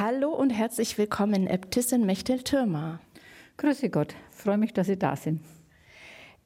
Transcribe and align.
Hallo 0.00 0.30
und 0.30 0.50
herzlich 0.50 0.96
willkommen, 0.96 1.48
Äbtissin 1.48 2.06
Mechtel 2.06 2.44
Türmer. 2.44 3.00
Grüße 3.56 3.90
Gott, 3.90 4.14
freue 4.30 4.56
mich, 4.56 4.72
dass 4.72 4.86
Sie 4.86 4.96
da 4.96 5.16
sind. 5.16 5.40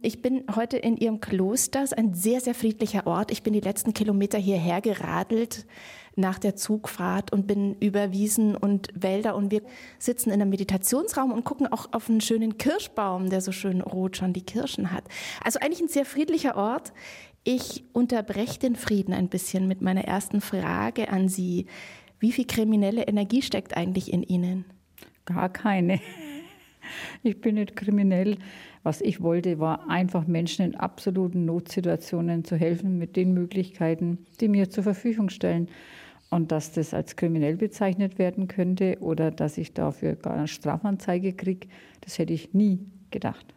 Ich 0.01 0.23
bin 0.23 0.45
heute 0.57 0.79
in 0.79 0.97
Ihrem 0.97 1.21
Kloster, 1.21 1.83
es 1.83 1.93
ist 1.93 1.99
ein 1.99 2.15
sehr, 2.15 2.41
sehr 2.41 2.55
friedlicher 2.55 3.07
Ort. 3.07 3.31
Ich 3.31 3.43
bin 3.43 3.53
die 3.53 3.61
letzten 3.61 3.93
Kilometer 3.93 4.39
hierher 4.39 4.81
geradelt 4.81 5.67
nach 6.17 6.39
der 6.39 6.57
Zugfahrt 6.57 7.31
und 7.31 7.47
bin 7.47 7.75
über 7.75 8.11
Wiesen 8.11 8.57
und 8.57 8.89
Wälder 8.95 9.37
und 9.37 9.51
wir 9.51 9.61
sitzen 9.99 10.31
in 10.31 10.41
einem 10.41 10.49
Meditationsraum 10.49 11.31
und 11.31 11.45
gucken 11.45 11.67
auch 11.67 11.93
auf 11.93 12.09
einen 12.09 12.23
schönen 12.23 12.57
Kirschbaum, 12.57 13.29
der 13.29 13.43
so 13.43 13.53
schön 13.53 13.83
rot 13.83 14.17
schon 14.17 14.33
die 14.33 14.47
Kirschen 14.47 14.93
hat. 14.93 15.05
Also 15.45 15.59
eigentlich 15.61 15.83
ein 15.83 15.89
sehr 15.89 16.07
friedlicher 16.07 16.57
Ort. 16.57 16.95
Ich 17.45 17.85
unterbreche 17.93 18.61
den 18.61 18.77
Frieden 18.77 19.13
ein 19.13 19.29
bisschen 19.29 19.69
mit 19.69 19.83
meiner 19.83 20.05
ersten 20.05 20.41
Frage 20.41 21.11
an 21.11 21.29
Sie. 21.29 21.67
Wie 22.23 22.31
viel 22.31 22.47
kriminelle 22.47 23.03
Energie 23.09 23.43
steckt 23.43 23.77
eigentlich 23.77 24.13
in 24.13 24.23
Ihnen? 24.23 24.65
Gar 25.27 25.49
keine. 25.49 26.01
Ich 27.23 27.41
bin 27.41 27.55
nicht 27.55 27.77
kriminell. 27.77 28.37
Was 28.83 29.01
ich 29.01 29.23
wollte, 29.23 29.61
war 29.61 29.89
einfach 29.89 30.27
Menschen 30.27 30.67
in 30.67 30.75
absoluten 30.75 31.45
Notsituationen 31.45 32.45
zu 32.45 32.57
helfen 32.57 32.99
mit 32.99 33.15
den 33.15 33.33
Möglichkeiten, 33.33 34.27
die 34.41 34.49
mir 34.49 34.69
zur 34.69 34.83
Verfügung 34.83 35.31
stellen. 35.31 35.69
Und 36.29 36.51
dass 36.51 36.73
das 36.73 36.93
als 36.93 37.15
kriminell 37.15 37.57
bezeichnet 37.57 38.19
werden 38.19 38.49
könnte 38.49 38.99
oder 39.01 39.31
dass 39.31 39.59
ich 39.59 39.75
dafür 39.75 40.17
gar 40.17 40.35
eine 40.35 40.49
Strafanzeige 40.49 41.33
kriege, 41.33 41.69
das 42.01 42.19
hätte 42.19 42.33
ich 42.33 42.53
nie 42.53 42.81
gedacht. 43.13 43.55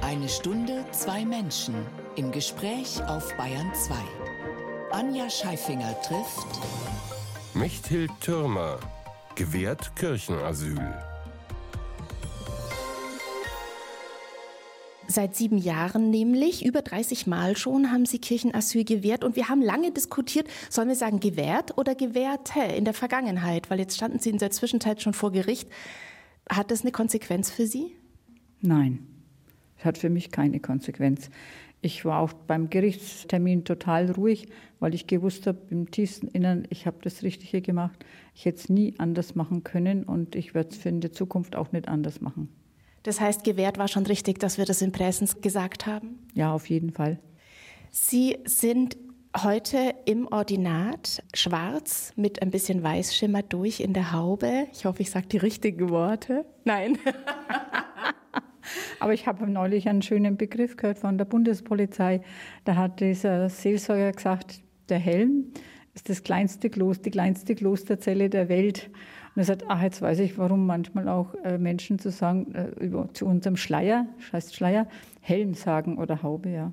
Eine 0.00 0.28
Stunde, 0.28 0.84
zwei 0.92 1.24
Menschen 1.24 1.74
im 2.16 2.30
Gespräch 2.30 3.02
auf 3.08 3.36
Bayern 3.36 3.70
2. 3.74 3.94
Anja 4.92 5.30
Scheifinger 5.30 5.98
trifft 6.02 6.60
Mechthild 7.54 8.10
Türmer 8.20 8.78
gewährt 9.34 9.96
Kirchenasyl. 9.96 10.94
Seit 15.08 15.34
sieben 15.34 15.56
Jahren 15.56 16.10
nämlich, 16.10 16.66
über 16.66 16.82
30 16.82 17.26
Mal 17.26 17.56
schon, 17.56 17.90
haben 17.90 18.04
sie 18.04 18.18
Kirchenasyl 18.18 18.84
gewährt. 18.84 19.24
Und 19.24 19.34
wir 19.34 19.48
haben 19.48 19.62
lange 19.62 19.92
diskutiert, 19.92 20.46
sollen 20.68 20.88
wir 20.88 20.96
sagen 20.96 21.20
gewährt 21.20 21.78
oder 21.78 21.94
gewährte 21.94 22.60
in 22.60 22.84
der 22.84 22.94
Vergangenheit? 22.94 23.70
Weil 23.70 23.80
jetzt 23.80 23.96
standen 23.96 24.18
sie 24.18 24.28
in 24.28 24.38
der 24.38 24.50
Zwischenzeit 24.50 25.00
schon 25.00 25.14
vor 25.14 25.32
Gericht. 25.32 25.70
Hat 26.50 26.70
das 26.70 26.82
eine 26.82 26.92
Konsequenz 26.92 27.50
für 27.50 27.66
Sie? 27.66 27.96
Nein, 28.60 29.06
hat 29.84 29.98
für 29.98 30.10
mich 30.10 30.30
keine 30.30 30.60
Konsequenz. 30.60 31.30
Ich 31.80 32.04
war 32.04 32.20
auch 32.20 32.32
beim 32.32 32.70
Gerichtstermin 32.70 33.64
total 33.64 34.10
ruhig, 34.12 34.46
weil 34.78 34.94
ich 34.94 35.08
gewusst 35.08 35.48
habe, 35.48 35.58
im 35.70 35.90
tiefsten 35.90 36.28
Innern, 36.28 36.64
ich 36.70 36.86
habe 36.86 36.98
das 37.02 37.24
Richtige 37.24 37.60
gemacht. 37.60 38.04
Ich 38.34 38.44
hätte 38.44 38.58
es 38.58 38.68
nie 38.68 38.94
anders 38.98 39.34
machen 39.34 39.64
können 39.64 40.04
und 40.04 40.36
ich 40.36 40.54
werde 40.54 40.70
es 40.70 40.76
für 40.76 40.88
in 40.90 41.00
der 41.00 41.12
Zukunft 41.12 41.56
auch 41.56 41.72
nicht 41.72 41.88
anders 41.88 42.20
machen. 42.20 42.48
Das 43.02 43.20
heißt, 43.20 43.42
gewährt 43.42 43.78
war 43.78 43.88
schon 43.88 44.06
richtig, 44.06 44.38
dass 44.38 44.58
wir 44.58 44.64
das 44.64 44.80
in 44.80 44.92
Präsens 44.92 45.40
gesagt 45.40 45.86
haben? 45.86 46.20
Ja, 46.34 46.52
auf 46.52 46.70
jeden 46.70 46.92
Fall. 46.92 47.18
Sie 47.90 48.38
sind 48.44 48.96
heute 49.36 49.94
im 50.04 50.28
Ordinat 50.28 51.22
schwarz 51.34 52.12
mit 52.16 52.42
ein 52.42 52.50
bisschen 52.50 52.82
Weißschimmer 52.82 53.42
durch 53.42 53.80
in 53.80 53.92
der 53.92 54.12
Haube. 54.12 54.66
Ich 54.72 54.84
hoffe, 54.84 55.02
ich 55.02 55.10
sage 55.10 55.26
die 55.26 55.38
richtigen 55.38 55.90
Worte. 55.90 56.44
Nein. 56.64 56.98
Aber 59.00 59.12
ich 59.12 59.26
habe 59.26 59.46
neulich 59.48 59.88
einen 59.88 60.02
schönen 60.02 60.36
Begriff 60.36 60.76
gehört 60.76 60.98
von 60.98 61.18
der 61.18 61.24
Bundespolizei. 61.24 62.22
Da 62.64 62.76
hat 62.76 63.00
dieser 63.00 63.48
Seelsorger 63.48 64.12
gesagt, 64.12 64.62
der 64.88 64.98
Helm 64.98 65.52
ist 65.94 66.08
das 66.08 66.22
kleinste 66.22 66.70
Kloster, 66.70 67.04
die 67.04 67.10
kleinste 67.10 67.54
Klosterzelle 67.54 68.30
der 68.30 68.48
Welt. 68.48 68.90
Und 69.34 69.40
er 69.40 69.44
sagt, 69.44 69.64
ach, 69.68 69.82
jetzt 69.82 70.02
weiß 70.02 70.18
ich, 70.20 70.36
warum 70.36 70.66
manchmal 70.66 71.08
auch 71.08 71.34
äh, 71.42 71.58
Menschen 71.58 71.98
zu 71.98 72.10
sagen, 72.10 72.54
äh, 72.54 73.12
zu 73.14 73.26
unserem 73.26 73.56
Schleier, 73.56 74.06
heißt 74.32 74.54
Schleier, 74.54 74.86
Helm 75.20 75.54
sagen 75.54 75.98
oder 75.98 76.22
Haube, 76.22 76.50
ja. 76.50 76.72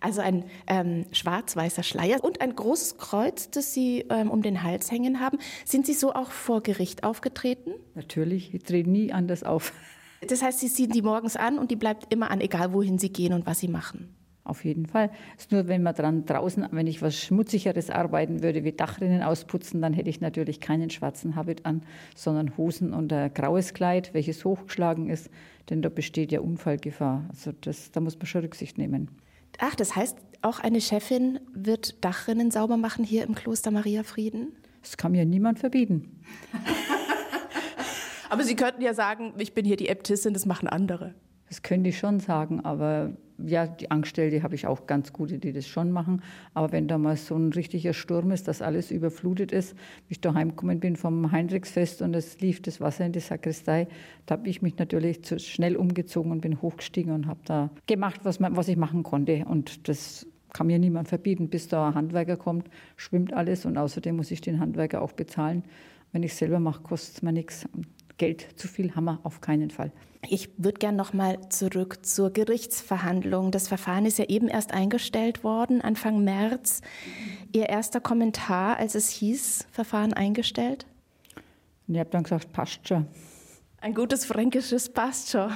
Also 0.00 0.20
ein 0.20 0.44
ähm, 0.66 1.06
schwarz-weißer 1.12 1.82
Schleier 1.82 2.22
und 2.22 2.42
ein 2.42 2.54
großes 2.54 2.98
Kreuz, 2.98 3.50
das 3.50 3.72
Sie 3.72 4.04
ähm, 4.10 4.30
um 4.30 4.42
den 4.42 4.62
Hals 4.62 4.90
hängen 4.90 5.20
haben. 5.20 5.38
Sind 5.64 5.86
Sie 5.86 5.94
so 5.94 6.12
auch 6.12 6.30
vor 6.30 6.62
Gericht 6.62 7.02
aufgetreten? 7.02 7.72
Natürlich, 7.94 8.54
ich 8.54 8.62
drehe 8.62 8.86
nie 8.86 9.12
anders 9.12 9.42
auf. 9.42 9.72
Das 10.26 10.42
heißt, 10.42 10.60
Sie 10.60 10.72
ziehen 10.72 10.90
die 10.90 11.02
morgens 11.02 11.36
an 11.36 11.58
und 11.58 11.70
die 11.70 11.76
bleibt 11.76 12.12
immer 12.12 12.30
an, 12.30 12.40
egal 12.40 12.72
wohin 12.72 12.98
Sie 12.98 13.10
gehen 13.10 13.32
und 13.32 13.46
was 13.46 13.60
Sie 13.60 13.68
machen. 13.68 14.14
Auf 14.46 14.64
jeden 14.64 14.86
Fall. 14.86 15.10
Es 15.36 15.46
ist 15.46 15.52
nur, 15.52 15.66
wenn 15.66 15.82
man 15.82 15.94
dran 15.94 16.24
draußen, 16.24 16.68
wenn 16.70 16.86
ich 16.86 17.02
was 17.02 17.18
Schmutzigeres 17.18 17.90
arbeiten 17.90 18.44
würde, 18.44 18.62
wie 18.62 18.70
Dachrinnen 18.70 19.24
ausputzen, 19.24 19.82
dann 19.82 19.92
hätte 19.92 20.08
ich 20.08 20.20
natürlich 20.20 20.60
keinen 20.60 20.88
schwarzen 20.88 21.34
Habit 21.34 21.66
an, 21.66 21.82
sondern 22.14 22.56
Hosen 22.56 22.94
und 22.94 23.12
ein 23.12 23.34
graues 23.34 23.74
Kleid, 23.74 24.14
welches 24.14 24.44
hochgeschlagen 24.44 25.10
ist, 25.10 25.30
denn 25.68 25.82
da 25.82 25.88
besteht 25.88 26.30
ja 26.30 26.40
Unfallgefahr. 26.40 27.24
Also 27.28 27.50
das, 27.60 27.90
da 27.90 27.98
muss 28.00 28.16
man 28.16 28.26
schon 28.26 28.42
Rücksicht 28.42 28.78
nehmen. 28.78 29.10
Ach, 29.58 29.74
das 29.74 29.96
heißt, 29.96 30.16
auch 30.42 30.60
eine 30.60 30.80
Chefin 30.80 31.40
wird 31.52 32.04
Dachrinnen 32.04 32.52
sauber 32.52 32.76
machen 32.76 33.04
hier 33.04 33.24
im 33.24 33.34
Kloster 33.34 33.72
Maria 33.72 34.04
Frieden? 34.04 34.52
Das 34.80 34.96
kann 34.96 35.10
mir 35.10 35.24
niemand 35.24 35.58
verbieten. 35.58 36.20
Aber 38.30 38.42
Sie 38.42 38.56
könnten 38.56 38.82
ja 38.82 38.94
sagen, 38.94 39.34
ich 39.38 39.54
bin 39.54 39.64
hier 39.64 39.76
die 39.76 39.88
Äbtissin, 39.88 40.32
das 40.32 40.46
machen 40.46 40.68
andere. 40.68 41.14
Das 41.48 41.62
könnte 41.62 41.90
ich 41.90 41.98
schon 41.98 42.18
sagen, 42.18 42.64
aber 42.64 43.12
ja, 43.38 43.66
die 43.66 43.90
Angestellte 43.90 44.42
habe 44.42 44.54
ich 44.54 44.66
auch 44.66 44.86
ganz 44.86 45.12
gute, 45.12 45.38
die 45.38 45.52
das 45.52 45.66
schon 45.66 45.90
machen. 45.90 46.22
Aber 46.54 46.72
wenn 46.72 46.88
da 46.88 46.98
mal 46.98 47.16
so 47.16 47.36
ein 47.36 47.52
richtiger 47.52 47.92
Sturm 47.92 48.30
ist, 48.30 48.48
dass 48.48 48.62
alles 48.62 48.90
überflutet 48.90 49.52
ist, 49.52 49.74
wie 50.08 50.12
ich 50.12 50.20
daheim 50.20 50.50
gekommen 50.50 50.80
bin 50.80 50.96
vom 50.96 51.30
Heinrichsfest 51.30 52.02
und 52.02 52.14
es 52.14 52.40
lief 52.40 52.62
das 52.62 52.80
Wasser 52.80 53.04
in 53.04 53.12
die 53.12 53.20
Sakristei, 53.20 53.88
da 54.24 54.36
habe 54.36 54.48
ich 54.48 54.62
mich 54.62 54.78
natürlich 54.78 55.22
zu 55.22 55.38
schnell 55.38 55.76
umgezogen 55.76 56.32
und 56.32 56.40
bin 56.40 56.62
hochgestiegen 56.62 57.12
und 57.12 57.26
habe 57.26 57.40
da 57.44 57.70
gemacht, 57.86 58.20
was, 58.24 58.40
man, 58.40 58.56
was 58.56 58.68
ich 58.68 58.76
machen 58.76 59.02
konnte. 59.02 59.44
Und 59.44 59.88
das 59.88 60.26
kann 60.52 60.66
mir 60.66 60.78
niemand 60.78 61.08
verbieten. 61.08 61.48
Bis 61.50 61.68
da 61.68 61.88
ein 61.88 61.94
Handwerker 61.94 62.36
kommt, 62.36 62.70
schwimmt 62.96 63.34
alles 63.34 63.66
und 63.66 63.76
außerdem 63.76 64.16
muss 64.16 64.30
ich 64.30 64.40
den 64.40 64.58
Handwerker 64.60 65.02
auch 65.02 65.12
bezahlen. 65.12 65.62
Wenn 66.12 66.22
ich 66.22 66.34
selber 66.34 66.58
mache, 66.58 66.82
kostet 66.82 67.16
es 67.16 67.22
mir 67.22 67.32
nichts. 67.32 67.68
Geld 68.18 68.46
zu 68.56 68.68
viel 68.68 68.94
haben 68.94 69.04
wir 69.04 69.20
auf 69.22 69.40
keinen 69.40 69.70
Fall. 69.70 69.92
Ich 70.28 70.50
würde 70.56 70.78
gerne 70.78 70.96
noch 70.96 71.12
mal 71.12 71.48
zurück 71.50 72.04
zur 72.04 72.32
Gerichtsverhandlung. 72.32 73.50
Das 73.50 73.68
Verfahren 73.68 74.06
ist 74.06 74.18
ja 74.18 74.24
eben 74.24 74.48
erst 74.48 74.72
eingestellt 74.72 75.44
worden, 75.44 75.80
Anfang 75.82 76.24
März. 76.24 76.80
Ihr 77.52 77.68
erster 77.68 78.00
Kommentar, 78.00 78.78
als 78.78 78.94
es 78.94 79.10
hieß, 79.10 79.68
Verfahren 79.70 80.14
eingestellt? 80.14 80.86
Und 81.86 81.94
ich 81.94 82.00
habe 82.00 82.10
dann 82.10 82.24
gesagt, 82.24 82.52
passt 82.52 82.88
schon. 82.88 83.06
Ein 83.80 83.94
gutes 83.94 84.24
fränkisches 84.24 84.88
passt 84.88 85.30
schon. 85.30 85.52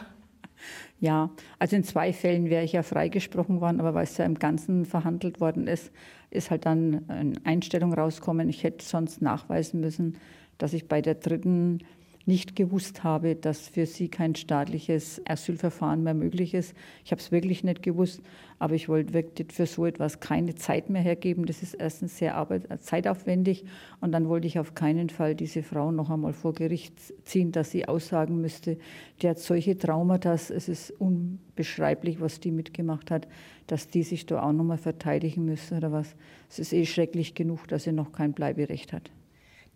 Ja, 1.00 1.30
also 1.58 1.74
in 1.76 1.82
zwei 1.82 2.12
Fällen 2.12 2.50
wäre 2.50 2.62
ich 2.62 2.72
ja 2.72 2.82
freigesprochen 2.82 3.60
worden, 3.60 3.80
aber 3.80 3.94
weil 3.94 4.04
es 4.04 4.18
ja 4.18 4.26
im 4.26 4.38
Ganzen 4.38 4.84
verhandelt 4.84 5.40
worden 5.40 5.66
ist, 5.66 5.90
ist 6.28 6.50
halt 6.50 6.66
dann 6.66 7.08
eine 7.08 7.34
Einstellung 7.44 7.94
rausgekommen. 7.94 8.48
Ich 8.50 8.62
hätte 8.62 8.84
sonst 8.84 9.22
nachweisen 9.22 9.80
müssen, 9.80 10.18
dass 10.58 10.74
ich 10.74 10.86
bei 10.86 11.00
der 11.00 11.14
dritten 11.14 11.78
nicht 12.30 12.54
gewusst 12.54 13.02
habe, 13.02 13.34
dass 13.34 13.66
für 13.66 13.86
sie 13.86 14.06
kein 14.08 14.36
staatliches 14.36 15.20
Asylverfahren 15.26 16.04
mehr 16.04 16.14
möglich 16.14 16.54
ist. 16.54 16.74
Ich 17.04 17.10
habe 17.10 17.20
es 17.20 17.32
wirklich 17.32 17.64
nicht 17.64 17.82
gewusst, 17.82 18.22
aber 18.60 18.74
ich 18.74 18.88
wollte 18.88 19.12
wirklich 19.14 19.52
für 19.52 19.66
so 19.66 19.84
etwas 19.84 20.20
keine 20.20 20.54
Zeit 20.54 20.90
mehr 20.90 21.02
hergeben. 21.02 21.44
Das 21.44 21.60
ist 21.60 21.74
erstens 21.74 22.18
sehr 22.18 22.36
arbeit 22.36 22.68
zeitaufwendig 22.84 23.64
und 24.00 24.12
dann 24.12 24.28
wollte 24.28 24.46
ich 24.46 24.60
auf 24.60 24.76
keinen 24.76 25.10
Fall 25.10 25.34
diese 25.34 25.64
Frau 25.64 25.90
noch 25.90 26.08
einmal 26.08 26.32
vor 26.32 26.54
Gericht 26.54 26.94
ziehen, 27.24 27.50
dass 27.50 27.72
sie 27.72 27.88
aussagen 27.88 28.40
müsste, 28.40 28.78
die 29.22 29.28
hat 29.28 29.40
solche 29.40 29.76
Traumata, 29.76 30.32
es 30.32 30.50
ist 30.50 30.92
unbeschreiblich, 31.00 32.20
was 32.20 32.38
die 32.38 32.52
mitgemacht 32.52 33.10
hat, 33.10 33.26
dass 33.66 33.88
die 33.88 34.04
sich 34.04 34.24
da 34.24 34.40
auch 34.40 34.52
noch 34.52 34.64
mal 34.64 34.78
verteidigen 34.78 35.44
müssen 35.44 35.78
oder 35.78 35.90
was. 35.90 36.14
Es 36.48 36.60
ist 36.60 36.72
eh 36.72 36.86
schrecklich 36.86 37.34
genug, 37.34 37.66
dass 37.66 37.84
sie 37.84 37.92
noch 37.92 38.12
kein 38.12 38.34
Bleiberecht 38.34 38.92
hat. 38.92 39.10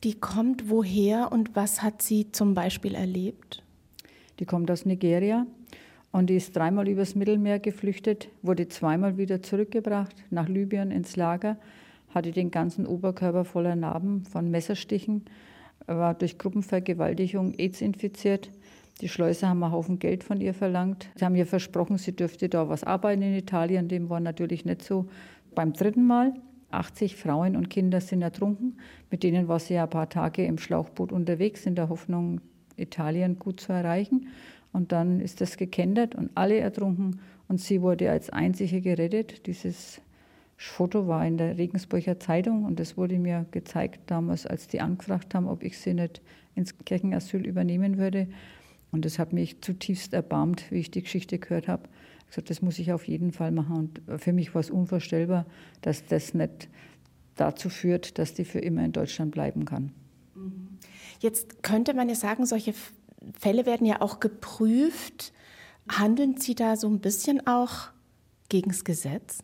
Die 0.04 0.12
kommt 0.12 0.68
woher 0.68 1.32
und 1.32 1.56
was 1.56 1.82
hat 1.82 2.02
sie 2.02 2.30
zum 2.30 2.52
Beispiel 2.52 2.94
erlebt? 2.94 3.62
Die 4.38 4.44
kommt 4.44 4.70
aus 4.70 4.84
Nigeria 4.84 5.46
und 6.12 6.28
die 6.28 6.36
ist 6.36 6.54
dreimal 6.54 6.86
übers 6.88 7.14
Mittelmeer 7.14 7.58
geflüchtet, 7.58 8.28
wurde 8.42 8.68
zweimal 8.68 9.16
wieder 9.16 9.42
zurückgebracht 9.42 10.14
nach 10.28 10.46
Libyen 10.46 10.90
ins 10.90 11.16
Lager, 11.16 11.56
hatte 12.10 12.32
den 12.32 12.50
ganzen 12.50 12.86
Oberkörper 12.86 13.46
voller 13.46 13.76
Narben 13.76 14.26
von 14.26 14.50
Messerstichen, 14.50 15.24
war 15.86 16.12
durch 16.12 16.36
Gruppenvergewaltigung 16.36 17.54
AIDS 17.56 17.80
infiziert. 17.80 18.50
Die 19.00 19.08
Schleuser 19.08 19.48
haben 19.48 19.62
einen 19.62 19.72
Haufen 19.72 20.00
Geld 20.00 20.22
von 20.22 20.38
ihr 20.38 20.52
verlangt. 20.52 21.08
Sie 21.14 21.24
haben 21.24 21.34
ihr 21.34 21.46
versprochen, 21.46 21.96
sie 21.96 22.14
dürfte 22.14 22.50
da 22.50 22.68
was 22.68 22.84
arbeiten 22.84 23.22
in 23.22 23.34
Italien. 23.34 23.88
Dem 23.88 24.10
war 24.10 24.20
natürlich 24.20 24.66
nicht 24.66 24.82
so. 24.82 25.06
Beim 25.54 25.72
dritten 25.72 26.06
Mal 26.06 26.34
80 26.74 27.16
Frauen 27.16 27.56
und 27.56 27.70
Kinder 27.70 28.00
sind 28.00 28.22
ertrunken. 28.22 28.78
Mit 29.10 29.22
denen 29.22 29.48
war 29.48 29.58
sie 29.58 29.74
ja 29.74 29.84
ein 29.84 29.90
paar 29.90 30.08
Tage 30.08 30.44
im 30.44 30.58
Schlauchboot 30.58 31.12
unterwegs, 31.12 31.66
in 31.66 31.74
der 31.74 31.88
Hoffnung, 31.88 32.40
Italien 32.76 33.38
gut 33.38 33.60
zu 33.60 33.72
erreichen. 33.72 34.28
Und 34.72 34.92
dann 34.92 35.20
ist 35.20 35.40
das 35.40 35.56
gekentert 35.56 36.14
und 36.14 36.30
alle 36.34 36.58
ertrunken. 36.58 37.20
Und 37.48 37.60
sie 37.60 37.82
wurde 37.82 38.10
als 38.10 38.30
einzige 38.30 38.80
gerettet. 38.80 39.46
Dieses 39.46 40.00
Foto 40.56 41.06
war 41.06 41.26
in 41.26 41.36
der 41.36 41.58
Regensburger 41.58 42.18
Zeitung 42.18 42.64
und 42.64 42.80
das 42.80 42.96
wurde 42.96 43.18
mir 43.18 43.46
gezeigt 43.50 44.00
damals, 44.06 44.46
als 44.46 44.66
die 44.66 44.80
angefragt 44.80 45.34
haben, 45.34 45.48
ob 45.48 45.62
ich 45.62 45.78
sie 45.78 45.94
nicht 45.94 46.22
ins 46.54 46.76
Kirchenasyl 46.78 47.46
übernehmen 47.46 47.98
würde. 47.98 48.28
Und 48.92 49.04
das 49.04 49.18
hat 49.18 49.32
mich 49.32 49.60
zutiefst 49.60 50.14
erbarmt, 50.14 50.70
wie 50.70 50.78
ich 50.78 50.90
die 50.90 51.02
Geschichte 51.02 51.38
gehört 51.38 51.68
habe. 51.68 51.88
Gesagt, 52.34 52.50
das 52.50 52.62
muss 52.62 52.80
ich 52.80 52.92
auf 52.92 53.06
jeden 53.06 53.32
Fall 53.32 53.52
machen. 53.52 53.76
Und 53.76 54.20
für 54.20 54.32
mich 54.32 54.54
war 54.54 54.60
es 54.60 54.70
unvorstellbar, 54.70 55.46
dass 55.82 56.04
das 56.06 56.34
nicht 56.34 56.68
dazu 57.36 57.68
führt, 57.68 58.18
dass 58.18 58.34
die 58.34 58.44
für 58.44 58.58
immer 58.58 58.84
in 58.84 58.92
Deutschland 58.92 59.30
bleiben 59.30 59.64
kann. 59.64 59.92
Jetzt 61.20 61.62
könnte 61.62 61.94
man 61.94 62.08
ja 62.08 62.16
sagen, 62.16 62.44
solche 62.44 62.74
Fälle 63.38 63.66
werden 63.66 63.86
ja 63.86 64.00
auch 64.00 64.18
geprüft. 64.18 65.32
Handeln 65.88 66.38
Sie 66.38 66.56
da 66.56 66.76
so 66.76 66.88
ein 66.88 67.00
bisschen 67.00 67.46
auch 67.46 67.90
gegen 68.48 68.70
das 68.70 68.84
Gesetz? 68.84 69.38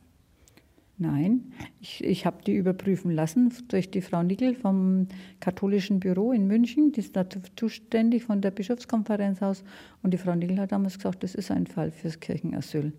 Nein, 1.03 1.55
ich, 1.81 2.05
ich 2.05 2.27
habe 2.27 2.45
die 2.45 2.55
überprüfen 2.55 3.11
lassen 3.11 3.51
durch 3.69 3.91
die 3.91 4.03
Frau 4.03 4.23
Nickel 4.23 4.55
vom 4.55 5.09
katholischen 5.41 5.99
Büro 5.99 6.31
in 6.31 6.47
München. 6.47 6.93
Die 6.93 7.01
ist 7.01 7.17
dazu 7.17 7.39
zuständig 7.57 8.25
von 8.25 8.43
der 8.43 8.51
Bischofskonferenz 8.51 9.41
aus. 9.41 9.65
Und 10.03 10.13
die 10.13 10.19
Frau 10.19 10.35
Nickel 10.35 10.61
hat 10.61 10.73
damals 10.73 10.99
gesagt, 10.99 11.23
das 11.23 11.35
ist 11.35 11.51
ein 11.51 11.67
Fall 11.67 11.91
fürs 11.91 12.21
Kirchenasyl. 12.21 12.93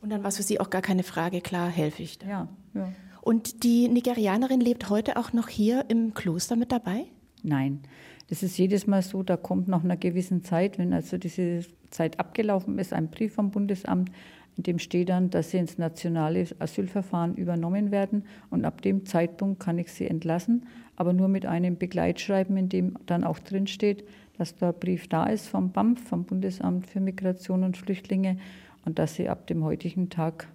Und 0.00 0.10
dann 0.10 0.22
war 0.22 0.28
es 0.28 0.38
für 0.38 0.42
Sie 0.42 0.60
auch 0.60 0.70
gar 0.70 0.80
keine 0.80 1.02
Frage, 1.02 1.42
klar, 1.42 1.68
helfe 1.68 2.02
ich. 2.02 2.18
Da. 2.18 2.26
Ja, 2.26 2.48
ja. 2.72 2.88
Und 3.20 3.64
die 3.64 3.86
Nigerianerin 3.86 4.62
lebt 4.62 4.88
heute 4.88 5.18
auch 5.18 5.34
noch 5.34 5.48
hier 5.48 5.84
im 5.88 6.14
Kloster 6.14 6.56
mit 6.56 6.72
dabei? 6.72 7.04
Nein, 7.42 7.82
das 8.30 8.42
ist 8.42 8.56
jedes 8.56 8.86
Mal 8.86 9.02
so, 9.02 9.22
da 9.22 9.36
kommt 9.36 9.68
nach 9.68 9.84
einer 9.84 9.98
gewissen 9.98 10.42
Zeit, 10.42 10.78
wenn 10.78 10.94
also 10.94 11.18
diese 11.18 11.66
Zeit 11.90 12.18
abgelaufen 12.18 12.78
ist, 12.78 12.94
ein 12.94 13.10
Brief 13.10 13.34
vom 13.34 13.50
Bundesamt, 13.50 14.10
in 14.56 14.64
dem 14.64 14.78
steht 14.78 15.08
dann, 15.08 15.30
dass 15.30 15.50
sie 15.50 15.56
ins 15.56 15.78
nationale 15.78 16.46
Asylverfahren 16.58 17.34
übernommen 17.34 17.90
werden 17.90 18.24
und 18.50 18.64
ab 18.64 18.82
dem 18.82 19.06
Zeitpunkt 19.06 19.60
kann 19.60 19.78
ich 19.78 19.90
sie 19.90 20.06
entlassen, 20.06 20.66
aber 20.96 21.12
nur 21.12 21.28
mit 21.28 21.46
einem 21.46 21.78
Begleitschreiben, 21.78 22.56
in 22.56 22.68
dem 22.68 22.96
dann 23.06 23.24
auch 23.24 23.38
drin 23.38 23.66
steht, 23.66 24.04
dass 24.36 24.54
der 24.56 24.72
Brief 24.72 25.08
da 25.08 25.26
ist 25.26 25.48
vom 25.48 25.72
BAMF, 25.72 26.02
vom 26.06 26.24
Bundesamt 26.24 26.86
für 26.86 27.00
Migration 27.00 27.64
und 27.64 27.76
Flüchtlinge 27.76 28.36
und 28.84 28.98
dass 28.98 29.14
sie 29.14 29.28
ab 29.28 29.46
dem 29.46 29.64
heutigen 29.64 30.10
Tag 30.10 30.48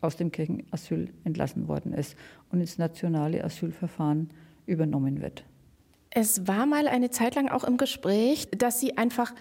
aus 0.00 0.16
dem 0.16 0.30
Kirchenasyl 0.30 1.10
entlassen 1.24 1.68
worden 1.68 1.92
ist 1.92 2.16
und 2.52 2.60
ins 2.60 2.78
nationale 2.78 3.42
Asylverfahren 3.42 4.30
übernommen 4.66 5.22
wird. 5.22 5.44
Es 6.10 6.46
war 6.46 6.66
mal 6.66 6.86
eine 6.86 7.10
Zeit 7.10 7.34
lang 7.34 7.48
auch 7.48 7.64
im 7.64 7.76
Gespräch, 7.76 8.48
dass 8.56 8.80
Sie 8.80 8.96
einfach 8.96 9.34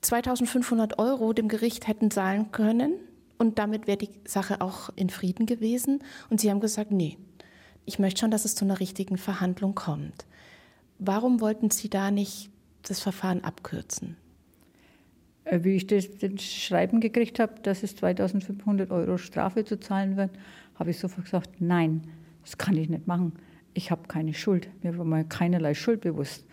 2500 0.00 0.98
Euro 0.98 1.32
dem 1.32 1.48
Gericht 1.48 1.86
hätten 1.86 2.10
zahlen 2.10 2.50
können 2.52 2.94
und 3.40 3.58
damit 3.58 3.86
wäre 3.86 3.96
die 3.96 4.10
Sache 4.26 4.60
auch 4.60 4.90
in 4.96 5.08
Frieden 5.08 5.46
gewesen. 5.46 6.00
Und 6.28 6.42
Sie 6.42 6.50
haben 6.50 6.60
gesagt, 6.60 6.90
nee, 6.90 7.16
ich 7.86 7.98
möchte 7.98 8.20
schon, 8.20 8.30
dass 8.30 8.44
es 8.44 8.54
zu 8.54 8.66
einer 8.66 8.80
richtigen 8.80 9.16
Verhandlung 9.16 9.74
kommt. 9.74 10.26
Warum 10.98 11.40
wollten 11.40 11.70
Sie 11.70 11.88
da 11.88 12.10
nicht 12.10 12.50
das 12.82 13.00
Verfahren 13.00 13.42
abkürzen? 13.42 14.18
Äh, 15.44 15.60
wie 15.64 15.76
ich 15.76 15.86
das, 15.86 16.06
das 16.18 16.42
Schreiben 16.42 17.00
gekriegt 17.00 17.38
habe, 17.38 17.54
dass 17.62 17.82
es 17.82 17.96
2500 17.96 18.90
Euro 18.90 19.16
Strafe 19.16 19.64
zu 19.64 19.80
zahlen 19.80 20.18
wird, 20.18 20.32
habe 20.74 20.90
ich 20.90 20.98
sofort 20.98 21.24
gesagt, 21.24 21.62
nein, 21.62 22.02
das 22.42 22.58
kann 22.58 22.76
ich 22.76 22.90
nicht 22.90 23.06
machen. 23.06 23.32
Ich 23.72 23.90
habe 23.90 24.02
keine 24.06 24.34
Schuld. 24.34 24.68
Mir 24.82 24.98
war 24.98 25.06
mal 25.06 25.24
keinerlei 25.24 25.72
Schuld 25.72 26.02
bewusst. 26.02 26.46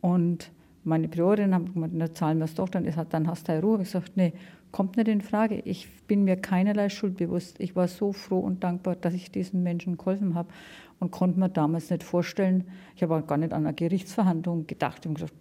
Und 0.00 0.52
meine 0.84 1.08
Priorin 1.08 1.52
hat 1.56 1.74
gesagt, 1.74 1.92
na, 1.92 2.14
zahlen 2.14 2.38
wir 2.38 2.44
es 2.44 2.54
doch, 2.54 2.68
dann, 2.68 2.88
dann 3.10 3.26
hast 3.26 3.48
du 3.48 3.60
Ruhe. 3.60 3.78
Ich 3.78 3.90
gesagt, 3.90 4.16
nee, 4.16 4.32
kommt 4.72 4.96
nicht 4.96 5.08
in 5.08 5.20
Frage. 5.20 5.60
Ich 5.64 5.88
bin 6.06 6.24
mir 6.24 6.36
keinerlei 6.36 6.88
Schuld 6.88 7.16
bewusst. 7.16 7.60
Ich 7.60 7.76
war 7.76 7.88
so 7.88 8.12
froh 8.12 8.40
und 8.40 8.64
dankbar, 8.64 8.96
dass 8.96 9.14
ich 9.14 9.30
diesen 9.30 9.62
Menschen 9.62 9.96
geholfen 9.96 10.34
habe 10.34 10.48
und 11.00 11.10
konnte 11.10 11.40
mir 11.40 11.48
damals 11.48 11.90
nicht 11.90 12.02
vorstellen, 12.02 12.64
ich 12.94 13.02
habe 13.02 13.16
auch 13.16 13.26
gar 13.26 13.38
nicht 13.38 13.52
an 13.52 13.66
eine 13.66 13.74
Gerichtsverhandlung 13.74 14.66
gedacht 14.66 15.06
und 15.06 15.14
gesagt, 15.14 15.34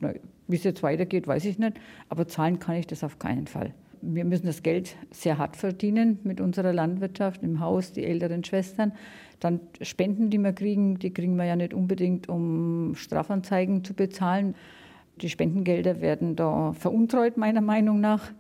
wie 0.48 0.56
es 0.56 0.64
jetzt 0.64 0.82
weitergeht, 0.82 1.28
weiß 1.28 1.46
ich 1.46 1.60
nicht, 1.60 1.80
aber 2.08 2.28
zahlen 2.28 2.60
kann 2.60 2.76
ich 2.76 2.88
das 2.88 3.04
auf 3.04 3.20
keinen 3.20 3.46
Fall. 3.46 3.74
Wir 4.02 4.24
müssen 4.24 4.46
das 4.46 4.64
Geld 4.64 4.96
sehr 5.12 5.38
hart 5.38 5.58
verdienen 5.58 6.20
mit 6.24 6.40
unserer 6.40 6.72
Landwirtschaft, 6.72 7.44
im 7.44 7.60
Haus, 7.60 7.92
die 7.92 8.06
älteren 8.06 8.46
Schwestern. 8.46 8.94
Dann 9.42 9.60
Spenden, 9.82 10.30
die 10.30 10.38
wir 10.38 10.54
kriegen, 10.54 11.00
die 11.00 11.12
kriegen 11.12 11.36
wir 11.36 11.44
ja 11.44 11.58
nicht 11.58 11.74
unbedingt, 11.74 12.30
um 12.30 12.96
Strafanzeigen 12.96 13.84
zu 13.84 13.94
bezahlen. 13.94 14.56
Die 15.22 15.30
Spendengelder 15.30 16.00
werden 16.00 16.38
da 16.38 16.72
veruntreut, 16.72 17.36
meiner 17.36 17.60
Meinung 17.60 18.00
nach. 18.00 18.32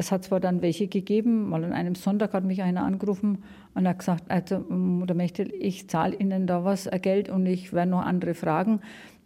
Es 0.00 0.12
hat 0.12 0.22
zwar 0.22 0.38
dann 0.38 0.62
welche 0.62 0.86
gegeben, 0.86 1.48
mal 1.48 1.64
an 1.64 1.72
einem 1.72 1.96
Sonntag 1.96 2.32
hat 2.32 2.44
mich 2.44 2.62
einer 2.62 2.84
angerufen 2.84 3.42
und 3.74 3.88
hat 3.88 3.98
gesagt, 3.98 4.30
also 4.30 4.60
Mutter 4.60 5.14
Mechtel, 5.14 5.52
ich 5.58 5.88
zahle 5.88 6.14
Ihnen 6.14 6.46
da 6.46 6.64
was 6.64 6.86
äh, 6.86 7.00
Geld 7.00 7.28
und 7.28 7.46
ich 7.46 7.72
werde 7.72 7.90
noch 7.90 8.06
andere 8.06 8.34
fragen 8.34 8.80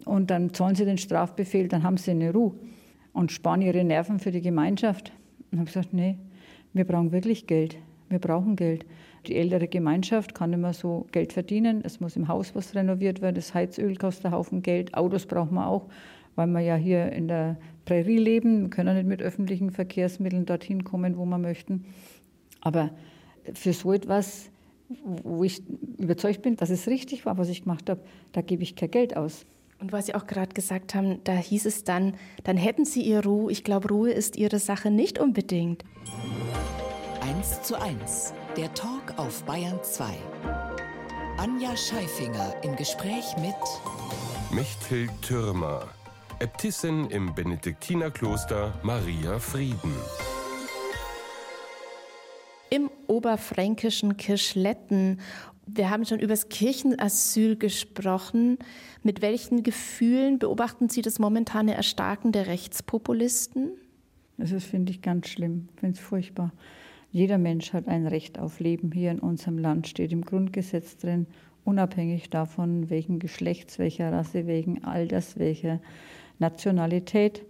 und 0.07 0.31
dann 0.31 0.55
zahlen 0.55 0.75
Sie 0.75 0.87
den 0.87 0.97
Strafbefehl, 0.97 1.69
dann 1.69 1.83
haben 1.83 1.99
Sie 1.99 2.13
eine 2.13 2.33
Ruhe 2.33 2.55
und 3.13 3.33
sparen 3.33 3.61
Ihre 3.61 3.85
Nerven 3.85 4.19
für 4.19 4.31
die 4.31 4.41
Gemeinschaft. 4.41 5.13
Und 5.51 5.59
habe 5.59 5.67
gesagt, 5.67 5.93
nee, 5.93 6.17
wir 6.73 6.87
brauchen 6.87 7.13
wirklich 7.13 7.47
Geld. 7.47 7.77
Wir 8.09 8.19
brauchen 8.19 8.57
Geld. 8.57 8.87
Die 9.27 9.37
ältere 9.37 9.69
Gemeinschaft 9.69 10.35
kann 10.35 10.55
immer 10.55 10.73
so 10.73 11.07
Geld 11.13 11.35
verdienen. 11.35 11.83
Es 11.85 12.01
muss 12.01 12.17
im 12.17 12.29
Haus 12.29 12.55
was 12.55 12.75
renoviert 12.75 13.21
werden. 13.21 13.35
Das 13.35 13.53
Heizöl 13.53 13.97
kostet 13.97 14.25
einen 14.25 14.35
Haufen 14.35 14.63
Geld. 14.63 14.95
Autos 14.95 15.27
brauchen 15.27 15.55
wir 15.55 15.67
auch 15.67 15.89
weil 16.35 16.47
wir 16.49 16.61
ja 16.61 16.77
hier 16.77 17.13
in 17.13 17.29
der 17.29 17.59
Prärie 17.85 18.19
leben, 18.19 18.71
können 18.71 18.97
nicht 18.97 19.07
mit 19.07 19.23
öffentlichen 19.23 19.71
Verkehrsmitteln 19.71 20.47
dorthin 20.47 20.85
kommen, 20.85 21.17
wo 21.17 21.25
wir 21.25 21.39
möchten. 21.39 21.85
Aber 22.61 22.91
für 23.55 23.73
so 23.73 23.93
etwas, 23.93 24.51
wo 25.25 25.45
ich 25.45 25.63
überzeugt 25.99 26.43
bin, 26.43 26.57
dass 26.57 26.71
es 26.71 26.87
richtig 26.87 27.27
war, 27.27 27.39
was 27.39 27.49
ich 27.49 27.63
gemacht 27.63 27.91
habe, 27.91 28.01
da 28.33 28.41
gebe 28.41 28.63
ich 28.63 28.77
kein 28.77 28.91
Geld 28.91 29.17
aus. 29.17 29.45
Und 29.81 29.91
was 29.91 30.07
Sie 30.07 30.15
auch 30.15 30.27
gerade 30.29 30.55
gesagt 30.55 30.95
haben, 30.95 31.19
da 31.25 31.33
hieß 31.33 31.67
es 31.67 31.83
dann, 31.83 32.15
dann 32.45 32.57
hätten 32.57 32.85
Sie 32.85 33.03
Ihre 33.03 33.25
Ruhe. 33.25 33.51
Ich 33.51 33.65
glaube, 33.65 33.89
Ruhe 33.89 34.13
ist 34.13 34.37
Ihre 34.37 34.61
Sache 34.61 34.93
nicht 34.93 35.19
unbedingt. 35.19 35.85
1 37.21 37.63
zu 37.63 37.81
1, 37.81 38.33
der 38.57 38.73
Talk 38.75 39.15
auf 39.17 39.43
Bayern 39.43 39.81
2. 39.83 40.05
Anja 41.39 41.77
Scheifinger 41.77 42.55
im 42.63 42.77
Gespräch 42.77 43.25
mit 43.39 43.55
Mechthild 44.53 45.11
Türmer. 45.23 45.89
Äbtissin 46.43 47.09
im 47.11 47.33
Benediktinerkloster 47.37 48.75
Maria 48.83 49.39
Frieden. 49.39 49.95
Im 52.69 52.91
oberfränkischen 53.07 54.17
Kirschletten. 54.17 55.21
Wir 55.67 55.89
haben 55.89 56.05
schon 56.05 56.19
über 56.19 56.33
das 56.33 56.49
Kirchenasyl 56.49 57.55
gesprochen. 57.55 58.59
Mit 59.05 59.23
welchen 59.23 59.63
Gefühlen 59.63 60.41
beobachten 60.41 60.89
Sie 60.89 61.01
das 61.01 61.21
momentane 61.21 61.77
Erstarken 61.77 62.33
der 62.33 62.49
Rechtspopulisten? 62.49 63.75
Das 64.37 64.51
ist, 64.51 64.67
finde 64.67 64.91
ich, 64.91 65.01
ganz 65.01 65.29
schlimm. 65.29 65.69
Ich 65.75 65.81
finde 65.81 65.97
es 65.97 66.05
furchtbar. 66.05 66.53
Jeder 67.13 67.39
Mensch 67.39 67.73
hat 67.73 67.87
ein 67.87 68.09
Recht 68.09 68.41
auf 68.41 68.59
Leben 68.59 68.91
hier 68.91 69.13
in 69.13 69.21
unserem 69.21 69.59
Land, 69.59 69.87
steht 69.87 70.11
im 70.11 70.25
Grundgesetz 70.25 70.97
drin, 70.97 71.29
unabhängig 71.63 72.31
davon, 72.31 72.91
welchen 72.91 73.21
Geschlechts, 73.21 73.79
welcher 73.79 74.11
Rasse, 74.11 74.49
welchen 74.49 74.83
Alters, 74.83 75.39
welcher 75.39 75.79
Nationalität. 76.39 77.45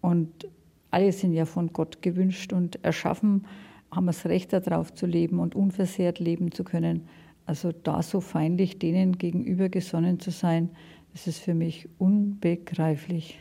Und 0.00 0.48
alle 0.90 1.12
sind 1.12 1.32
ja 1.32 1.44
von 1.46 1.72
Gott 1.72 2.02
gewünscht 2.02 2.52
und 2.52 2.84
erschaffen, 2.84 3.46
haben 3.90 4.06
das 4.06 4.26
Recht 4.26 4.52
darauf 4.52 4.94
zu 4.94 5.06
leben 5.06 5.38
und 5.38 5.54
unversehrt 5.54 6.18
leben 6.18 6.52
zu 6.52 6.64
können. 6.64 7.08
Also 7.46 7.72
da 7.72 8.02
so 8.02 8.20
feindlich 8.20 8.78
denen 8.78 9.18
gegenüber 9.18 9.68
gesonnen 9.68 10.20
zu 10.20 10.30
sein, 10.30 10.70
das 11.12 11.26
ist 11.26 11.40
für 11.40 11.54
mich 11.54 11.88
unbegreiflich. 11.98 13.38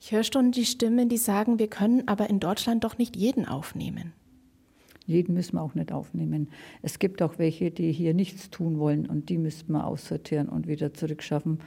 Ich 0.00 0.12
höre 0.12 0.24
schon 0.24 0.52
die 0.52 0.66
Stimmen, 0.66 1.08
die 1.08 1.16
sagen, 1.16 1.58
wir 1.58 1.68
können 1.68 2.06
aber 2.06 2.28
in 2.28 2.40
Deutschland 2.40 2.84
doch 2.84 2.98
nicht 2.98 3.16
jeden 3.16 3.46
aufnehmen. 3.46 4.12
Jeden 5.06 5.34
müssen 5.34 5.54
wir 5.54 5.62
auch 5.62 5.74
nicht 5.74 5.92
aufnehmen. 5.92 6.48
Es 6.82 6.98
gibt 6.98 7.22
auch 7.22 7.38
welche, 7.38 7.70
die 7.70 7.92
hier 7.92 8.12
nichts 8.12 8.50
tun 8.50 8.78
wollen 8.78 9.06
und 9.06 9.28
die 9.28 9.38
müssten 9.38 9.72
wir 9.72 9.86
aussortieren 9.86 10.48
und 10.48 10.66
wieder 10.66 10.92
zurückschaffen. 10.92 11.60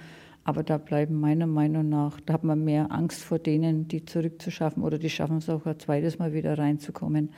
Aber 0.50 0.64
da 0.64 0.80
bleiben 0.80 1.20
meiner 1.20 1.46
Meinung 1.46 1.90
nach, 1.90 2.20
da 2.22 2.34
hat 2.34 2.44
man 2.44 2.64
mehr 2.64 2.92
Angst 2.92 3.22
vor 3.22 3.38
denen, 3.38 3.88
die 3.88 4.04
zurückzuschaffen 4.04 4.82
oder 4.82 4.98
die 4.98 5.12
schaffen 5.12 5.38
es 5.38 5.48
auch 5.48 5.68
ein 5.68 5.78
zweites 5.78 6.18
Mal 6.18 6.34
wieder 6.34 6.58
reinzukommen. 6.58 7.30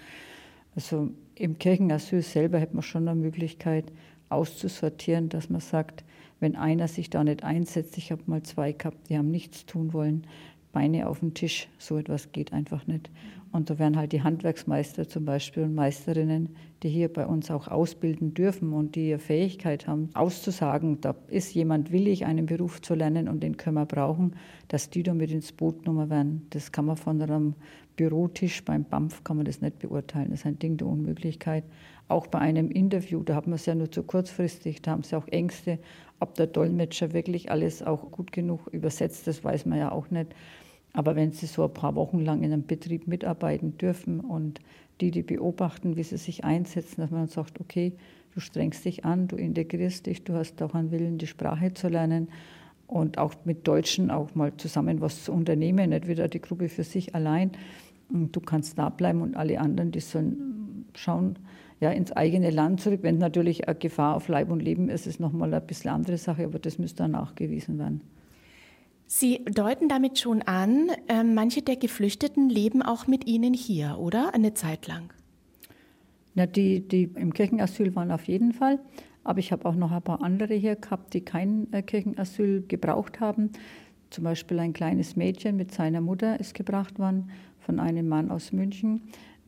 Also 0.78 1.10
im 1.36 1.58
Kirchenasyl 1.58 2.22
selber 2.22 2.62
hat 2.62 2.74
man 2.74 2.84
schon 2.84 3.10
eine 3.10 3.20
Möglichkeit 3.20 3.92
auszusortieren, 4.30 5.28
dass 5.28 5.50
man 5.50 5.60
sagt, 5.60 6.06
wenn 6.40 6.56
einer 6.56 6.88
sich 6.88 7.10
da 7.10 7.22
nicht 7.26 7.44
einsetzt, 7.44 7.98
ich 7.98 8.14
habe 8.14 8.22
mal 8.28 8.44
zwei 8.44 8.72
gehabt, 8.72 9.10
die 9.10 9.18
haben 9.18 9.30
nichts 9.30 9.66
tun 9.66 9.92
wollen, 9.92 10.26
Beine 10.72 11.10
auf 11.10 11.20
den 11.20 11.34
Tisch. 11.34 11.68
So 11.80 11.98
etwas 11.98 12.32
geht 12.32 12.54
einfach 12.54 12.88
nicht. 12.88 13.10
Und 13.52 13.70
da 13.70 13.80
werden 13.80 13.98
halt 13.98 14.14
die 14.14 14.24
Handwerksmeister 14.24 15.10
zum 15.10 15.26
Beispiel 15.26 15.64
und 15.64 15.76
Meisterinnen, 15.76 16.56
die 16.84 16.90
hier 16.90 17.12
bei 17.12 17.28
uns 17.28 17.52
auch 17.52 17.68
ausbilden 17.68 18.34
dürfen 18.34 18.72
und 18.72 18.96
die 18.96 19.10
ihre 19.10 19.20
Fähigkeit 19.20 19.88
haben, 19.88 20.10
auszusagen, 20.14 21.02
da 21.02 21.16
ist 21.28 21.54
jemand 21.54 21.92
willig, 21.92 22.26
einen 22.26 22.46
Beruf 22.46 22.82
zu 22.82 22.96
lernen 22.96 23.28
und 23.28 23.44
den 23.44 23.58
können 23.58 23.76
wir 23.76 23.86
brauchen, 23.86 24.36
dass 24.70 24.90
die 24.90 25.04
da 25.04 25.14
mit 25.14 25.32
ins 25.32 25.52
Boot 25.52 25.84
genommen 25.84 26.10
werden. 26.10 26.48
Das 26.52 26.72
kann 26.72 26.86
man 26.86 26.96
von 26.96 27.22
einem 27.22 27.56
Bürotisch 27.98 28.64
beim 28.64 28.86
BAMF 28.86 29.24
kann 29.24 29.38
man 29.38 29.46
das 29.46 29.62
nicht 29.62 29.80
beurteilen. 29.80 30.30
Das 30.32 30.40
ist 30.40 30.46
ein 30.46 30.58
Ding 30.58 30.78
der 30.78 30.88
Unmöglichkeit. 30.88 31.66
Auch 32.08 32.28
bei 32.28 32.40
einem 32.40 32.72
Interview, 32.72 33.22
da 33.22 33.36
hat 33.36 33.48
man 33.48 33.56
es 33.56 33.66
ja 33.66 33.76
nur 33.76 33.92
zu 33.92 34.04
kurzfristig, 34.04 34.82
da 34.82 34.92
haben 34.92 35.04
sie 35.04 35.16
auch 35.16 35.28
Ängste, 35.28 35.78
ob 36.20 36.34
der 36.36 36.48
Dolmetscher 36.48 37.14
wirklich 37.14 37.52
alles 37.52 37.84
auch 37.84 38.10
gut 38.12 38.32
genug 38.32 38.68
übersetzt, 38.72 39.28
das 39.28 39.44
weiß 39.44 39.66
man 39.66 39.78
ja 39.78 39.92
auch 39.92 40.10
nicht. 40.10 40.34
Aber 40.94 41.16
wenn 41.16 41.32
sie 41.32 41.46
so 41.46 41.64
ein 41.64 41.74
paar 41.74 41.96
Wochen 41.96 42.20
lang 42.20 42.44
in 42.44 42.52
einem 42.52 42.66
Betrieb 42.66 43.08
mitarbeiten 43.08 43.78
dürfen 43.78 44.20
und 44.20 44.60
die, 45.00 45.12
die 45.12 45.24
beobachten, 45.24 45.96
wie 45.96 46.04
sie 46.04 46.18
sich 46.18 46.44
einsetzen, 46.44 47.02
dass 47.02 47.12
man 47.12 47.28
sagt, 47.28 47.60
okay, 47.60 47.94
du 48.34 48.40
strengst 48.40 48.86
dich 48.86 49.06
an, 49.06 49.28
du 49.28 49.36
integrierst 49.36 50.06
dich, 50.06 50.24
du 50.24 50.34
hast 50.34 50.62
auch 50.62 50.74
einen 50.74 50.92
Willen, 50.92 51.18
die 51.18 51.28
Sprache 51.28 51.74
zu 51.74 51.88
lernen 51.88 52.30
und 52.88 53.18
auch 53.18 53.34
mit 53.46 53.68
Deutschen 53.68 54.12
auch 54.12 54.36
mal 54.36 54.56
zusammen 54.58 55.02
was 55.02 55.24
zu 55.24 55.32
unternehmen, 55.32 55.90
nicht 55.90 56.08
wieder 56.08 56.28
die 56.28 56.42
Gruppe 56.42 56.70
für 56.70 56.84
sich 56.84 57.16
allein. 57.16 57.52
Und 58.10 58.36
du 58.36 58.42
kannst 58.42 58.78
da 58.78 58.90
bleiben 58.90 59.22
und 59.22 59.36
alle 59.36 59.60
anderen, 59.60 59.92
die 59.92 60.02
sollen 60.02 60.86
schauen, 60.94 61.40
ja, 61.80 61.90
ins 61.90 62.12
eigene 62.12 62.52
Land 62.52 62.82
zurück. 62.82 63.00
Wenn 63.02 63.18
natürlich 63.18 63.68
eine 63.68 63.80
Gefahr 63.80 64.16
auf 64.16 64.28
Leib 64.28 64.52
und 64.52 64.62
Leben 64.62 64.90
ist, 64.90 65.08
ist 65.08 65.20
nochmal 65.22 65.54
ein 65.54 65.66
bisschen 65.66 65.92
andere 65.92 66.18
Sache, 66.18 66.44
aber 66.44 66.60
das 66.60 66.78
müsste 66.78 67.04
dann 67.04 67.12
nachgewiesen 67.12 67.80
werden. 67.80 68.02
Sie 69.14 69.44
deuten 69.44 69.90
damit 69.90 70.20
schon 70.20 70.42
an, 70.42 70.88
äh, 71.10 71.26
manche 71.26 71.62
der 71.62 71.76
Geflüchteten 71.76 72.48
leben 72.48 72.82
auch 72.82 73.08
mit 73.08 73.28
Ihnen 73.28 73.54
hier, 73.54 73.98
oder? 74.00 74.34
Eine 74.34 74.54
Zeit 74.54 74.88
lang. 74.88 75.12
Ja, 76.34 76.46
die, 76.46 76.88
die 76.88 77.12
im 77.16 77.34
Kirchenasyl 77.34 77.94
waren 77.94 78.10
auf 78.10 78.24
jeden 78.30 78.54
Fall. 78.54 78.80
Aber 79.26 79.40
ich 79.40 79.52
habe 79.52 79.66
auch 79.66 79.76
noch 79.76 79.92
ein 79.92 80.02
paar 80.02 80.24
andere 80.24 80.54
hier 80.54 80.78
gehabt, 80.78 81.14
die 81.14 81.26
kein 81.26 81.68
äh, 81.74 81.82
Kirchenasyl 81.82 82.64
gebraucht 82.66 83.20
haben. 83.20 83.50
Zum 84.12 84.24
Beispiel 84.24 84.58
ein 84.60 84.72
kleines 84.72 85.18
Mädchen 85.18 85.58
mit 85.58 85.74
seiner 85.74 86.00
Mutter 86.00 86.40
ist 86.40 86.54
gebracht 86.54 86.98
worden 86.98 87.32
von 87.60 87.82
einem 87.82 88.08
Mann 88.08 88.32
aus 88.32 88.54
München. 88.54 89.02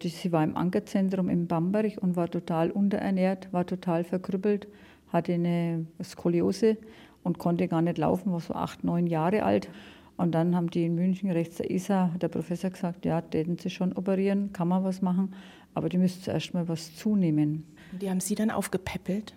Sie 0.03 0.33
war 0.33 0.43
im 0.43 0.57
Ankerzentrum 0.57 1.29
in 1.29 1.47
Bamberg 1.47 1.99
und 2.01 2.17
war 2.17 2.29
total 2.29 2.69
unterernährt, 2.69 3.53
war 3.53 3.65
total 3.65 4.03
verkrüppelt, 4.03 4.67
hatte 5.07 5.31
eine 5.31 5.85
Skoliose 6.03 6.75
und 7.23 7.39
konnte 7.39 7.67
gar 7.67 7.81
nicht 7.81 7.97
laufen, 7.97 8.31
war 8.31 8.39
so 8.39 8.53
acht, 8.53 8.83
neun 8.83 9.07
Jahre 9.07 9.43
alt. 9.43 9.69
Und 10.17 10.33
dann 10.33 10.55
haben 10.55 10.69
die 10.69 10.85
in 10.85 10.95
München 10.95 11.31
rechts 11.31 11.57
der 11.57 11.71
ISA, 11.71 12.11
der 12.21 12.27
Professor 12.27 12.69
gesagt, 12.69 13.05
ja, 13.05 13.21
täten 13.21 13.57
sie 13.57 13.69
schon 13.69 13.93
operieren, 13.93 14.53
kann 14.53 14.67
man 14.67 14.83
was 14.83 15.01
machen, 15.01 15.33
aber 15.73 15.89
die 15.89 15.97
müssen 15.97 16.21
zuerst 16.21 16.53
mal 16.53 16.67
was 16.67 16.95
zunehmen. 16.95 17.65
Die 17.99 18.09
haben 18.09 18.19
Sie 18.19 18.35
dann 18.35 18.51
aufgepäppelt? 18.51 19.33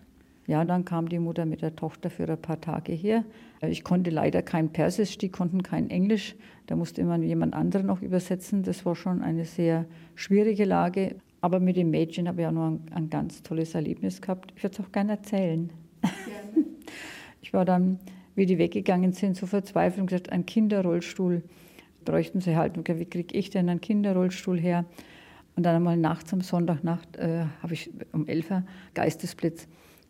Ja, 0.46 0.64
dann 0.64 0.84
kam 0.84 1.08
die 1.08 1.18
Mutter 1.18 1.44
mit 1.44 1.62
der 1.62 1.74
Tochter 1.74 2.08
für 2.08 2.28
ein 2.28 2.40
paar 2.40 2.60
Tage 2.60 2.92
hier. 2.92 3.24
Ich 3.62 3.82
konnte 3.82 4.10
leider 4.10 4.42
kein 4.42 4.70
Persisch, 4.70 5.18
die 5.18 5.28
konnten 5.28 5.62
kein 5.62 5.90
Englisch. 5.90 6.36
Da 6.66 6.76
musste 6.76 7.00
immer 7.00 7.18
jemand 7.18 7.54
anderen 7.54 7.86
noch 7.86 8.00
übersetzen. 8.00 8.62
Das 8.62 8.86
war 8.86 8.94
schon 8.94 9.22
eine 9.22 9.44
sehr 9.44 9.86
schwierige 10.14 10.64
Lage. 10.64 11.16
Aber 11.40 11.58
mit 11.58 11.76
dem 11.76 11.90
Mädchen 11.90 12.28
habe 12.28 12.42
ich 12.42 12.46
auch 12.46 12.52
noch 12.52 12.68
ein, 12.68 12.80
ein 12.92 13.10
ganz 13.10 13.42
tolles 13.42 13.74
Erlebnis 13.74 14.20
gehabt. 14.20 14.52
Ich 14.56 14.62
würde 14.62 14.76
es 14.78 14.86
auch 14.86 14.92
gerne 14.92 15.12
erzählen. 15.12 15.70
Gerne. 16.02 16.66
Ich 17.46 17.52
war 17.52 17.64
dann, 17.64 18.00
wie 18.34 18.44
die 18.44 18.58
weggegangen 18.58 19.12
sind, 19.12 19.36
so 19.36 19.46
verzweifelt 19.46 20.00
und 20.00 20.06
gesagt, 20.08 20.32
ein 20.32 20.46
Kinderrollstuhl 20.46 21.44
bräuchten 22.04 22.40
sie 22.40 22.56
halt. 22.56 22.76
Und 22.76 22.88
wie 22.88 23.04
kriege 23.04 23.38
ich 23.38 23.50
denn 23.50 23.68
einen 23.68 23.80
Kinderrollstuhl 23.80 24.58
her? 24.58 24.84
Und 25.54 25.64
dann 25.64 25.76
einmal 25.76 25.96
nachts, 25.96 26.32
am 26.32 26.40
Sonntagnacht, 26.40 27.16
äh, 27.18 27.44
habe 27.62 27.74
ich 27.74 27.88
um 28.10 28.26
11 28.26 28.50
Uhr 28.50 28.62
Geistesblitz, 28.94 29.68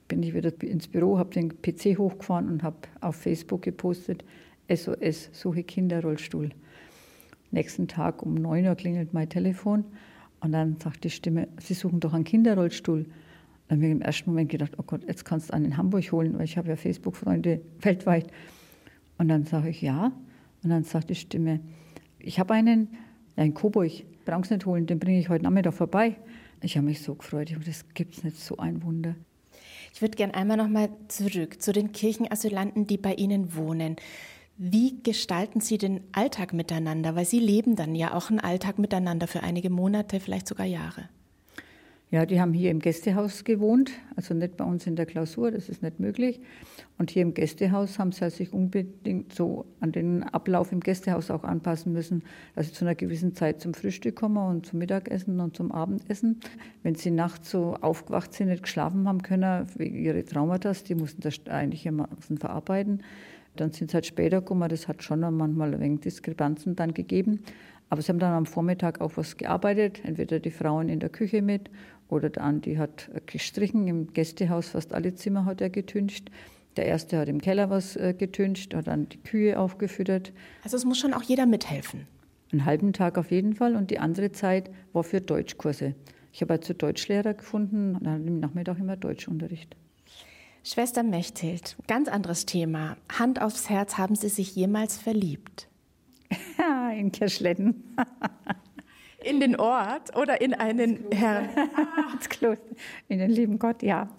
bin 0.09 0.23
ich 0.23 0.33
wieder 0.33 0.51
ins 0.63 0.89
Büro, 0.89 1.19
habe 1.19 1.29
den 1.29 1.61
PC 1.61 1.99
hochgefahren 1.99 2.49
und 2.49 2.63
habe 2.63 2.79
auf 3.03 3.17
Facebook 3.17 3.61
gepostet, 3.61 4.25
SOS, 4.75 5.29
suche 5.33 5.63
Kinderrollstuhl. 5.63 6.49
Nächsten 7.51 7.87
Tag 7.87 8.23
um 8.23 8.33
9 8.33 8.65
Uhr 8.65 8.77
klingelt 8.77 9.13
mein 9.13 9.29
Telefon 9.29 9.85
und 10.41 10.53
dann 10.53 10.79
sagt 10.79 11.05
die 11.05 11.11
Stimme, 11.11 11.49
Sie 11.61 11.75
suchen 11.75 12.01
doch 12.01 12.15
einen 12.15 12.25
Kinderrollstuhl. 12.25 13.05
Dann 13.69 13.79
habe 13.79 13.87
ich 13.87 13.93
im 13.93 14.03
ersten 14.03 14.31
Moment 14.31 14.51
gedacht, 14.51 14.73
oh 14.79 14.83
Gott, 14.83 15.03
jetzt 15.07 15.25
kannst 15.25 15.49
du 15.49 15.55
einen 15.55 15.67
in 15.67 15.77
Hamburg 15.77 16.11
holen, 16.13 16.39
weil 16.39 16.45
ich 16.45 16.57
habe 16.57 16.69
ja 16.69 16.77
Facebook-Freunde 16.77 17.61
weltweit. 17.81 18.31
Und 19.19 19.29
dann 19.29 19.45
sage 19.45 19.71
ich, 19.71 19.83
ja. 19.83 20.13
Und 20.63 20.71
dann 20.71 20.85
sagt 20.85 21.11
die 21.11 21.15
Stimme, 21.15 21.61
ich 22.19 22.39
habe 22.39 22.55
einen, 22.55 22.89
einen 23.37 23.55
Coburg, 23.55 23.93
brauchst 24.25 24.51
nicht 24.51 24.67
holen, 24.67 24.87
den 24.87 24.99
bringe 24.99 25.19
ich 25.19 25.29
heute 25.29 25.45
Nachmittag 25.45 25.75
vorbei. 25.75 26.17
Ich 26.63 26.77
habe 26.77 26.87
mich 26.87 27.03
so 27.03 27.15
gefreut, 27.15 27.51
ich 27.51 27.55
habe, 27.55 27.65
das 27.65 27.85
es 27.99 28.25
nicht, 28.25 28.37
so 28.39 28.57
ein 28.57 28.83
Wunder. 28.83 29.15
Ich 29.93 30.03
würde 30.03 30.17
gerne 30.17 30.35
einmal 30.35 30.57
noch 30.57 30.69
mal 30.69 30.91
zurück 31.09 31.63
zu 31.63 31.73
den 31.73 31.93
Kirchenasylanten, 31.93 32.87
die 32.87 32.99
bei 32.99 33.15
Ihnen 33.15 33.55
wohnen. 33.57 33.97
Wie 34.59 35.03
gestalten 35.03 35.61
Sie 35.61 35.79
den 35.79 36.01
Alltag 36.13 36.53
miteinander? 36.53 37.15
Weil 37.15 37.27
Sie 37.27 37.39
leben 37.39 37.77
dann 37.77 37.95
ja 37.95 38.15
auch 38.15 38.31
einen 38.31 38.41
Alltag 38.41 38.79
miteinander 38.79 39.27
für 39.27 39.43
einige 39.43 39.71
Monate, 39.71 40.19
vielleicht 40.19 40.49
sogar 40.49 40.67
Jahre. 40.67 41.09
Ja, 42.17 42.25
die 42.25 42.41
haben 42.41 42.55
hier 42.55 42.71
im 42.71 42.79
Gästehaus 42.79 43.45
gewohnt, 43.45 43.91
also 44.17 44.33
nicht 44.33 44.57
bei 44.57 44.65
uns 44.65 44.87
in 44.87 44.97
der 44.97 45.05
Klausur, 45.05 45.51
das 45.51 45.69
ist 45.69 45.83
nicht 45.83 46.01
möglich. 46.01 46.41
Und 46.97 47.11
hier 47.11 47.21
im 47.21 47.35
Gästehaus 47.35 47.99
haben 47.99 48.11
sie 48.11 48.31
sich 48.31 48.55
unbedingt 48.55 49.35
so 49.35 49.67
an 49.81 49.93
den 49.93 50.23
Ablauf 50.23 50.73
im 50.73 50.81
Gästehaus 50.81 51.31
auch 51.31 51.45
anpassen 51.45 51.93
müssen, 51.93 52.23
dass 52.55 52.69
sie 52.69 52.73
zu 52.73 52.87
einer 52.87 52.95
gewissen 52.95 53.35
Zeit 53.35 53.61
zum 53.61 53.75
Frühstück 53.75 54.17
kommen 54.17 54.39
und 54.39 54.65
zum 54.65 54.79
Mittagessen 54.79 55.41
und 55.41 55.59
zum 55.59 55.71
Abendessen. 55.73 56.41
Wenn 56.83 56.95
sie 56.95 57.11
nachts 57.11 57.51
so 57.51 57.75
aufgewacht 57.83 58.33
sind, 58.33 58.49
nicht 58.49 58.63
geschlafen 58.63 59.07
haben 59.07 59.21
können, 59.21 59.67
wegen 59.77 60.03
ihrer 60.03 60.25
Traumata, 60.25 60.73
die 60.73 60.95
mussten 60.95 61.21
das 61.21 61.35
eigentlich 61.51 61.85
immer 61.85 62.09
verarbeiten. 62.39 63.03
Dann 63.57 63.73
sind 63.73 63.91
sie 63.91 63.95
halt 63.95 64.07
später 64.07 64.41
gekommen, 64.41 64.71
das 64.71 64.89
hat 64.89 65.03
schon 65.03 65.21
manchmal 65.21 65.75
ein 65.75 65.81
wenig 65.81 66.01
Diskrepanzen 66.01 66.77
dann 66.77 66.95
gegeben. 66.95 67.41
Aber 67.89 68.03
sie 68.03 68.09
haben 68.09 68.19
dann 68.19 68.33
am 68.33 68.47
Vormittag 68.47 69.01
auch 69.01 69.13
was 69.17 69.37
gearbeitet, 69.37 70.01
entweder 70.05 70.41
die 70.41 70.51
Frauen 70.51 70.89
in 70.89 70.99
der 70.99 71.09
Küche 71.09 71.41
mit 71.41 71.71
oder 72.09 72.31
der 72.31 72.45
Andi 72.45 72.77
hat 72.77 73.11
gestrichen 73.27 73.87
im 73.89 74.13
Gästehaus, 74.13 74.69
fast 74.69 74.93
alle 74.93 75.15
Zimmer 75.15 75.45
hat 75.45 75.61
er 75.61 75.71
getüncht. 75.71 76.31
Der 76.77 76.87
erste 76.87 77.19
hat 77.19 77.29
im 77.29 77.41
Keller 77.41 77.71
was 77.71 77.97
äh, 77.97 78.15
getüncht, 78.17 78.75
hat 78.75 78.87
dann 78.87 79.09
die 79.09 79.19
Kühe 79.19 79.59
aufgefüttert. 79.59 80.33
Also 80.63 80.77
es 80.77 80.85
muss 80.85 80.99
schon 80.99 81.15
auch 81.15 81.23
jeder 81.23 81.47
mithelfen. 81.47 82.07
Einen 82.53 82.65
halben 82.65 82.93
Tag 82.93 83.19
auf 83.19 83.31
jeden 83.31 83.55
Fall 83.55 83.75
und 83.77 83.91
die 83.91 83.99
andere 83.99 84.31
Zeit 84.31 84.71
war 84.93 85.03
für 85.03 85.21
Deutschkurse. 85.21 85.95
Ich 86.33 86.43
habe 86.43 86.53
also 86.53 86.75
Deutschlehrer 86.75 87.35
gefunden 87.35 87.97
und 87.97 88.05
dann 88.05 88.27
im 88.27 88.41
Nachmittag 88.41 88.79
immer 88.79 88.97
Deutschunterricht. 88.97 89.75
Schwester 90.63 91.03
Mechthild, 91.03 91.77
ganz 91.87 92.09
anderes 92.09 92.45
Thema. 92.45 92.97
Hand 93.19 93.41
aufs 93.41 93.71
Herz, 93.71 93.97
haben 93.99 94.17
Sie 94.17 94.29
sich 94.29 94.55
jemals 94.55 94.99
verliebt? 94.99 95.69
In 96.99 97.13
Kirschletten. 97.13 97.95
In 99.29 99.41
den 99.41 99.57
Ort 99.57 100.17
oder 100.17 100.41
in 100.41 100.55
einen 100.55 101.11
Herrn? 101.11 101.49
ins 102.15 102.29
Kloster. 102.29 102.65
In 103.09 103.19
den 103.19 103.31
lieben 103.31 103.59
Gott, 103.59 103.83
ja. 103.83 104.09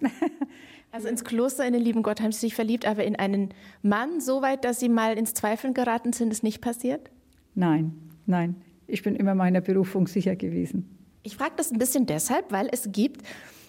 Also 0.90 1.06
ins 1.06 1.22
Kloster, 1.22 1.66
in 1.66 1.74
den 1.74 1.82
lieben 1.82 2.02
Gott 2.02 2.22
haben 2.22 2.32
Sie 2.32 2.40
sich 2.40 2.54
verliebt, 2.54 2.86
aber 2.86 3.04
in 3.04 3.14
einen 3.14 3.52
Mann 3.82 4.22
so 4.22 4.40
weit, 4.40 4.64
dass 4.64 4.80
Sie 4.80 4.88
mal 4.88 5.18
ins 5.18 5.34
Zweifeln 5.34 5.74
geraten 5.74 6.14
sind, 6.14 6.32
ist 6.32 6.42
nicht 6.42 6.62
passiert? 6.62 7.10
Nein, 7.54 7.92
nein. 8.24 8.56
Ich 8.86 9.02
bin 9.02 9.14
immer 9.14 9.34
meiner 9.34 9.60
Berufung 9.60 10.06
sicher 10.06 10.34
gewesen. 10.34 10.98
Ich 11.22 11.36
frage 11.36 11.52
das 11.56 11.70
ein 11.70 11.78
bisschen 11.78 12.06
deshalb, 12.06 12.52
weil 12.52 12.70
es 12.72 12.90
gibt 12.90 13.20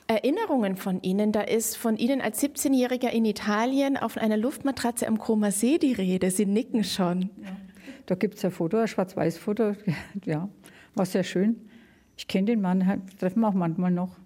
Erinnerungen 0.07 0.77
von 0.77 1.01
Ihnen. 1.01 1.33
Da 1.33 1.41
ist 1.41 1.75
von 1.75 1.97
Ihnen 1.97 2.21
als 2.21 2.41
17-Jähriger 2.41 3.09
in 3.09 3.25
Italien 3.25 3.97
auf 3.97 4.15
einer 4.17 4.37
Luftmatratze 4.37 5.05
am 5.05 5.17
Koma 5.17 5.51
See 5.51 5.77
die 5.77 5.91
Rede. 5.91 6.31
Sie 6.31 6.45
nicken 6.45 6.85
schon. 6.85 7.23
Ja. 7.43 7.57
Da 8.05 8.15
gibt 8.15 8.35
es 8.35 8.45
ein 8.45 8.51
Foto, 8.51 8.77
ein 8.77 8.87
Schwarz-Weiß-Foto. 8.87 9.73
Ja, 10.25 10.49
war 10.95 11.05
sehr 11.05 11.23
schön. 11.23 11.55
Ich 12.17 12.27
kenne 12.27 12.47
den 12.47 12.61
Mann, 12.61 13.03
treffen 13.19 13.41
wir 13.41 13.47
auch 13.47 13.53
manchmal 13.53 13.91
noch. 13.91 14.17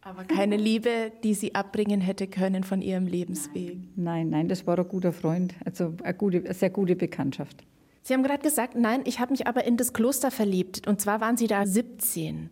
Aber 0.00 0.22
keine 0.22 0.56
Liebe, 0.56 1.10
die 1.24 1.34
Sie 1.34 1.54
abbringen 1.54 2.00
hätte 2.00 2.28
können 2.28 2.62
von 2.62 2.80
Ihrem 2.80 3.08
Lebensweg. 3.08 3.76
Nein, 3.96 4.30
nein, 4.30 4.46
das 4.48 4.66
war 4.66 4.78
ein 4.78 4.86
guter 4.86 5.12
Freund, 5.12 5.54
also 5.64 5.94
eine, 6.04 6.14
gute, 6.14 6.38
eine 6.38 6.54
sehr 6.54 6.70
gute 6.70 6.94
Bekanntschaft. 6.94 7.64
Sie 8.02 8.14
haben 8.14 8.22
gerade 8.22 8.42
gesagt, 8.42 8.76
nein, 8.76 9.00
ich 9.04 9.18
habe 9.18 9.32
mich 9.32 9.48
aber 9.48 9.64
in 9.64 9.76
das 9.76 9.92
Kloster 9.92 10.30
verliebt. 10.30 10.86
Und 10.86 11.00
zwar 11.00 11.20
waren 11.20 11.36
Sie 11.36 11.48
da 11.48 11.66
17. 11.66 12.50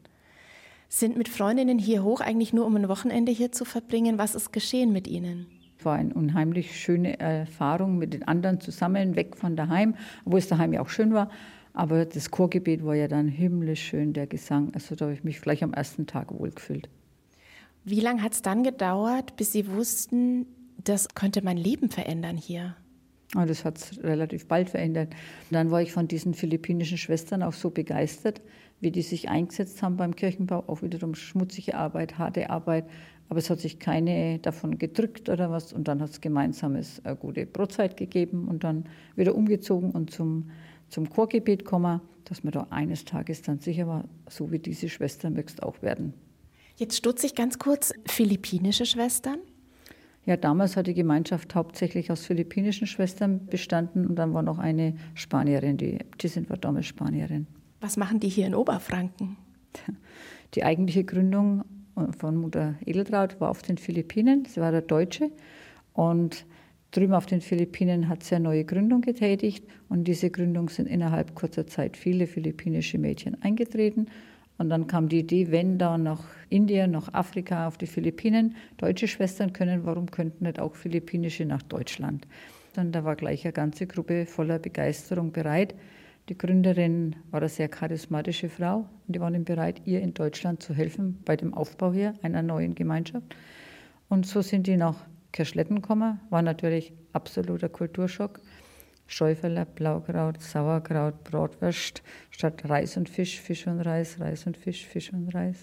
Sind 0.89 1.17
mit 1.17 1.29
Freundinnen 1.29 1.79
hier 1.79 2.03
hoch 2.03 2.21
eigentlich 2.21 2.53
nur, 2.53 2.67
um 2.67 2.75
ein 2.75 2.89
Wochenende 2.89 3.31
hier 3.31 3.53
zu 3.53 3.65
verbringen? 3.65 4.19
Was 4.19 4.35
ist 4.35 4.53
geschehen 4.53 4.93
mit 4.93 5.07
Ihnen? 5.07 5.47
Es 5.79 5.85
war 5.85 5.95
eine 5.95 6.13
unheimlich 6.13 6.81
schöne 6.81 7.21
Erfahrung 7.21 7.99
mit 7.99 8.15
den 8.15 8.27
anderen 8.27 8.61
zusammen, 8.61 9.15
weg 9.15 9.37
von 9.37 9.55
daheim, 9.55 9.95
obwohl 10.25 10.41
es 10.41 10.49
daheim 10.49 10.73
ja 10.73 10.81
auch 10.81 10.89
schön 10.89 11.15
war. 11.15 11.31
Aber 11.75 12.05
das 12.05 12.31
Chorgebet 12.31 12.85
war 12.85 12.95
ja 12.95 13.09
dann 13.09 13.29
himmlisch 13.29 13.83
schön, 13.83 14.13
der 14.13 14.29
Gesang. 14.29 14.73
Also 14.75 14.95
da 14.95 15.07
habe 15.07 15.15
ich 15.15 15.25
mich 15.25 15.41
gleich 15.43 15.63
am 15.63 15.75
ersten 15.75 16.07
Tag 16.07 16.33
wohlgefühlt. 16.33 16.89
Wie 17.85 18.01
lange 18.01 18.23
hat 18.23 18.33
es 18.33 18.43
dann 18.43 18.63
gedauert, 18.63 19.37
bis 19.37 19.53
Sie 19.53 19.69
wussten, 19.69 20.47
das 20.83 21.09
könnte 21.15 21.43
mein 21.43 21.59
Leben 21.59 21.91
verändern 21.91 22.37
hier? 22.37 22.77
Und 23.35 23.51
das 23.51 23.65
hat 23.65 23.79
es 23.79 24.03
relativ 24.03 24.47
bald 24.47 24.71
verändert. 24.71 25.13
Und 25.51 25.55
dann 25.55 25.71
war 25.73 25.83
ich 25.83 25.93
von 25.93 26.07
diesen 26.07 26.35
philippinischen 26.35 26.97
Schwestern 26.97 27.43
auch 27.43 27.53
so 27.53 27.71
begeistert, 27.71 28.41
wie 28.81 28.93
die 28.93 29.03
sich 29.03 29.29
eingesetzt 29.29 29.83
haben 29.83 29.97
beim 29.97 30.15
Kirchenbau. 30.15 30.65
Auch 30.69 30.83
wiederum 30.83 31.17
schmutzige 31.17 31.75
Arbeit, 31.75 32.19
harte 32.19 32.51
Arbeit. 32.51 32.85
Aber 33.29 33.39
es 33.41 33.51
hat 33.51 33.59
sich 33.59 33.81
keine 33.81 34.39
davon 34.39 34.79
gedrückt 34.79 35.29
oder 35.29 35.51
was. 35.51 35.73
Und 35.73 35.89
dann 35.89 36.01
hat 36.01 36.11
es 36.11 36.21
gemeinsames 36.21 37.05
eine 37.05 37.17
gute 37.17 37.47
Brotzeit 37.47 37.97
gegeben 37.97 38.47
und 38.47 38.63
dann 38.63 38.85
wieder 39.17 39.35
umgezogen 39.35 39.91
und 39.91 40.11
zum, 40.11 40.51
zum 40.95 41.11
Chorgebet 41.11 41.65
gekommen, 41.65 42.01
dass 42.25 42.45
man 42.45 42.53
da 42.53 42.69
eines 42.71 43.05
Tages 43.05 43.43
dann 43.43 43.59
sicher 43.59 43.89
war, 43.89 44.05
so 44.31 44.53
wie 44.53 44.61
diese 44.61 44.89
Schwestern 44.89 45.35
möchtest 45.35 45.63
auch 45.63 45.83
werden. 45.83 46.15
Jetzt 46.77 46.97
stutze 46.97 47.27
ich 47.27 47.35
ganz 47.35 47.59
kurz, 47.59 47.93
philippinische 48.07 48.87
Schwestern? 48.87 49.39
Ja, 50.25 50.37
damals 50.37 50.77
hat 50.77 50.87
die 50.87 50.95
Gemeinschaft 50.95 51.55
hauptsächlich 51.57 52.13
aus 52.13 52.25
philippinischen 52.25 52.87
Schwestern 52.87 53.45
bestanden 53.47 54.07
und 54.07 54.15
dann 54.15 54.35
war 54.35 54.43
noch 54.43 54.59
eine 54.59 54.95
Spanierin, 55.15 55.77
die 55.77 56.01
Äbtissin 56.01 56.49
war 56.49 56.59
damals 56.59 56.87
Spanierin. 56.87 57.49
Was 57.81 57.97
machen 57.97 58.21
die 58.21 58.29
hier 58.29 58.47
in 58.47 58.55
Oberfranken? 58.55 59.37
Die 60.55 60.63
eigentliche 60.63 61.03
Gründung 61.03 61.65
von 62.17 62.37
Mutter 62.37 62.77
Edeltraut 62.87 63.41
war 63.41 63.51
auf 63.51 63.63
den 63.63 63.79
Philippinen. 63.79 64.45
Sie 64.45 64.61
war 64.61 64.71
der 64.71 64.83
Deutsche 64.83 65.33
und 65.93 66.47
drüben 66.97 67.15
auf 67.15 67.27
den 67.27 67.41
Philippinen 67.41 68.09
hat 68.09 68.23
sie 68.23 68.37
eine 68.37 68.45
neue 68.45 68.65
Gründung 68.65 69.01
getätigt 69.01 69.67
und 69.89 70.05
diese 70.05 70.31
Gründung 70.31 70.69
sind 70.69 70.87
innerhalb 70.87 71.35
kurzer 71.35 71.67
Zeit 71.67 71.97
viele 71.97 72.27
philippinische 72.27 72.99
Mädchen 72.99 73.41
eingetreten 73.43 74.07
und 74.57 74.69
dann 74.71 74.87
kam 74.87 75.09
die 75.09 75.21
Idee, 75.21 75.51
wenn 75.51 75.79
da 75.79 75.99
nach 75.99 76.25
Indien, 76.49 76.93
nach 76.93 77.13
Afrika, 77.13 77.67
auf 77.67 77.77
die 77.77 77.87
Philippinen 77.87 78.55
deutsche 78.77 79.09
Schwestern 79.09 79.53
können, 79.53 79.85
warum 79.85 80.11
könnten 80.11 80.45
nicht 80.45 80.61
auch 80.61 80.77
philippinische 80.77 81.45
nach 81.45 81.63
Deutschland? 81.63 82.27
Dann 82.75 82.93
da 82.93 83.05
war 83.05 83.17
gleich 83.17 83.45
eine 83.45 83.53
ganze 83.53 83.87
Gruppe 83.87 84.27
voller 84.27 84.59
Begeisterung 84.59 85.33
bereit. 85.33 85.75
Die 86.29 86.39
Gründerin 86.39 87.17
war 87.31 87.41
eine 87.41 87.49
sehr 87.49 87.69
charismatische 87.69 88.49
Frau 88.49 88.89
und 89.07 89.17
die 89.17 89.21
waren 89.21 89.45
bereit, 89.45 89.83
ihr 89.85 90.01
in 90.01 90.15
Deutschland 90.15 90.63
zu 90.63 90.73
helfen 90.73 91.21
bei 91.25 91.37
dem 91.37 91.53
Aufbau 91.53 91.93
hier 91.93 92.15
einer 92.23 92.43
neuen 92.43 92.75
Gemeinschaft. 92.75 93.35
Und 94.09 94.27
so 94.27 94.41
sind 94.41 94.67
die 94.67 94.77
nach 94.77 95.05
Kirschletten 95.35 95.83
gekommen, 95.83 96.21
war 96.31 96.43
natürlich 96.43 96.95
absoluter 97.13 97.69
Kulturschock. 97.69 98.41
Schäuferler, 99.07 99.67
Blaukraut, 99.67 100.41
Sauerkraut, 100.41 101.25
Bratwurst, 101.25 102.03
statt 102.31 102.63
Reis 102.67 102.97
und 102.97 103.09
Fisch, 103.09 103.41
Fisch 103.41 103.67
und 103.67 103.81
Reis, 103.81 104.19
Reis 104.21 104.47
und 104.47 104.57
Fisch, 104.57 104.87
Fisch 104.87 105.13
und 105.13 105.29
Reis. 105.35 105.59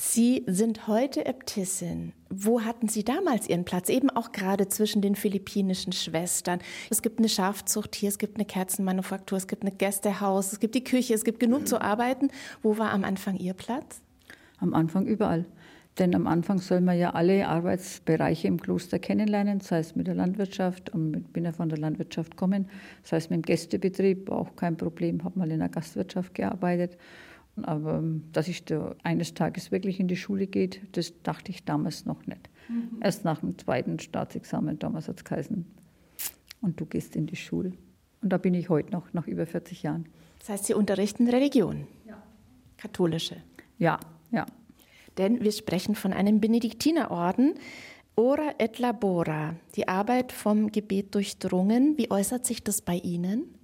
Sie 0.00 0.44
sind 0.46 0.86
heute 0.86 1.24
Äbtissin. 1.24 2.12
Wo 2.28 2.60
hatten 2.62 2.88
Sie 2.88 3.02
damals 3.02 3.48
Ihren 3.48 3.64
Platz? 3.64 3.88
Eben 3.88 4.10
auch 4.10 4.32
gerade 4.32 4.68
zwischen 4.68 5.00
den 5.00 5.14
philippinischen 5.14 5.92
Schwestern. 5.92 6.60
Es 6.90 7.00
gibt 7.00 7.20
eine 7.20 7.28
Schafzucht 7.28 7.94
hier, 7.94 8.10
es 8.10 8.18
gibt 8.18 8.36
eine 8.36 8.44
Kerzenmanufaktur, 8.44 9.38
es 9.38 9.46
gibt 9.46 9.64
ein 9.64 9.78
Gästehaus, 9.78 10.52
es 10.52 10.60
gibt 10.60 10.74
die 10.74 10.84
Küche, 10.84 11.14
es 11.14 11.24
gibt 11.24 11.40
genug 11.40 11.66
zu 11.66 11.80
arbeiten. 11.80 12.28
Wo 12.62 12.76
war 12.76 12.90
am 12.90 13.04
Anfang 13.04 13.36
Ihr 13.36 13.54
Platz? 13.54 14.02
Am 14.58 14.74
Anfang 14.74 15.06
überall. 15.06 15.46
Denn 15.98 16.14
am 16.16 16.26
Anfang 16.26 16.58
soll 16.58 16.80
man 16.80 16.98
ja 16.98 17.10
alle 17.10 17.46
Arbeitsbereiche 17.46 18.48
im 18.48 18.60
Kloster 18.60 18.98
kennenlernen, 18.98 19.60
sei 19.60 19.78
es 19.78 19.94
mit 19.94 20.08
der 20.08 20.16
Landwirtschaft, 20.16 20.90
und 20.90 21.32
bin 21.32 21.44
ja 21.44 21.52
von 21.52 21.68
der 21.68 21.78
Landwirtschaft 21.78 22.36
kommen, 22.36 22.68
sei 23.04 23.18
es 23.18 23.30
mit 23.30 23.36
dem 23.38 23.42
Gästebetrieb, 23.42 24.30
auch 24.30 24.56
kein 24.56 24.76
Problem, 24.76 25.22
habe 25.22 25.38
mal 25.38 25.50
in 25.52 25.60
der 25.60 25.68
Gastwirtschaft 25.68 26.34
gearbeitet. 26.34 26.98
Aber 27.62 27.98
ähm, 27.98 28.24
dass 28.32 28.48
ich 28.48 28.64
da 28.64 28.96
eines 29.04 29.34
Tages 29.34 29.70
wirklich 29.70 30.00
in 30.00 30.08
die 30.08 30.16
Schule 30.16 30.48
geht, 30.48 30.80
das 30.96 31.12
dachte 31.22 31.52
ich 31.52 31.64
damals 31.64 32.06
noch 32.06 32.26
nicht. 32.26 32.50
Mhm. 32.68 33.00
Erst 33.00 33.24
nach 33.24 33.38
dem 33.38 33.56
zweiten 33.56 34.00
Staatsexamen, 34.00 34.80
damals 34.80 35.06
hat 35.06 35.18
es 35.18 35.24
geheißen, 35.24 35.64
und 36.60 36.80
du 36.80 36.86
gehst 36.86 37.14
in 37.14 37.26
die 37.26 37.36
Schule. 37.36 37.72
Und 38.20 38.32
da 38.32 38.38
bin 38.38 38.54
ich 38.54 38.68
heute 38.68 38.90
noch, 38.90 39.12
nach 39.12 39.28
über 39.28 39.46
40 39.46 39.84
Jahren. 39.84 40.06
Das 40.40 40.48
heißt, 40.48 40.64
Sie 40.64 40.74
unterrichten 40.74 41.28
Religion? 41.28 41.86
Ja. 42.04 42.20
Katholische? 42.78 43.36
Ja, 43.78 44.00
ja 44.32 44.46
denn 45.18 45.42
wir 45.42 45.52
sprechen 45.52 45.94
von 45.94 46.12
einem 46.12 46.40
Benediktinerorden. 46.40 47.54
Ora 48.16 48.54
et 48.58 48.78
labora, 48.78 49.56
die 49.74 49.88
Arbeit 49.88 50.32
vom 50.32 50.70
Gebet 50.70 51.14
durchdrungen. 51.14 51.98
Wie 51.98 52.10
äußert 52.10 52.46
sich 52.46 52.62
das 52.62 52.80
bei 52.80 52.96
Ihnen? 52.96 53.54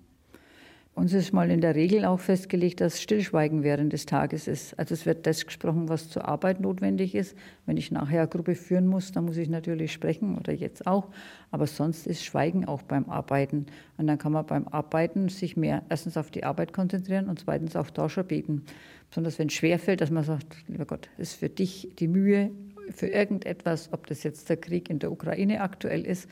Uns 1.01 1.15
ist 1.15 1.33
mal 1.33 1.51
in 1.51 1.63
der 1.63 1.77
Regel 1.77 2.05
auch 2.05 2.21
festgelegt, 2.21 2.83
dass 2.83 3.01
Stillschweigen 3.01 3.63
während 3.63 3.95
des 3.95 4.05
Tages 4.05 4.47
ist. 4.47 4.79
Also 4.79 4.93
es 4.93 5.07
wird 5.07 5.27
das 5.27 5.47
gesprochen, 5.47 5.89
was 5.89 6.11
zur 6.11 6.29
Arbeit 6.29 6.61
notwendig 6.61 7.15
ist. 7.15 7.35
Wenn 7.65 7.79
ich 7.79 7.91
nachher 7.91 8.21
eine 8.21 8.29
Gruppe 8.29 8.55
führen 8.55 8.87
muss, 8.87 9.11
dann 9.11 9.25
muss 9.25 9.39
ich 9.39 9.49
natürlich 9.49 9.95
sprechen 9.95 10.37
oder 10.37 10.53
jetzt 10.53 10.87
auch. 10.87 11.09
Aber 11.53 11.67
sonst 11.67 12.07
ist 12.07 12.23
Schweigen 12.23 12.67
auch 12.67 12.83
beim 12.83 13.09
Arbeiten. 13.09 13.65
Und 13.97 14.09
dann 14.09 14.19
kann 14.19 14.33
man 14.33 14.45
beim 14.45 14.69
Arbeiten 14.69 15.31
sich 15.31 15.57
mehr 15.57 15.85
erstens 15.89 16.19
auf 16.19 16.31
die 16.31 16.45
Arbeit 16.45 16.75
konzentrieren 16.75 17.31
und 17.31 17.39
zweitens 17.39 17.77
auch 17.77 17.89
da 17.89 18.11
schon 18.11 18.27
beten. 18.27 18.67
Besonders 19.09 19.39
wenn 19.39 19.49
es 19.49 19.55
schwerfällt, 19.55 20.03
dass 20.03 20.11
man 20.11 20.25
sagt, 20.25 20.55
lieber 20.69 20.85
Gott, 20.85 21.09
ist 21.17 21.33
für 21.33 21.49
dich 21.49 21.89
die 21.99 22.09
Mühe 22.09 22.51
für 22.95 23.07
irgendetwas, 23.07 23.91
ob 23.95 24.07
das 24.07 24.23
jetzt 24.23 24.51
der 24.51 24.59
Krieg 24.59 24.91
in 24.91 24.99
der 24.99 25.11
Ukraine 25.11 25.63
aktuell 25.63 26.05
ist 26.05 26.29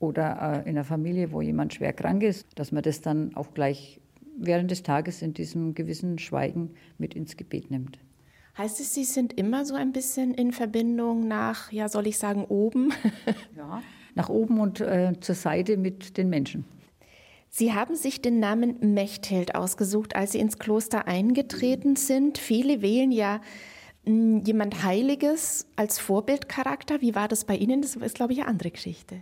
oder 0.00 0.62
äh, 0.64 0.68
in 0.68 0.76
einer 0.76 0.84
Familie, 0.84 1.30
wo 1.30 1.40
jemand 1.40 1.74
schwer 1.74 1.92
krank 1.92 2.24
ist, 2.24 2.46
dass 2.56 2.72
man 2.72 2.82
das 2.82 3.00
dann 3.00 3.36
auch 3.36 3.54
gleich 3.54 4.00
während 4.38 4.70
des 4.70 4.82
Tages 4.82 5.22
in 5.22 5.34
diesem 5.34 5.74
gewissen 5.74 6.18
Schweigen 6.18 6.74
mit 6.98 7.14
ins 7.14 7.36
Gebet 7.36 7.70
nimmt. 7.70 7.98
Heißt 8.56 8.80
es, 8.80 8.92
Sie 8.92 9.04
sind 9.04 9.34
immer 9.34 9.64
so 9.64 9.74
ein 9.74 9.92
bisschen 9.92 10.34
in 10.34 10.52
Verbindung 10.52 11.28
nach, 11.28 11.70
ja, 11.70 11.88
soll 11.88 12.08
ich 12.08 12.18
sagen, 12.18 12.44
oben? 12.44 12.92
ja, 13.56 13.82
nach 14.14 14.28
oben 14.28 14.58
und 14.58 14.80
äh, 14.80 15.12
zur 15.20 15.36
Seite 15.36 15.76
mit 15.76 16.16
den 16.16 16.28
Menschen. 16.28 16.64
Sie 17.50 17.72
haben 17.72 17.94
sich 17.94 18.20
den 18.20 18.40
Namen 18.40 18.94
Mechthild 18.94 19.54
ausgesucht, 19.54 20.16
als 20.16 20.32
Sie 20.32 20.38
ins 20.38 20.58
Kloster 20.58 21.06
eingetreten 21.06 21.96
sind. 21.96 22.36
Viele 22.36 22.82
wählen 22.82 23.10
ja 23.12 23.40
hm, 24.04 24.40
jemand 24.40 24.82
Heiliges 24.82 25.66
als 25.76 25.98
Vorbildcharakter. 25.98 27.00
Wie 27.00 27.14
war 27.14 27.28
das 27.28 27.44
bei 27.44 27.56
Ihnen? 27.56 27.80
Das 27.80 27.96
ist, 27.96 28.14
glaube 28.16 28.32
ich, 28.32 28.40
eine 28.40 28.48
andere 28.48 28.70
Geschichte. 28.70 29.20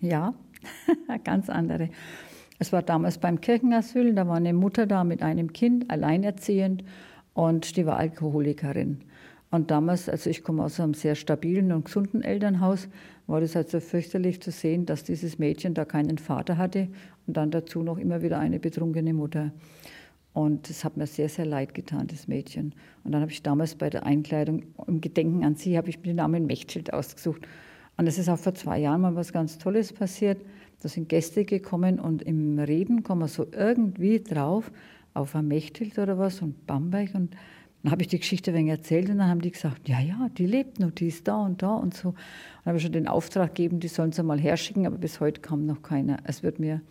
Ja, 0.00 0.34
ganz 1.24 1.48
andere. 1.48 1.90
Es 2.58 2.72
war 2.72 2.82
damals 2.82 3.18
beim 3.18 3.40
Kirchenasyl, 3.40 4.14
da 4.14 4.26
war 4.26 4.36
eine 4.36 4.52
Mutter 4.52 4.86
da 4.86 5.04
mit 5.04 5.22
einem 5.22 5.52
Kind, 5.52 5.90
alleinerziehend, 5.90 6.84
und 7.34 7.76
die 7.76 7.84
war 7.84 7.98
Alkoholikerin. 7.98 9.00
Und 9.50 9.70
damals, 9.70 10.08
also 10.08 10.28
ich 10.30 10.42
komme 10.42 10.64
aus 10.64 10.80
einem 10.80 10.94
sehr 10.94 11.14
stabilen 11.14 11.70
und 11.72 11.84
gesunden 11.84 12.22
Elternhaus, 12.22 12.88
war 13.26 13.40
das 13.40 13.54
halt 13.54 13.70
so 13.70 13.80
fürchterlich 13.80 14.40
zu 14.40 14.50
sehen, 14.50 14.86
dass 14.86 15.04
dieses 15.04 15.38
Mädchen 15.38 15.74
da 15.74 15.84
keinen 15.84 16.18
Vater 16.18 16.58
hatte 16.58 16.88
und 17.26 17.36
dann 17.36 17.50
dazu 17.50 17.82
noch 17.82 17.98
immer 17.98 18.22
wieder 18.22 18.38
eine 18.38 18.58
betrunkene 18.58 19.12
Mutter. 19.12 19.52
Und 20.32 20.68
es 20.68 20.84
hat 20.84 20.96
mir 20.96 21.06
sehr, 21.06 21.28
sehr 21.28 21.46
leid 21.46 21.74
getan, 21.74 22.08
das 22.08 22.28
Mädchen. 22.28 22.74
Und 23.04 23.12
dann 23.12 23.22
habe 23.22 23.32
ich 23.32 23.42
damals 23.42 23.74
bei 23.74 23.88
der 23.88 24.04
Einkleidung, 24.04 24.64
im 24.86 25.00
Gedenken 25.00 25.44
an 25.44 25.54
sie, 25.54 25.78
habe 25.78 25.88
ich 25.88 25.98
mir 25.98 26.08
den 26.08 26.16
Namen 26.16 26.46
Mechtschild 26.46 26.92
ausgesucht. 26.92 27.46
Und 27.96 28.06
es 28.06 28.18
ist 28.18 28.28
auch 28.28 28.38
vor 28.38 28.54
zwei 28.54 28.78
Jahren 28.78 29.00
mal 29.00 29.16
was 29.16 29.32
ganz 29.32 29.56
Tolles 29.56 29.92
passiert. 29.92 30.38
Da 30.82 30.88
sind 30.88 31.08
Gäste 31.08 31.44
gekommen 31.44 31.98
und 31.98 32.22
im 32.22 32.58
Reden 32.58 33.02
kommen 33.02 33.22
wir 33.22 33.28
so 33.28 33.46
irgendwie 33.52 34.20
drauf 34.20 34.70
auf 35.14 35.34
ein 35.34 35.48
Mechthild 35.48 35.98
oder 35.98 36.18
was 36.18 36.42
und 36.42 36.66
Bamberg. 36.66 37.14
Und 37.14 37.34
dann 37.82 37.92
habe 37.92 38.02
ich 38.02 38.08
die 38.08 38.18
Geschichte 38.18 38.50
ein 38.50 38.56
wenig 38.56 38.72
erzählt 38.72 39.08
und 39.08 39.18
dann 39.18 39.28
haben 39.28 39.40
die 39.40 39.50
gesagt, 39.50 39.88
ja, 39.88 40.00
ja, 40.00 40.28
die 40.36 40.46
lebt 40.46 40.78
noch, 40.80 40.90
die 40.90 41.08
ist 41.08 41.26
da 41.26 41.44
und 41.44 41.62
da 41.62 41.74
und 41.74 41.94
so. 41.94 42.08
Und 42.08 42.16
dann 42.64 42.70
habe 42.70 42.76
ich 42.78 42.82
schon 42.82 42.92
den 42.92 43.08
Auftrag 43.08 43.54
gegeben, 43.54 43.80
die 43.80 43.88
sollen 43.88 44.12
sie 44.12 44.22
mal 44.22 44.38
herschicken, 44.38 44.86
aber 44.86 44.98
bis 44.98 45.20
heute 45.20 45.40
kam 45.40 45.66
noch 45.66 45.82
keiner. 45.82 46.18
Es 46.24 46.42
wird 46.42 46.58
mir, 46.58 46.82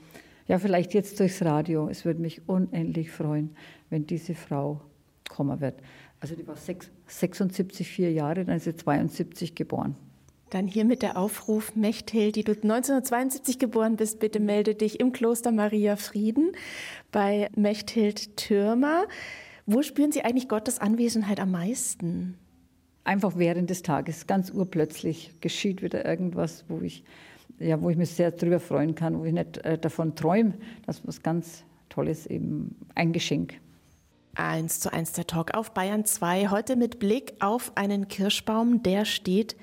ja, 0.48 0.58
vielleicht 0.58 0.94
jetzt 0.94 1.20
durchs 1.20 1.44
Radio, 1.44 1.88
es 1.88 2.06
würde 2.06 2.22
mich 2.22 2.48
unendlich 2.48 3.12
freuen, 3.12 3.56
wenn 3.90 4.08
diese 4.08 4.36
Frau 4.36 4.82
kommen 5.30 5.60
wird. 5.60 5.82
Also 6.20 6.36
die 6.36 6.48
war 6.48 6.56
76, 6.56 7.88
vier 7.88 8.12
Jahre, 8.12 8.46
dann 8.46 8.56
ist 8.56 8.64
sie 8.64 8.76
72 8.76 9.54
geboren. 9.54 9.96
Dann 10.56 10.68
hier 10.68 10.86
mit 10.86 11.02
der 11.02 11.18
Aufruf, 11.18 11.76
Mechthild, 11.76 12.38
die 12.38 12.46
du 12.46 12.54
1972 12.54 13.60
geboren 13.60 13.98
bist, 13.98 14.22
bitte 14.22 14.40
melde 14.40 14.74
dich 14.74 15.02
im 15.02 15.12
Kloster 15.12 15.52
Maria 15.52 15.98
Frieden 15.98 16.54
bei 17.12 17.50
Mechthild 17.58 18.38
Türmer. 18.38 19.04
Wo 19.66 19.82
spüren 19.82 20.14
Sie 20.14 20.22
eigentlich 20.22 20.48
Gottes 20.48 20.80
Anwesenheit 20.80 21.42
am 21.42 21.52
meisten? 21.52 22.38
Einfach 23.04 23.34
während 23.36 23.70
des 23.70 23.82
Tages, 23.82 24.28
ganz 24.28 24.50
urplötzlich 24.50 25.34
geschieht 25.42 25.82
wieder 25.82 26.06
irgendwas, 26.06 26.64
wo 26.70 26.80
ich, 26.80 27.04
ja, 27.60 27.82
wo 27.82 27.90
ich 27.90 27.98
mich 27.98 28.12
sehr 28.12 28.32
darüber 28.32 28.62
freuen 28.62 28.96
kann, 28.96 29.20
wo 29.20 29.26
ich 29.26 29.34
nicht 29.34 29.58
äh, 29.58 29.78
davon 29.78 30.16
träume, 30.16 30.54
dass 30.86 31.06
was 31.06 31.22
ganz 31.22 31.66
Tolles 31.90 32.28
eben 32.28 32.78
ein 32.96 33.12
Geschenk. 33.12 33.56
Eins 34.36 34.80
zu 34.80 34.94
eins 34.94 35.12
der 35.12 35.28
Talk 35.28 35.54
auf 35.54 35.74
Bayern 35.74 36.06
2. 36.06 36.48
Heute 36.48 36.78
mit 36.78 37.00
Blick 37.00 37.34
auf 37.42 37.74
einen 37.76 38.08
Kirschbaum, 38.08 38.84
der 38.84 39.04
steht 39.04 39.58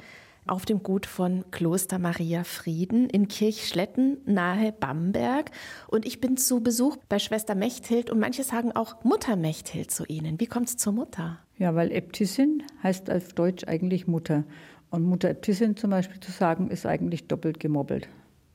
auf 0.46 0.64
dem 0.64 0.82
Gut 0.82 1.06
von 1.06 1.44
Kloster 1.50 1.98
Maria 1.98 2.44
Frieden 2.44 3.08
in 3.08 3.28
Kirchschletten 3.28 4.18
nahe 4.24 4.72
Bamberg. 4.72 5.50
Und 5.88 6.04
ich 6.04 6.20
bin 6.20 6.36
zu 6.36 6.62
Besuch 6.62 6.96
bei 7.08 7.18
Schwester 7.18 7.54
Mechthild 7.54 8.10
und 8.10 8.18
manche 8.18 8.42
sagen 8.42 8.72
auch 8.72 9.04
Mutter 9.04 9.36
Mechthild 9.36 9.90
zu 9.90 10.04
Ihnen. 10.06 10.40
Wie 10.40 10.46
kommt 10.46 10.68
es 10.68 10.76
zur 10.76 10.92
Mutter? 10.92 11.38
Ja, 11.58 11.74
weil 11.74 11.92
Äbtissin 11.92 12.62
heißt 12.82 13.10
auf 13.10 13.32
Deutsch 13.34 13.64
eigentlich 13.68 14.06
Mutter. 14.06 14.44
Und 14.90 15.04
Mutter 15.04 15.30
Äbtissin 15.30 15.76
zum 15.76 15.90
Beispiel 15.90 16.20
zu 16.20 16.32
sagen, 16.32 16.68
ist 16.70 16.86
eigentlich 16.86 17.28
doppelt 17.28 17.60
gemobbelt. 17.60 18.08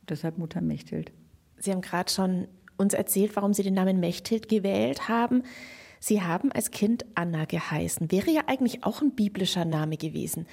Deshalb 0.09 0.37
Mutter 0.37 0.61
Mechthild. 0.61 1.11
Sie 1.57 1.71
haben 1.71 1.81
gerade 1.81 2.11
schon 2.11 2.47
uns 2.77 2.93
erzählt, 2.93 3.35
warum 3.35 3.53
Sie 3.53 3.63
den 3.63 3.73
Namen 3.73 3.99
Mechthild 3.99 4.49
gewählt 4.49 5.09
haben. 5.09 5.43
Sie 5.99 6.21
haben 6.21 6.51
als 6.51 6.71
Kind 6.71 7.05
Anna 7.15 7.45
geheißen. 7.45 8.11
Wäre 8.11 8.29
ja 8.29 8.41
eigentlich 8.47 8.83
auch 8.83 9.01
ein 9.01 9.15
biblischer 9.15 9.65
Name 9.65 9.97
gewesen. 9.97 10.45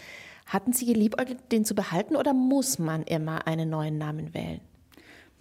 Hatten 0.47 0.73
Sie 0.73 0.87
geliebäugelt, 0.87 1.39
den 1.53 1.65
zu 1.65 1.75
behalten 1.75 2.17
oder 2.17 2.35
muss 2.35 2.79
man 2.79 3.03
immer 3.03 3.47
einen 3.47 3.71
neuen 3.71 3.99
Namen 3.99 4.35
wählen? 4.35 4.61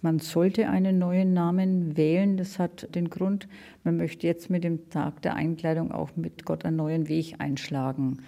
Man 0.04 0.18
sollte 0.18 0.68
einen 0.68 0.98
neuen 0.98 1.32
Namen 1.32 1.96
wählen. 1.96 2.36
Das 2.36 2.58
hat 2.58 2.94
den 2.94 3.08
Grund, 3.08 3.48
man 3.84 3.96
möchte 3.96 4.26
jetzt 4.26 4.50
mit 4.50 4.62
dem 4.62 4.90
Tag 4.90 5.22
der 5.22 5.34
Einkleidung 5.34 5.92
auch 5.92 6.10
mit 6.14 6.44
Gott 6.44 6.66
einen 6.66 6.76
neuen 6.76 7.08
Weg 7.08 7.36
einschlagen. 7.38 8.18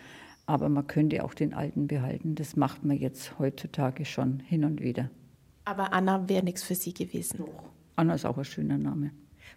Aber 0.47 0.69
man 0.69 0.87
könnte 0.87 1.23
auch 1.23 1.35
den 1.35 1.53
alten 1.53 1.87
behalten. 1.87 2.35
Das 2.35 2.57
macht 2.57 2.85
man 2.85 2.97
jetzt 2.97 3.39
heutzutage 3.39 4.07
schon 4.07 4.41
hin 4.41 4.65
und 4.65 4.81
wieder. 4.81 5.11
Aber 5.67 5.93
Anna 5.93 6.29
wäre 6.29 6.45
nichts 6.45 6.63
für 6.63 6.75
Sie 6.75 6.95
gewesen. 6.95 7.45
Anna 7.97 8.15
ist 8.15 8.25
auch 8.25 8.39
ein 8.39 8.45
schöner 8.45 8.79
Name. 8.79 9.11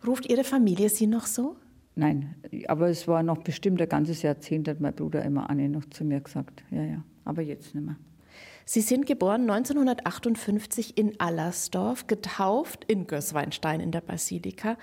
Ruft 0.05 0.29
Ihre 0.29 0.43
Familie 0.43 0.89
Sie 0.89 1.07
noch 1.07 1.25
so? 1.25 1.55
Nein, 1.99 2.35
aber 2.67 2.87
es 2.87 3.07
war 3.07 3.23
noch 3.23 3.39
bestimmt 3.39 3.81
ein 3.81 3.89
ganzes 3.89 4.21
Jahrzehnt, 4.21 4.67
hat 4.67 4.79
mein 4.79 4.93
Bruder 4.93 5.23
immer 5.23 5.49
Anne 5.49 5.67
noch 5.67 5.85
zu 5.89 6.05
mir 6.05 6.21
gesagt. 6.21 6.63
Ja, 6.71 6.83
ja, 6.83 7.03
aber 7.25 7.41
jetzt 7.41 7.75
nicht 7.75 7.85
mehr. 7.85 7.97
Sie 8.65 8.81
sind 8.81 9.05
geboren 9.07 9.49
1958 9.49 10.95
in 10.97 11.19
Allersdorf, 11.19 12.05
getauft 12.05 12.85
in 12.85 13.07
Gößweinstein 13.07 13.79
in 13.79 13.91
der 13.91 14.01
Basilika. 14.01 14.77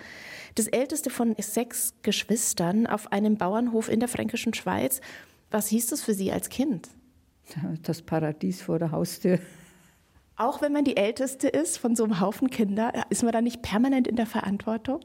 Das 0.57 0.67
älteste 0.67 1.09
von 1.09 1.37
sechs 1.39 1.95
Geschwistern 2.03 2.87
auf 2.87 3.13
einem 3.13 3.37
Bauernhof 3.37 3.89
in 3.89 4.01
der 4.01 4.09
fränkischen 4.09 4.55
Schweiz. 4.55 5.01
Was 5.53 5.69
hieß 5.69 5.87
das 5.87 6.03
für 6.03 6.15
Sie 6.15 6.33
als 6.33 6.49
Kind? 6.49 6.89
Das 7.83 8.03
Paradies 8.03 8.61
vor 8.61 8.81
der 8.81 8.91
Haustür. 8.91 9.39
Auch 10.37 10.61
wenn 10.61 10.73
man 10.73 10.85
die 10.85 10.97
Älteste 10.97 11.49
ist 11.49 11.79
von 11.79 11.95
so 11.95 12.05
einem 12.05 12.21
Haufen 12.21 12.51
Kinder, 12.51 12.93
ist 13.09 13.23
man 13.23 13.33
da 13.33 13.41
nicht 13.41 13.63
permanent 13.63 14.09
in 14.09 14.17
der 14.17 14.27
Verantwortung? 14.27 15.01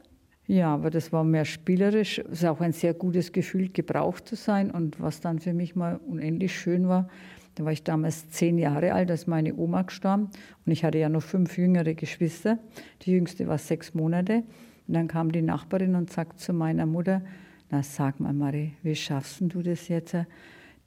Ja, 0.52 0.74
aber 0.74 0.90
das 0.90 1.14
war 1.14 1.24
mehr 1.24 1.46
spielerisch. 1.46 2.20
Es 2.20 2.40
ist 2.40 2.46
auch 2.46 2.60
ein 2.60 2.74
sehr 2.74 2.94
gutes 2.94 3.32
Gefühl, 3.32 3.70
gebraucht 3.70 4.28
zu 4.28 4.36
sein. 4.36 4.70
Und 4.70 5.00
was 5.00 5.22
dann 5.22 5.40
für 5.40 5.54
mich 5.54 5.78
mal 5.78 5.96
unendlich 6.06 6.54
schön 6.54 6.90
war, 6.90 7.08
da 7.56 7.64
war 7.64 7.72
ich 7.72 7.86
damals 7.86 8.30
zehn 8.32 8.58
Jahre 8.58 8.92
alt, 8.92 9.10
als 9.10 9.28
meine 9.28 9.56
Oma 9.56 9.84
gestorben. 9.84 10.30
Und 10.66 10.72
ich 10.74 10.84
hatte 10.84 10.98
ja 10.98 11.08
noch 11.08 11.24
fünf 11.24 11.58
jüngere 11.58 11.94
Geschwister. 11.94 12.60
Die 13.04 13.12
jüngste 13.12 13.48
war 13.48 13.58
sechs 13.60 13.94
Monate. 13.94 14.44
Und 14.90 14.94
dann 14.94 15.08
kam 15.08 15.32
die 15.32 15.42
Nachbarin 15.42 15.96
und 15.96 16.12
sagte 16.12 16.36
zu 16.36 16.52
meiner 16.52 16.86
Mutter, 16.86 17.22
na 17.70 17.82
sag 17.82 18.20
mal, 18.20 18.34
Marie, 18.34 18.74
wie 18.84 18.96
schaffst 18.96 19.40
du 19.40 19.62
das 19.62 19.88
jetzt? 19.88 20.18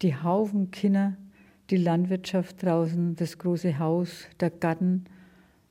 Die 0.02 0.14
Haufen 0.14 0.72
Kinder, 0.72 1.14
die 1.70 1.78
Landwirtschaft 1.78 2.62
draußen, 2.62 3.16
das 3.16 3.38
große 3.38 3.78
Haus, 3.78 4.26
der 4.40 4.50
Garten. 4.50 5.06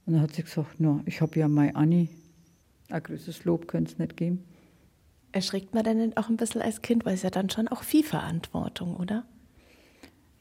Und 0.08 0.13
dann 0.13 0.23
hat 0.23 0.34
sie 0.34 0.41
gesagt, 0.41 0.79
no, 0.79 1.01
ich 1.06 1.21
habe 1.21 1.39
ja 1.39 1.47
meine 1.47 1.75
Anni, 1.75 2.10
ein 2.93 3.03
größeres 3.03 3.45
Lob 3.45 3.67
könnte 3.67 3.91
es 3.91 3.99
nicht 3.99 4.17
geben. 4.17 4.43
Erschrickt 5.32 5.73
man 5.73 5.84
denn 5.84 6.15
auch 6.15 6.29
ein 6.29 6.38
bisschen 6.38 6.62
als 6.62 6.82
Kind, 6.82 7.06
weil 7.06 7.15
es 7.15 7.23
ja 7.23 7.32
dann 7.32 7.49
schon 7.49 7.67
auch 7.67 7.84
viel 7.84 8.03
Verantwortung, 8.03 8.95
oder? 8.95 9.25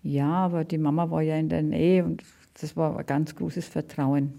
Ja, 0.03 0.31
aber 0.31 0.65
die 0.65 0.79
Mama 0.79 1.11
war 1.11 1.23
ja 1.23 1.37
in 1.37 1.49
der 1.49 1.63
Nähe 1.63 2.05
und 2.05 2.23
das 2.61 2.77
war 2.77 2.99
ein 2.99 3.07
ganz 3.07 3.35
großes 3.35 3.69
Vertrauen. 3.69 4.35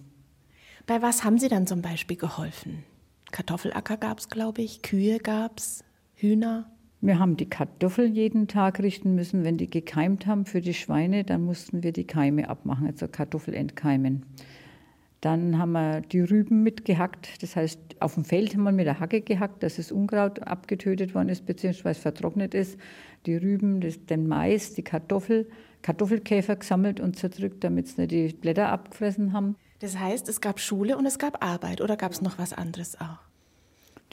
Bei 0.86 1.02
was 1.02 1.24
haben 1.24 1.40
Sie 1.40 1.48
dann 1.48 1.66
zum 1.66 1.82
Beispiel 1.82 2.18
geholfen? 2.18 2.84
Kartoffelacker 3.32 3.98
gab 3.98 4.20
es, 4.20 4.30
glaube 4.30 4.62
ich, 4.62 4.82
Kühe 4.82 5.18
gab 5.18 5.58
es, 5.58 5.84
Hühner. 6.16 6.70
Wir 7.02 7.20
haben 7.20 7.36
die 7.36 7.50
Kartoffeln 7.50 8.14
jeden 8.14 8.48
Tag 8.48 8.80
richten 8.80 9.16
müssen. 9.16 9.44
Wenn 9.44 9.58
die 9.58 9.70
gekeimt 9.70 10.28
haben 10.28 10.46
für 10.46 10.62
die 10.62 10.74
Schweine, 10.74 11.24
dann 11.24 11.44
mussten 11.44 11.84
wir 11.84 11.92
die 11.92 12.06
Keime 12.06 12.48
abmachen, 12.48 12.88
also 12.88 13.08
Kartoffel 13.08 13.54
entkeimen. 13.54 14.26
Dann 15.24 15.58
haben 15.58 15.72
wir 15.72 16.02
die 16.02 16.20
Rüben 16.20 16.64
mitgehackt. 16.64 17.42
Das 17.42 17.56
heißt, 17.56 17.80
auf 18.02 18.16
dem 18.16 18.26
Feld 18.26 18.54
haben 18.54 18.64
wir 18.64 18.74
mit 18.74 18.88
der 18.88 19.00
Hacke 19.00 19.22
gehackt, 19.22 19.64
dass 19.64 19.78
das 19.78 19.90
Unkraut 19.90 20.44
abgetötet 20.44 21.16
worden 21.16 21.30
ist, 21.30 21.46
beziehungsweise 21.46 22.02
vertrocknet 22.02 22.54
ist. 22.54 22.78
Die 23.26 23.38
Rüben, 23.38 23.80
das, 23.80 24.06
den 24.06 24.28
Mais, 24.28 24.74
die 24.74 24.84
Kartoffel, 24.84 25.50
Kartoffelkäfer 25.82 26.58
gesammelt 26.58 27.00
und 27.00 27.16
zerdrückt, 27.16 27.64
damit 27.64 27.88
sie 27.88 28.02
nicht 28.02 28.12
die 28.12 28.34
Blätter 28.34 28.68
abgefressen 28.68 29.32
haben. 29.32 29.56
Das 29.80 29.98
heißt, 29.98 30.28
es 30.28 30.42
gab 30.42 30.60
Schule 30.60 30.98
und 30.98 31.06
es 31.06 31.18
gab 31.18 31.42
Arbeit 31.42 31.80
oder 31.80 31.96
gab 31.96 32.12
es 32.12 32.22
noch 32.22 32.38
was 32.38 32.52
anderes 32.52 33.00
auch? 33.00 33.20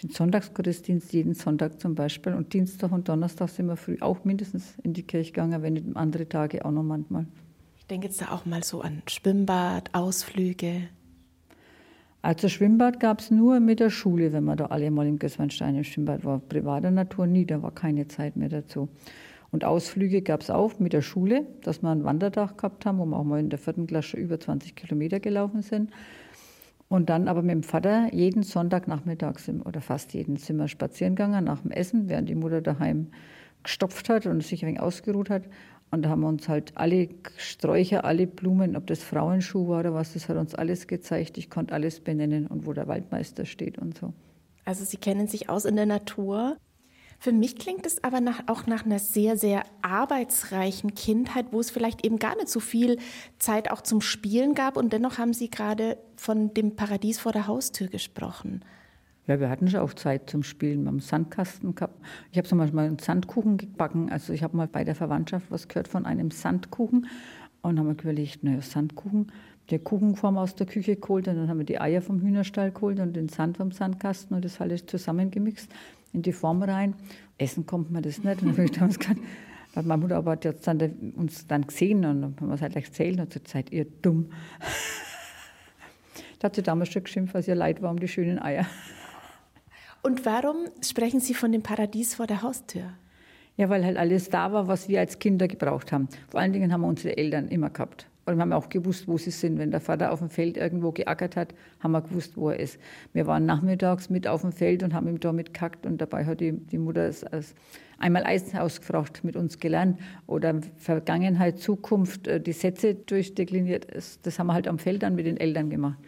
Den 0.00 0.10
Sonntagsgottesdienst 0.10 1.12
jeden 1.12 1.34
Sonntag 1.34 1.80
zum 1.80 1.96
Beispiel 1.96 2.34
und 2.34 2.52
Dienstag 2.52 2.92
und 2.92 3.08
Donnerstag 3.08 3.48
sind 3.48 3.66
wir 3.66 3.76
früh 3.76 3.96
auch 4.00 4.24
mindestens 4.24 4.74
in 4.84 4.92
die 4.92 5.02
Kirche 5.02 5.32
gegangen, 5.32 5.60
wenn 5.60 5.72
nicht 5.72 5.96
andere 5.96 6.28
Tage 6.28 6.64
auch 6.64 6.70
noch 6.70 6.84
manchmal. 6.84 7.26
Ich 7.80 7.86
denke 7.86 8.06
jetzt 8.06 8.20
da 8.20 8.30
auch 8.30 8.46
mal 8.46 8.62
so 8.62 8.82
an 8.82 9.02
Schwimmbad, 9.08 9.92
Ausflüge. 9.92 10.88
Also 12.22 12.48
Schwimmbad 12.48 13.00
gab 13.00 13.20
es 13.20 13.30
nur 13.30 13.60
mit 13.60 13.80
der 13.80 13.88
Schule, 13.88 14.32
wenn 14.32 14.44
man 14.44 14.58
da 14.58 14.66
alle 14.66 14.90
mal 14.90 15.06
im 15.06 15.18
Gößweinstein 15.18 15.76
im 15.76 15.84
Schwimmbad 15.84 16.24
war. 16.24 16.38
Privater 16.38 16.90
Natur 16.90 17.26
nie, 17.26 17.46
da 17.46 17.62
war 17.62 17.70
keine 17.70 18.08
Zeit 18.08 18.36
mehr 18.36 18.50
dazu. 18.50 18.90
Und 19.50 19.64
Ausflüge 19.64 20.20
gab 20.20 20.42
es 20.42 20.50
auch 20.50 20.78
mit 20.78 20.92
der 20.92 21.00
Schule, 21.00 21.46
dass 21.62 21.82
wir 21.82 21.88
einen 21.88 22.04
Wandertag 22.04 22.58
gehabt 22.58 22.84
haben, 22.84 22.98
wo 22.98 23.06
wir 23.06 23.16
auch 23.16 23.24
mal 23.24 23.40
in 23.40 23.48
der 23.48 23.58
vierten 23.58 23.86
Klasse 23.86 24.18
über 24.18 24.38
20 24.38 24.76
Kilometer 24.76 25.18
gelaufen 25.18 25.62
sind. 25.62 25.90
Und 26.88 27.08
dann 27.08 27.26
aber 27.26 27.40
mit 27.40 27.52
dem 27.52 27.62
Vater 27.62 28.12
jeden 28.12 28.42
Sonntagnachmittag 28.42 29.36
oder 29.64 29.80
fast 29.80 30.12
jeden 30.12 30.36
Zimmer 30.36 30.68
spazieren 30.68 31.14
gegangen 31.14 31.44
nach 31.44 31.62
dem 31.62 31.70
Essen, 31.70 32.08
während 32.08 32.28
die 32.28 32.34
Mutter 32.34 32.60
daheim 32.60 33.08
gestopft 33.62 34.08
hat 34.08 34.26
und 34.26 34.42
sich 34.42 34.62
ein 34.62 34.68
wenig 34.68 34.80
ausgeruht 34.80 35.30
hat. 35.30 35.44
Und 35.90 36.02
da 36.02 36.10
haben 36.10 36.20
wir 36.20 36.28
uns 36.28 36.48
halt 36.48 36.72
alle 36.76 37.08
Sträucher, 37.36 38.04
alle 38.04 38.26
Blumen, 38.26 38.76
ob 38.76 38.86
das 38.86 39.02
Frauenschuh 39.02 39.68
war 39.68 39.80
oder 39.80 39.94
was, 39.94 40.12
das 40.12 40.28
hat 40.28 40.36
uns 40.36 40.54
alles 40.54 40.86
gezeigt. 40.86 41.36
Ich 41.36 41.50
konnte 41.50 41.74
alles 41.74 42.00
benennen 42.00 42.46
und 42.46 42.66
wo 42.66 42.72
der 42.72 42.86
Waldmeister 42.86 43.44
steht 43.44 43.78
und 43.78 43.98
so. 43.98 44.12
Also 44.64 44.84
Sie 44.84 44.98
kennen 44.98 45.26
sich 45.26 45.48
aus 45.48 45.64
in 45.64 45.74
der 45.74 45.86
Natur. 45.86 46.56
Für 47.18 47.32
mich 47.32 47.56
klingt 47.56 47.84
es 47.86 48.02
aber 48.02 48.20
nach, 48.20 48.44
auch 48.46 48.66
nach 48.66 48.86
einer 48.86 48.98
sehr, 48.98 49.36
sehr 49.36 49.64
arbeitsreichen 49.82 50.94
Kindheit, 50.94 51.46
wo 51.50 51.60
es 51.60 51.70
vielleicht 51.70 52.06
eben 52.06 52.18
gar 52.18 52.36
nicht 52.36 52.48
so 52.48 52.60
viel 52.60 52.98
Zeit 53.38 53.70
auch 53.70 53.82
zum 53.82 54.00
Spielen 54.00 54.54
gab. 54.54 54.76
Und 54.76 54.92
dennoch 54.92 55.18
haben 55.18 55.34
Sie 55.34 55.50
gerade 55.50 55.98
von 56.16 56.54
dem 56.54 56.76
Paradies 56.76 57.18
vor 57.18 57.32
der 57.32 57.46
Haustür 57.46 57.88
gesprochen. 57.88 58.64
Ja, 59.30 59.38
wir 59.38 59.48
hatten 59.48 59.68
schon 59.68 59.78
auch 59.78 59.94
Zeit 59.94 60.28
zum 60.28 60.42
Spielen. 60.42 60.82
Wir 60.82 60.88
haben 60.88 60.98
Sandkasten 60.98 61.76
gehabt. 61.76 62.04
Ich 62.32 62.38
habe 62.38 62.48
zum 62.48 62.58
Beispiel 62.58 62.80
einen 62.80 62.98
Sandkuchen 62.98 63.58
gebacken. 63.58 64.10
Also 64.10 64.32
ich 64.32 64.42
habe 64.42 64.56
mal 64.56 64.66
bei 64.66 64.82
der 64.82 64.96
Verwandtschaft 64.96 65.52
was 65.52 65.68
gehört 65.68 65.86
von 65.86 66.04
einem 66.04 66.32
Sandkuchen 66.32 67.06
und 67.62 67.78
haben 67.78 67.86
wir 67.86 67.92
überlegt, 67.92 68.42
naja, 68.42 68.60
Sandkuchen, 68.60 69.30
die 69.70 69.78
Kuchenform 69.78 70.36
aus 70.36 70.56
der 70.56 70.66
Küche 70.66 70.96
geholt 70.96 71.28
und 71.28 71.36
dann 71.36 71.48
haben 71.48 71.58
wir 71.58 71.64
die 71.64 71.80
Eier 71.80 72.02
vom 72.02 72.20
Hühnerstall 72.20 72.72
geholt 72.72 72.98
und 72.98 73.14
den 73.14 73.28
Sand 73.28 73.58
vom 73.58 73.70
Sandkasten 73.70 74.34
und 74.34 74.44
das 74.44 74.60
alles 74.60 74.84
zusammengemixt 74.86 75.70
in 76.12 76.22
die 76.22 76.32
Form 76.32 76.64
rein. 76.64 76.94
Essen 77.38 77.66
kommt 77.66 77.92
man 77.92 78.02
das 78.02 78.24
nicht. 78.24 78.42
Und 78.42 78.58
dann 78.58 78.64
ich 78.64 78.72
gesagt, 78.72 79.20
weil 79.74 79.84
meine 79.84 80.02
Mutter 80.02 80.16
aber 80.16 80.32
hat 80.32 80.44
jetzt 80.44 80.66
dann 80.66 80.80
uns 81.14 81.46
dann 81.46 81.68
gesehen 81.68 82.04
und 82.04 82.20
dann 82.20 82.34
haben 82.40 82.48
wir 82.48 82.54
es 82.54 82.62
halt 82.62 82.74
erzählt 82.74 83.20
und 83.20 83.28
gesagt, 83.28 83.46
seid 83.46 83.70
ihr 83.70 83.84
dumm. 83.84 84.32
da 86.40 86.46
hat 86.46 86.56
sie 86.56 86.64
damals 86.64 86.88
schon 86.88 87.04
geschimpft, 87.04 87.34
was 87.34 87.46
ihr 87.46 87.54
leid 87.54 87.80
war 87.80 87.92
um 87.92 88.00
die 88.00 88.08
schönen 88.08 88.40
Eier. 88.40 88.66
Und 90.02 90.24
warum 90.24 90.56
sprechen 90.80 91.20
Sie 91.20 91.34
von 91.34 91.52
dem 91.52 91.62
Paradies 91.62 92.14
vor 92.14 92.26
der 92.26 92.42
Haustür? 92.42 92.94
Ja, 93.56 93.68
weil 93.68 93.84
halt 93.84 93.98
alles 93.98 94.30
da 94.30 94.52
war, 94.52 94.68
was 94.68 94.88
wir 94.88 95.00
als 95.00 95.18
Kinder 95.18 95.46
gebraucht 95.46 95.92
haben. 95.92 96.08
Vor 96.28 96.40
allen 96.40 96.52
Dingen 96.54 96.72
haben 96.72 96.80
wir 96.80 96.88
unsere 96.88 97.18
Eltern 97.18 97.48
immer 97.48 97.68
gehabt. 97.68 98.06
Und 98.24 98.36
wir 98.36 98.42
haben 98.42 98.52
auch 98.52 98.68
gewusst, 98.68 99.08
wo 99.08 99.18
sie 99.18 99.30
sind. 99.30 99.58
Wenn 99.58 99.70
der 99.70 99.80
Vater 99.80 100.12
auf 100.12 100.20
dem 100.20 100.30
Feld 100.30 100.56
irgendwo 100.56 100.92
geackert 100.92 101.36
hat, 101.36 101.54
haben 101.80 101.92
wir 101.92 102.00
gewusst, 102.00 102.36
wo 102.36 102.50
er 102.50 102.60
ist. 102.60 102.78
Wir 103.12 103.26
waren 103.26 103.44
nachmittags 103.44 104.08
mit 104.08 104.26
auf 104.26 104.42
dem 104.42 104.52
Feld 104.52 104.82
und 104.82 104.94
haben 104.94 105.08
ihm 105.08 105.20
da 105.20 105.32
mitgehackt. 105.32 105.84
Und 105.84 106.00
dabei 106.00 106.24
hat 106.24 106.40
die, 106.40 106.52
die 106.52 106.78
Mutter 106.78 107.06
es 107.06 107.24
als 107.24 107.54
einmal 107.98 108.24
Eisen 108.24 108.58
ausgefragt, 108.58 109.24
mit 109.24 109.36
uns 109.36 109.58
gelernt. 109.58 109.98
Oder 110.26 110.60
Vergangenheit, 110.76 111.58
Zukunft, 111.58 112.28
äh, 112.28 112.40
die 112.40 112.52
Sätze 112.52 112.94
durchdekliniert. 112.94 113.88
Das 114.22 114.38
haben 114.38 114.46
wir 114.46 114.54
halt 114.54 114.68
am 114.68 114.78
Feld 114.78 115.02
dann 115.02 115.14
mit 115.14 115.26
den 115.26 115.36
Eltern 115.36 115.68
gemacht. 115.68 115.98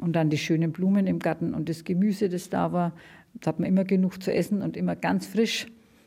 Und 0.00 0.16
dann 0.16 0.30
die 0.30 0.38
schönen 0.38 0.72
Blumen 0.72 1.06
im 1.06 1.18
Garten 1.18 1.54
und 1.54 1.68
das 1.68 1.84
Gemüse, 1.84 2.28
das 2.28 2.50
da 2.50 2.72
war. 2.72 2.92
Da 3.34 3.48
hat 3.48 3.60
man 3.60 3.68
immer 3.68 3.84
genug 3.84 4.22
zu 4.22 4.32
essen 4.32 4.62
und 4.62 4.76
immer 4.76 4.96
ganz 4.96 5.26
frisch. 5.26 5.66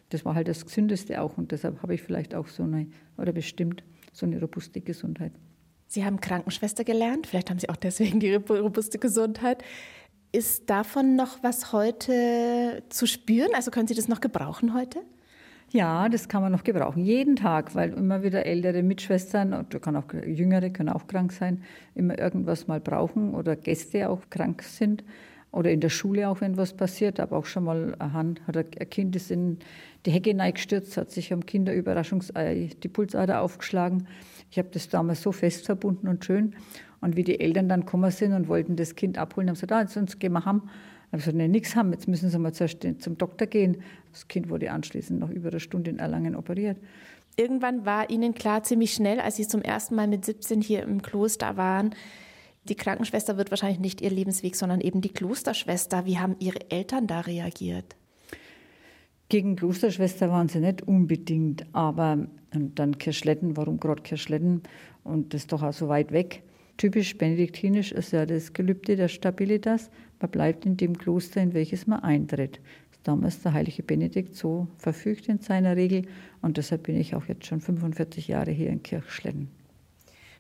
Das 0.10 0.24
war 0.26 0.36
halt 0.36 0.48
das 0.48 0.66
Gesündeste 0.66 1.22
auch 1.22 1.38
und 1.38 1.52
deshalb 1.52 1.82
habe 1.82 1.94
ich 1.96 2.02
vielleicht 2.02 2.36
auch 2.36 2.48
so 2.48 2.64
eine, 2.64 2.88
oder 3.18 3.32
bestimmt, 3.32 3.84
so 4.14 4.26
eine 4.26 4.40
robuste 4.40 4.82
Gesundheit. 4.82 5.34
Sie 5.88 6.06
haben 6.06 6.20
Krankenschwester 6.20 6.84
gelernt, 6.84 7.28
vielleicht 7.28 7.50
haben 7.50 7.60
Sie 7.60 7.70
auch 7.70 7.76
deswegen 7.76 8.20
die 8.20 8.34
robuste 8.34 9.00
Gesundheit. 9.00 9.64
Ist 10.32 10.70
davon 10.70 11.16
noch 11.16 11.44
was 11.44 11.72
heute 11.72 12.84
zu 12.90 13.08
spüren? 13.08 13.50
Also 13.56 13.72
können 13.72 13.88
Sie 13.88 13.94
das 13.94 14.08
noch 14.08 14.22
gebrauchen 14.22 14.74
heute? 14.74 15.02
Ja, 15.72 16.10
das 16.10 16.28
kann 16.28 16.42
man 16.42 16.52
noch 16.52 16.64
gebrauchen, 16.64 17.04
jeden 17.04 17.36
Tag, 17.36 17.74
weil 17.74 17.94
immer 17.94 18.22
wieder 18.24 18.46
ältere 18.46 18.84
Mitschwestern 18.84 19.54
oder 19.54 19.80
kann 19.80 19.96
auch 19.96 20.06
jüngere 20.26 20.70
können 20.70 20.90
auch 20.90 21.08
krank 21.08 21.32
sein, 21.32 21.64
immer 21.96 22.20
irgendwas 22.20 22.68
mal 22.68 22.80
brauchen 22.80 23.34
oder 23.34 23.56
Gäste 23.56 24.10
auch 24.10 24.30
krank 24.30 24.62
sind 24.62 25.04
oder 25.56 25.72
in 25.72 25.80
der 25.80 25.90
Schule 25.90 26.28
auch, 26.28 26.42
wenn 26.42 26.58
was 26.58 26.74
passiert. 26.74 27.20
Aber 27.20 27.38
auch 27.38 27.46
schon 27.46 27.64
mal 27.64 27.96
Hand, 28.00 28.42
hat 28.46 28.58
ein 28.58 28.90
Kind 28.90 29.16
ist 29.16 29.32
in 29.32 29.58
die 30.06 30.12
Hecke 30.12 30.36
gestürzt, 30.52 30.98
hat 30.98 31.12
sich 31.12 31.32
am 31.32 31.46
Kinderüberraschungsei 31.46 32.72
die 32.84 32.88
Pulsader 32.88 33.42
aufgeschlagen. 33.42 34.08
Ich 34.52 34.58
habe 34.58 34.68
das 34.72 34.90
damals 34.90 35.22
so 35.22 35.32
fest 35.32 35.66
verbunden 35.66 36.08
und 36.08 36.26
schön. 36.26 36.56
Und 37.02 37.16
wie 37.16 37.24
die 37.24 37.40
Eltern 37.40 37.70
dann 37.70 37.82
gekommen 37.82 38.12
sind 38.12 38.34
und 38.34 38.48
wollten 38.48 38.76
das 38.76 38.96
Kind 38.96 39.18
abholen, 39.18 39.48
haben 39.48 39.56
sie 39.56 39.62
gesagt, 39.62 39.72
ah, 39.72 39.82
jetzt 39.82 39.98
uns 39.98 40.20
gehen 40.20 40.34
wir 40.34 40.44
haben. 40.46 40.62
Dann 41.12 41.20
habe 41.20 41.20
ich 41.20 41.26
gesagt, 41.26 41.52
nichts 41.52 41.76
haben, 41.76 41.92
jetzt 41.94 42.08
müssen 42.08 42.30
sie 42.30 42.40
mal 42.40 42.54
zum 42.54 43.18
Doktor 43.18 43.48
gehen. 43.48 43.78
Das 44.12 44.28
Kind 44.28 44.50
wurde 44.50 44.72
anschließend 44.72 45.20
noch 45.20 45.30
über 45.30 45.50
eine 45.50 45.60
Stunde 45.60 45.90
in 45.90 46.00
Erlangen 46.00 46.36
operiert. 46.36 46.78
Irgendwann 47.38 47.86
war 47.86 48.10
Ihnen 48.10 48.34
klar, 48.34 48.64
ziemlich 48.64 48.94
schnell, 48.94 49.20
als 49.20 49.36
Sie 49.36 49.48
zum 49.48 49.62
ersten 49.62 49.96
Mal 49.96 50.08
mit 50.08 50.26
17 50.26 50.62
hier 50.62 50.84
im 50.84 51.02
Kloster 51.02 51.58
waren, 51.58 51.94
die 52.70 52.76
Krankenschwester 52.76 53.38
wird 53.38 53.52
wahrscheinlich 53.52 53.80
nicht 53.80 54.02
Ihr 54.02 54.10
Lebensweg, 54.10 54.56
sondern 54.56 54.82
eben 54.82 55.02
die 55.02 55.10
Klosterschwester. 55.10 56.06
Wie 56.06 56.18
haben 56.18 56.36
Ihre 56.40 56.72
Eltern 56.72 57.08
da 57.08 57.22
reagiert? 57.22 57.96
Gegen 59.30 59.56
Klosterschwester 59.56 60.30
waren 60.30 60.50
sie 60.50 60.60
nicht 60.60 60.84
unbedingt, 60.84 61.66
aber 61.74 62.28
und 62.54 62.80
dann 62.80 62.98
Kirschletten, 62.98 63.58
warum 63.58 63.80
gerade 63.80 64.02
Kirschletten 64.02 64.62
und 65.04 65.34
das 65.34 65.42
ist 65.42 65.52
doch 65.52 65.64
auch 65.64 65.74
so 65.74 65.90
weit 65.90 66.12
weg. 66.12 66.44
Typisch 66.78 67.18
benediktinisch 67.18 67.92
ist 67.92 68.12
ja 68.12 68.26
das 68.26 68.54
Gelübde 68.54 68.96
der 68.96 69.08
Stabilitas. 69.08 69.90
Man 70.20 70.32
bleibt 70.32 70.66
in 70.66 70.78
dem 70.78 70.98
Kloster, 70.98 71.42
in 71.42 71.54
welches 71.54 71.88
man 71.88 72.02
eintritt. 72.02 72.60
Damals 73.04 73.42
der 73.42 73.54
heilige 73.54 73.84
Benedikt 73.84 74.36
so 74.36 74.68
verfügt 74.78 75.28
in 75.28 75.40
seiner 75.40 75.76
Regel 75.76 76.08
und 76.42 76.58
deshalb 76.58 76.84
bin 76.84 76.98
ich 76.98 77.14
auch 77.14 77.26
jetzt 77.28 77.46
schon 77.46 77.62
45 77.62 78.28
Jahre 78.28 78.52
hier 78.52 78.70
in 78.70 78.82
Kirchschletten. 78.82 79.50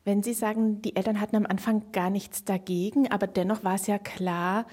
Wenn 0.05 0.21
Sie 0.21 0.35
sagen, 0.35 0.83
die 0.83 0.95
Eltern 0.95 1.19
hatten 1.19 1.35
am 1.35 1.47
Anfang 1.47 1.91
gar 1.91 2.11
nichts 2.11 2.43
dagegen, 2.43 3.11
aber 3.11 3.25
dennoch 3.25 3.63
war 3.63 3.73
es 3.73 3.87
ja 3.87 3.97
klar, 3.97 4.67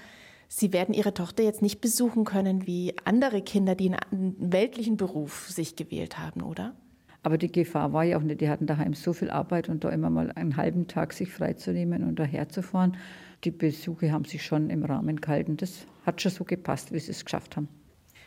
Sie 0.47 0.71
werden 0.71 0.93
Ihre 0.93 1.15
Tochter 1.15 1.41
jetzt 1.41 1.63
nicht 1.63 1.81
besuchen 1.81 2.23
können 2.23 2.67
wie 2.67 2.93
andere 3.03 3.41
Kinder, 3.41 3.73
die 3.73 3.91
einen 3.91 4.35
weltlichen 4.37 4.95
Beruf 4.95 5.49
sich 5.49 5.75
gewählt 5.75 6.19
haben, 6.19 6.43
oder? 6.43 6.75
Aber 7.23 7.39
die 7.39 7.51
Gefahr 7.51 7.93
war 7.93 8.03
ja 8.03 8.17
auch 8.17 8.21
nicht, 8.21 8.41
die 8.41 8.49
hatten 8.49 8.67
daheim 8.67 8.93
so 8.93 9.11
viel 9.13 9.31
Arbeit 9.31 9.69
und 9.69 9.83
da 9.83 9.89
immer 9.89 10.11
mal 10.11 10.31
einen 10.33 10.55
halben 10.55 10.87
Tag 10.87 11.13
sich 11.13 11.31
freizunehmen 11.31 12.03
und 12.03 12.19
daherzufahren. 12.19 12.97
Die 13.43 13.49
Besuche 13.49 14.11
haben 14.11 14.25
sich 14.25 14.45
schon 14.45 14.69
im 14.69 14.85
Rahmen 14.85 15.19
gehalten. 15.19 15.57
Das 15.57 15.87
hat 16.05 16.21
schon 16.21 16.31
so 16.31 16.43
gepasst, 16.43 16.91
wie 16.91 16.99
sie 16.99 17.09
es 17.09 17.25
geschafft 17.25 17.57
haben. 17.57 17.67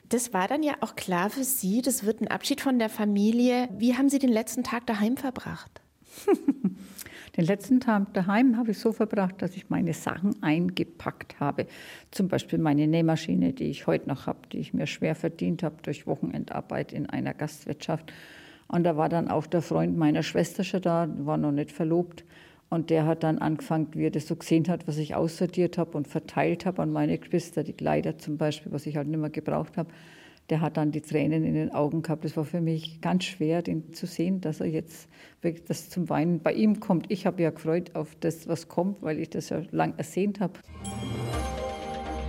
Das 0.08 0.32
war 0.32 0.48
dann 0.48 0.64
ja 0.64 0.74
auch 0.80 0.96
klar 0.96 1.30
für 1.30 1.44
Sie, 1.44 1.82
das 1.82 2.04
wird 2.04 2.20
ein 2.20 2.28
Abschied 2.28 2.60
von 2.60 2.80
der 2.80 2.88
Familie. 2.88 3.68
Wie 3.78 3.96
haben 3.96 4.08
Sie 4.08 4.18
den 4.18 4.30
letzten 4.30 4.64
Tag 4.64 4.86
daheim 4.86 5.16
verbracht? 5.16 5.82
Den 7.36 7.44
letzten 7.44 7.80
Tag 7.80 8.14
daheim 8.14 8.56
habe 8.56 8.70
ich 8.70 8.78
so 8.78 8.92
verbracht, 8.92 9.42
dass 9.42 9.56
ich 9.56 9.68
meine 9.68 9.92
Sachen 9.92 10.42
eingepackt 10.42 11.38
habe. 11.38 11.66
Zum 12.10 12.28
Beispiel 12.28 12.58
meine 12.58 12.86
Nähmaschine, 12.86 13.52
die 13.52 13.64
ich 13.64 13.86
heute 13.86 14.08
noch 14.08 14.26
habe, 14.26 14.38
die 14.52 14.58
ich 14.58 14.72
mir 14.72 14.86
schwer 14.86 15.14
verdient 15.14 15.62
habe 15.62 15.76
durch 15.82 16.06
Wochenendarbeit 16.06 16.92
in 16.92 17.10
einer 17.10 17.34
Gastwirtschaft. 17.34 18.12
Und 18.68 18.84
da 18.84 18.96
war 18.96 19.08
dann 19.08 19.28
auch 19.28 19.46
der 19.46 19.62
Freund 19.62 19.96
meiner 19.96 20.22
Schwester 20.22 20.64
schon 20.64 20.82
da, 20.82 21.08
war 21.18 21.36
noch 21.36 21.52
nicht 21.52 21.72
verlobt. 21.72 22.24
Und 22.68 22.90
der 22.90 23.06
hat 23.06 23.22
dann 23.22 23.38
angefangen, 23.38 23.88
wie 23.92 24.06
er 24.06 24.10
das 24.10 24.26
so 24.26 24.34
gesehen 24.34 24.66
hat, 24.68 24.88
was 24.88 24.96
ich 24.96 25.14
aussortiert 25.14 25.78
habe 25.78 25.96
und 25.96 26.08
verteilt 26.08 26.66
habe 26.66 26.82
an 26.82 26.90
meine 26.90 27.16
Geschwister, 27.18 27.62
die 27.62 27.74
Kleider 27.74 28.18
zum 28.18 28.38
Beispiel, 28.38 28.72
was 28.72 28.86
ich 28.86 28.96
halt 28.96 29.08
nicht 29.08 29.20
mehr 29.20 29.30
gebraucht 29.30 29.76
habe 29.76 29.90
der 30.50 30.60
hat 30.60 30.76
dann 30.76 30.92
die 30.92 31.00
Tränen 31.00 31.44
in 31.44 31.54
den 31.54 31.72
Augen 31.72 32.02
gehabt. 32.02 32.24
Es 32.24 32.36
war 32.36 32.44
für 32.44 32.60
mich 32.60 33.00
ganz 33.00 33.24
schwer, 33.24 33.62
den 33.62 33.92
zu 33.92 34.06
sehen, 34.06 34.40
dass 34.40 34.60
er 34.60 34.66
jetzt 34.66 35.08
das 35.68 35.90
zum 35.90 36.08
Weinen 36.08 36.40
bei 36.40 36.52
ihm 36.52 36.80
kommt. 36.80 37.10
Ich 37.10 37.26
habe 37.26 37.42
ja 37.42 37.50
gefreut 37.50 37.94
auf 37.94 38.16
das, 38.20 38.48
was 38.48 38.68
kommt, 38.68 39.02
weil 39.02 39.18
ich 39.18 39.30
das 39.30 39.48
ja 39.50 39.62
lang 39.70 39.94
ersehnt 39.96 40.40
habe. 40.40 40.54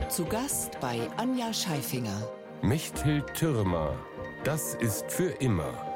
Zu 0.09 0.25
Gast 0.25 0.79
bei 0.79 0.99
Anja 1.17 1.51
Scheifinger. 1.53 2.29
Mechthild 2.61 3.33
Türmer. 3.33 3.95
Das 4.43 4.75
ist 4.75 5.11
für 5.11 5.29
immer. 5.39 5.86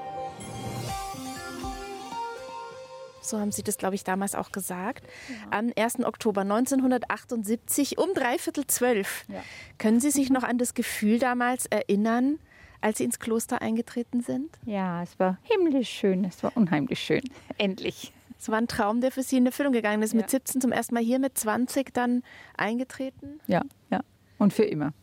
So 3.21 3.39
haben 3.39 3.51
Sie 3.51 3.63
das, 3.63 3.77
glaube 3.77 3.95
ich, 3.95 4.03
damals 4.03 4.35
auch 4.35 4.51
gesagt, 4.51 5.05
ja. 5.29 5.57
am 5.57 5.71
1. 5.75 6.03
Oktober 6.03 6.41
1978 6.41 7.97
um 7.97 8.13
dreiviertel 8.13 8.67
zwölf. 8.67 9.25
Ja. 9.27 9.43
Können 9.77 9.99
Sie 9.99 10.11
sich 10.11 10.29
noch 10.29 10.43
an 10.43 10.57
das 10.57 10.73
Gefühl 10.73 11.19
damals 11.19 11.65
erinnern, 11.67 12.39
als 12.81 12.97
Sie 12.97 13.03
ins 13.03 13.19
Kloster 13.19 13.61
eingetreten 13.61 14.21
sind? 14.21 14.49
Ja, 14.65 15.03
es 15.03 15.19
war 15.19 15.37
himmlisch 15.43 15.89
schön, 15.89 16.25
es 16.25 16.43
war 16.43 16.55
unheimlich 16.55 16.99
schön, 16.99 17.21
endlich. 17.57 18.11
Es 18.39 18.49
war 18.49 18.57
ein 18.57 18.67
Traum, 18.67 19.01
der 19.01 19.11
für 19.11 19.21
Sie 19.21 19.37
in 19.37 19.45
Erfüllung 19.45 19.71
gegangen 19.71 20.01
ist. 20.01 20.13
Ja. 20.13 20.21
Mit 20.21 20.31
17 20.31 20.61
zum 20.61 20.71
ersten 20.71 20.95
Mal 20.95 21.03
hier, 21.03 21.19
mit 21.19 21.37
20 21.37 21.93
dann 21.93 22.23
eingetreten? 22.57 23.39
Ja, 23.45 23.61
ja. 23.91 24.01
Und 24.39 24.51
für 24.51 24.63
immer. 24.63 24.93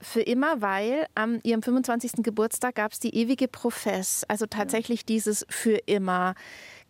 Für 0.00 0.20
immer, 0.20 0.60
weil 0.62 1.06
an 1.16 1.40
Ihrem 1.42 1.62
25. 1.62 2.22
Geburtstag 2.22 2.76
gab 2.76 2.92
es 2.92 3.00
die 3.00 3.16
ewige 3.16 3.48
Profess, 3.48 4.24
also 4.28 4.46
tatsächlich 4.46 5.04
dieses 5.04 5.44
für 5.48 5.76
immer 5.86 6.34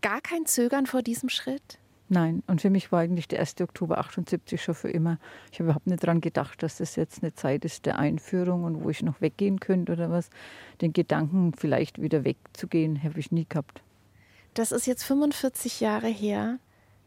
gar 0.03 0.21
kein 0.21 0.47
Zögern 0.47 0.87
vor 0.87 1.03
diesem 1.03 1.29
Schritt? 1.29 1.79
Nein, 2.09 2.43
und 2.47 2.61
für 2.61 2.69
mich 2.69 2.93
war 2.93 3.01
eigentlich 3.01 3.27
der 3.27 3.41
1. 3.41 3.63
Oktober 3.63 3.97
78 3.97 4.63
schon 4.63 4.75
für 4.75 4.91
immer. 4.91 5.19
Ich 5.51 5.59
habe 5.59 5.65
überhaupt 5.65 5.87
nicht 5.87 6.03
daran 6.03 6.21
gedacht, 6.21 6.63
dass 6.63 6.77
das 6.77 6.95
jetzt 6.97 7.23
eine 7.23 7.33
Zeit 7.33 7.65
ist 7.65 7.87
der 7.87 7.99
Einführung 7.99 8.65
und 8.65 8.85
wo 8.85 8.91
ich 8.91 9.03
noch 9.03 9.23
weggehen 9.23 9.61
könnte 9.61 9.93
oder 9.93 10.11
was. 10.11 10.29
Den 10.83 10.93
Gedanken, 10.93 11.55
vielleicht 11.57 12.03
wieder 12.03 12.25
wegzugehen, 12.25 13.03
habe 13.03 13.19
ich 13.19 13.33
nie 13.33 13.47
gehabt. 13.49 13.83
Das 14.53 14.73
ist 14.73 14.87
jetzt 14.87 15.05
45 15.05 15.81
Jahre 15.81 16.09
her. 16.09 16.59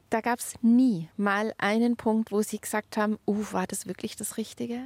Da 0.10 0.21
gab 0.21 0.39
es 0.39 0.55
nie 0.63 1.08
mal 1.17 1.53
einen 1.60 1.97
Punkt, 1.97 2.31
wo 2.31 2.41
Sie 2.41 2.58
gesagt 2.58 2.97
haben, 2.97 3.19
uh, 3.27 3.43
war 3.51 3.67
das 3.67 3.86
wirklich 3.86 4.15
das 4.15 4.38
Richtige? 4.38 4.79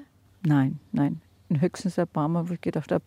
Nein, 0.43 0.79
nein. 0.91 1.21
Höchstens 1.49 1.97
ein 1.97 2.07
paar 2.07 2.27
Mal, 2.27 2.49
wo 2.49 2.53
ich 2.55 2.61
gedacht 2.61 2.91
habe, 2.91 3.05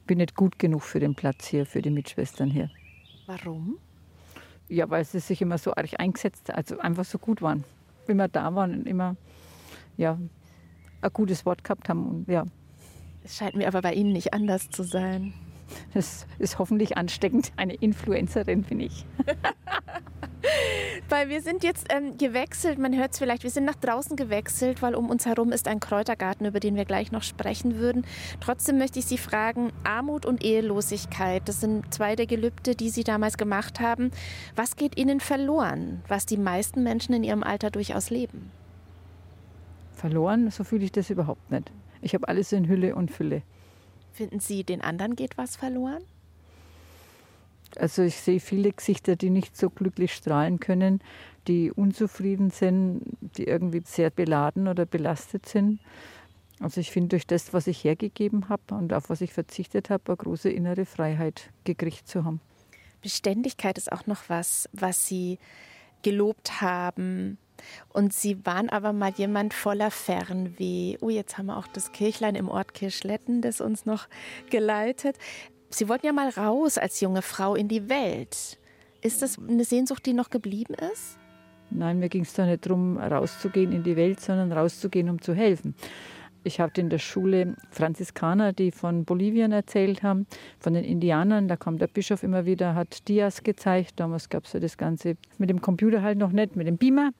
ich 0.00 0.06
bin 0.06 0.18
nicht 0.18 0.36
gut 0.36 0.60
genug 0.60 0.82
für 0.82 1.00
den 1.00 1.16
Platz 1.16 1.46
hier, 1.46 1.66
für 1.66 1.82
die 1.82 1.90
Mitschwestern 1.90 2.50
hier. 2.50 2.70
Warum? 3.26 3.78
Ja, 4.68 4.88
weil 4.88 5.04
sie 5.04 5.20
sich 5.20 5.42
immer 5.42 5.58
so 5.58 5.74
arg 5.74 5.90
eingesetzt, 5.98 6.52
also 6.52 6.78
einfach 6.78 7.04
so 7.04 7.18
gut 7.18 7.42
waren. 7.42 7.64
Immer 8.06 8.28
da 8.28 8.54
waren 8.54 8.74
und 8.74 8.86
immer 8.86 9.16
ja, 9.96 10.18
ein 11.00 11.12
gutes 11.12 11.44
Wort 11.46 11.64
gehabt 11.64 11.88
haben. 11.88 12.06
Und, 12.06 12.28
ja. 12.28 12.44
Es 13.22 13.36
scheint 13.36 13.54
mir 13.54 13.68
aber 13.68 13.82
bei 13.82 13.94
Ihnen 13.94 14.12
nicht 14.12 14.34
anders 14.34 14.70
zu 14.70 14.82
sein. 14.82 15.32
Das 15.94 16.26
ist 16.38 16.58
hoffentlich 16.58 16.96
ansteckend. 16.96 17.52
Eine 17.56 17.74
Influencerin 17.74 18.62
bin 18.62 18.80
ich. 18.80 19.06
weil 21.14 21.28
wir 21.28 21.42
sind 21.42 21.62
jetzt 21.62 21.86
ähm, 21.90 22.18
gewechselt, 22.18 22.76
man 22.76 22.92
hört 22.98 23.12
es 23.12 23.18
vielleicht, 23.18 23.44
wir 23.44 23.50
sind 23.50 23.64
nach 23.66 23.76
draußen 23.76 24.16
gewechselt, 24.16 24.82
weil 24.82 24.96
um 24.96 25.08
uns 25.08 25.26
herum 25.26 25.52
ist 25.52 25.68
ein 25.68 25.78
Kräutergarten, 25.78 26.44
über 26.44 26.58
den 26.58 26.74
wir 26.74 26.84
gleich 26.84 27.12
noch 27.12 27.22
sprechen 27.22 27.76
würden. 27.78 28.04
Trotzdem 28.40 28.78
möchte 28.78 28.98
ich 28.98 29.06
Sie 29.06 29.16
fragen, 29.16 29.70
Armut 29.84 30.26
und 30.26 30.42
Ehelosigkeit, 30.42 31.48
das 31.48 31.60
sind 31.60 31.94
zwei 31.94 32.16
der 32.16 32.26
Gelübde, 32.26 32.74
die 32.74 32.90
Sie 32.90 33.04
damals 33.04 33.38
gemacht 33.38 33.78
haben. 33.78 34.10
Was 34.56 34.74
geht 34.74 34.98
Ihnen 34.98 35.20
verloren, 35.20 36.02
was 36.08 36.26
die 36.26 36.36
meisten 36.36 36.82
Menschen 36.82 37.14
in 37.14 37.22
ihrem 37.22 37.44
Alter 37.44 37.70
durchaus 37.70 38.10
leben? 38.10 38.50
Verloren, 39.92 40.50
so 40.50 40.64
fühle 40.64 40.84
ich 40.84 40.90
das 40.90 41.10
überhaupt 41.10 41.48
nicht. 41.48 41.70
Ich 42.02 42.14
habe 42.14 42.26
alles 42.26 42.50
in 42.50 42.66
Hülle 42.66 42.96
und 42.96 43.12
Fülle. 43.12 43.42
Finden 44.10 44.40
Sie, 44.40 44.64
den 44.64 44.80
anderen 44.80 45.14
geht 45.14 45.38
was 45.38 45.54
verloren? 45.54 46.02
Also 47.78 48.02
ich 48.02 48.16
sehe 48.16 48.40
viele 48.40 48.72
Gesichter, 48.72 49.16
die 49.16 49.30
nicht 49.30 49.56
so 49.56 49.70
glücklich 49.70 50.14
strahlen 50.14 50.60
können, 50.60 51.00
die 51.48 51.70
unzufrieden 51.70 52.50
sind, 52.50 53.02
die 53.36 53.44
irgendwie 53.44 53.82
sehr 53.84 54.10
beladen 54.10 54.68
oder 54.68 54.86
belastet 54.86 55.46
sind. 55.46 55.80
Also 56.60 56.80
ich 56.80 56.90
finde 56.90 57.10
durch 57.10 57.26
das, 57.26 57.52
was 57.52 57.66
ich 57.66 57.84
hergegeben 57.84 58.48
habe 58.48 58.74
und 58.74 58.92
auf 58.92 59.10
was 59.10 59.20
ich 59.20 59.32
verzichtet 59.32 59.90
habe, 59.90 60.04
eine 60.06 60.16
große 60.16 60.50
innere 60.50 60.86
Freiheit 60.86 61.50
gekriegt 61.64 62.08
zu 62.08 62.24
haben. 62.24 62.40
Beständigkeit 63.02 63.76
ist 63.76 63.92
auch 63.92 64.06
noch 64.06 64.28
was, 64.28 64.68
was 64.72 65.06
Sie 65.06 65.38
gelobt 66.02 66.60
haben. 66.60 67.38
Und 67.92 68.12
Sie 68.12 68.44
waren 68.46 68.68
aber 68.68 68.92
mal 68.92 69.12
jemand 69.12 69.54
voller 69.54 69.90
Fernweh. 69.90 70.96
Oh, 71.00 71.10
jetzt 71.10 71.38
haben 71.38 71.46
wir 71.46 71.56
auch 71.56 71.66
das 71.66 71.92
Kirchlein 71.92 72.34
im 72.34 72.48
Ort 72.48 72.74
Kirschletten, 72.74 73.42
das 73.42 73.60
uns 73.60 73.84
noch 73.84 74.08
geleitet. 74.50 75.16
Sie 75.70 75.88
wollten 75.88 76.06
ja 76.06 76.12
mal 76.12 76.28
raus 76.28 76.78
als 76.78 77.00
junge 77.00 77.22
Frau 77.22 77.54
in 77.54 77.68
die 77.68 77.88
Welt. 77.88 78.58
Ist 79.02 79.22
das 79.22 79.38
eine 79.38 79.64
Sehnsucht, 79.64 80.06
die 80.06 80.12
noch 80.12 80.30
geblieben 80.30 80.74
ist? 80.74 81.18
Nein, 81.70 81.98
mir 81.98 82.08
ging 82.08 82.22
es 82.22 82.34
da 82.34 82.46
nicht 82.46 82.66
darum, 82.66 82.96
rauszugehen 82.96 83.72
in 83.72 83.82
die 83.82 83.96
Welt, 83.96 84.20
sondern 84.20 84.52
rauszugehen, 84.52 85.08
um 85.10 85.20
zu 85.20 85.34
helfen. 85.34 85.74
Ich 86.46 86.60
hatte 86.60 86.82
in 86.82 86.90
der 86.90 86.98
Schule 86.98 87.56
Franziskaner, 87.70 88.52
die 88.52 88.70
von 88.70 89.06
Bolivien 89.06 89.50
erzählt 89.50 90.02
haben, 90.02 90.26
von 90.58 90.74
den 90.74 90.84
Indianern. 90.84 91.48
Da 91.48 91.56
kam 91.56 91.78
der 91.78 91.86
Bischof 91.86 92.22
immer 92.22 92.44
wieder, 92.44 92.74
hat 92.74 93.08
Dias 93.08 93.42
gezeigt. 93.42 93.94
Damals 93.96 94.28
gab 94.28 94.44
es 94.44 94.52
ja 94.52 94.60
das 94.60 94.76
Ganze 94.76 95.16
mit 95.38 95.48
dem 95.48 95.62
Computer 95.62 96.02
halt 96.02 96.18
noch 96.18 96.32
nicht, 96.32 96.54
mit 96.54 96.66
dem 96.66 96.76
Beamer. 96.76 97.12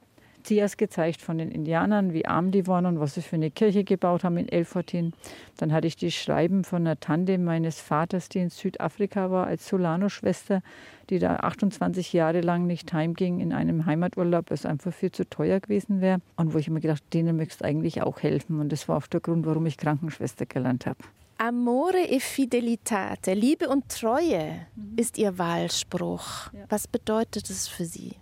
Dias 0.48 0.76
gezeigt 0.76 1.20
von 1.20 1.38
den 1.38 1.50
Indianern, 1.50 2.12
wie 2.12 2.26
arm 2.26 2.50
die 2.50 2.66
waren 2.66 2.86
und 2.86 3.00
was 3.00 3.14
sie 3.14 3.22
für 3.22 3.36
eine 3.36 3.50
Kirche 3.50 3.84
gebaut 3.84 4.24
haben 4.24 4.36
in 4.36 4.48
Elfortin. 4.48 5.12
Dann 5.56 5.72
hatte 5.72 5.86
ich 5.86 5.96
die 5.96 6.10
Schreiben 6.10 6.64
von 6.64 6.82
einer 6.82 7.00
Tante 7.00 7.38
meines 7.38 7.80
Vaters, 7.80 8.28
die 8.28 8.40
in 8.40 8.50
Südafrika 8.50 9.30
war, 9.30 9.46
als 9.46 9.68
Solano-Schwester, 9.68 10.62
die 11.10 11.18
da 11.18 11.36
28 11.36 12.12
Jahre 12.12 12.40
lang 12.40 12.66
nicht 12.66 12.92
heimging 12.92 13.40
in 13.40 13.52
einem 13.52 13.86
Heimaturlaub, 13.86 14.50
was 14.50 14.66
einfach 14.66 14.92
viel 14.92 15.12
zu 15.12 15.28
teuer 15.28 15.60
gewesen 15.60 16.00
wäre. 16.00 16.20
Und 16.36 16.54
wo 16.54 16.58
ich 16.58 16.68
immer 16.68 16.80
gedacht, 16.80 17.02
denen 17.12 17.36
möchtest 17.36 17.62
du 17.62 17.64
eigentlich 17.64 18.02
auch 18.02 18.22
helfen. 18.22 18.60
Und 18.60 18.70
das 18.72 18.88
war 18.88 18.98
auch 18.98 19.06
der 19.06 19.20
Grund, 19.20 19.46
warum 19.46 19.66
ich 19.66 19.76
Krankenschwester 19.76 20.46
gelernt 20.46 20.86
habe. 20.86 20.98
Amore 21.38 22.06
e 22.08 22.20
Fidelitate, 22.20 23.34
Liebe 23.34 23.68
und 23.68 23.88
Treue 23.88 24.66
mhm. 24.76 24.96
ist 24.96 25.18
Ihr 25.18 25.36
Wahlspruch. 25.36 26.52
Ja. 26.52 26.64
Was 26.68 26.86
bedeutet 26.86 27.50
es 27.50 27.66
für 27.66 27.84
Sie? 27.84 28.14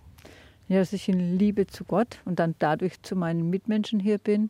Ja, 0.67 0.79
dass 0.79 0.93
ich 0.93 1.09
in 1.09 1.37
Liebe 1.37 1.67
zu 1.67 1.83
Gott 1.83 2.19
und 2.25 2.39
dann 2.39 2.55
dadurch 2.59 3.01
zu 3.01 3.15
meinen 3.15 3.49
Mitmenschen 3.49 3.99
hier 3.99 4.17
bin 4.17 4.49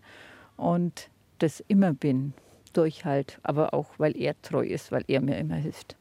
und 0.57 1.09
das 1.39 1.63
immer 1.67 1.93
bin. 1.93 2.33
Durch 2.73 3.05
halt, 3.05 3.39
aber 3.43 3.73
auch, 3.73 3.91
weil 3.97 4.17
er 4.17 4.39
treu 4.41 4.65
ist, 4.65 4.91
weil 4.91 5.03
er 5.07 5.21
mir 5.21 5.37
immer 5.37 5.55
hilft. 5.55 5.95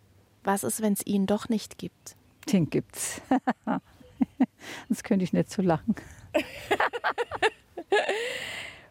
Was 0.45 0.65
ist, 0.65 0.81
wenn 0.81 0.95
es 0.95 1.07
ihn 1.07 1.27
doch 1.27 1.49
nicht 1.49 1.79
gibt? 1.79 2.17
Den 2.51 2.71
gibt's. 2.71 3.21
Sonst 4.89 5.05
könnte 5.05 5.25
ich 5.25 5.33
nicht 5.33 5.51
so 5.51 5.63
lachen. 5.63 5.95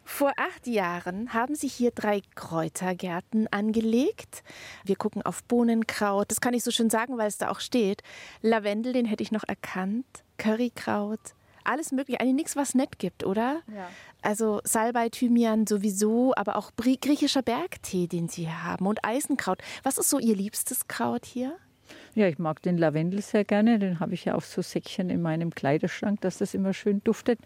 Vor 0.03 0.33
acht 0.37 0.67
Jahren 0.67 1.33
haben 1.33 1.55
Sie 1.55 1.67
hier 1.67 1.89
drei 1.91 2.21
Kräutergärten 2.35 3.47
angelegt. 3.47 4.43
Wir 4.83 4.95
gucken 4.95 5.23
auf 5.23 5.43
Bohnenkraut, 5.45 6.29
das 6.29 6.41
kann 6.41 6.53
ich 6.53 6.63
so 6.63 6.69
schön 6.69 6.89
sagen, 6.91 7.17
weil 7.17 7.27
es 7.27 7.37
da 7.39 7.49
auch 7.49 7.59
steht. 7.59 8.03
Lavendel, 8.41 8.93
den 8.93 9.05
hätte 9.05 9.23
ich 9.23 9.31
noch 9.31 9.45
erkannt. 9.47 10.05
Currykraut, 10.41 11.19
alles 11.63 11.91
mögliche. 11.91 12.19
Eigentlich 12.19 12.35
nichts, 12.35 12.55
was 12.55 12.73
nett 12.73 12.97
gibt, 12.97 13.23
oder? 13.23 13.61
Ja. 13.67 13.87
Also 14.23 14.59
Salbei, 14.63 15.09
Thymian 15.09 15.67
sowieso, 15.67 16.33
aber 16.35 16.55
auch 16.55 16.71
griechischer 16.75 17.43
Bergtee, 17.43 18.07
den 18.07 18.27
Sie 18.27 18.41
hier 18.41 18.63
haben 18.63 18.87
und 18.87 19.05
Eisenkraut. 19.05 19.59
Was 19.83 19.99
ist 19.99 20.09
so 20.09 20.17
Ihr 20.17 20.35
liebstes 20.35 20.87
Kraut 20.87 21.25
hier? 21.25 21.55
Ja, 22.15 22.27
ich 22.27 22.39
mag 22.39 22.61
den 22.63 22.77
Lavendel 22.77 23.21
sehr 23.21 23.43
gerne. 23.43 23.77
Den 23.77 23.99
habe 23.99 24.15
ich 24.15 24.25
ja 24.25 24.33
auch 24.33 24.41
so 24.41 24.61
Säckchen 24.61 25.09
in 25.11 25.21
meinem 25.21 25.53
Kleiderschrank, 25.53 26.21
dass 26.21 26.39
das 26.39 26.55
immer 26.55 26.73
schön 26.73 27.03
duftet. 27.03 27.39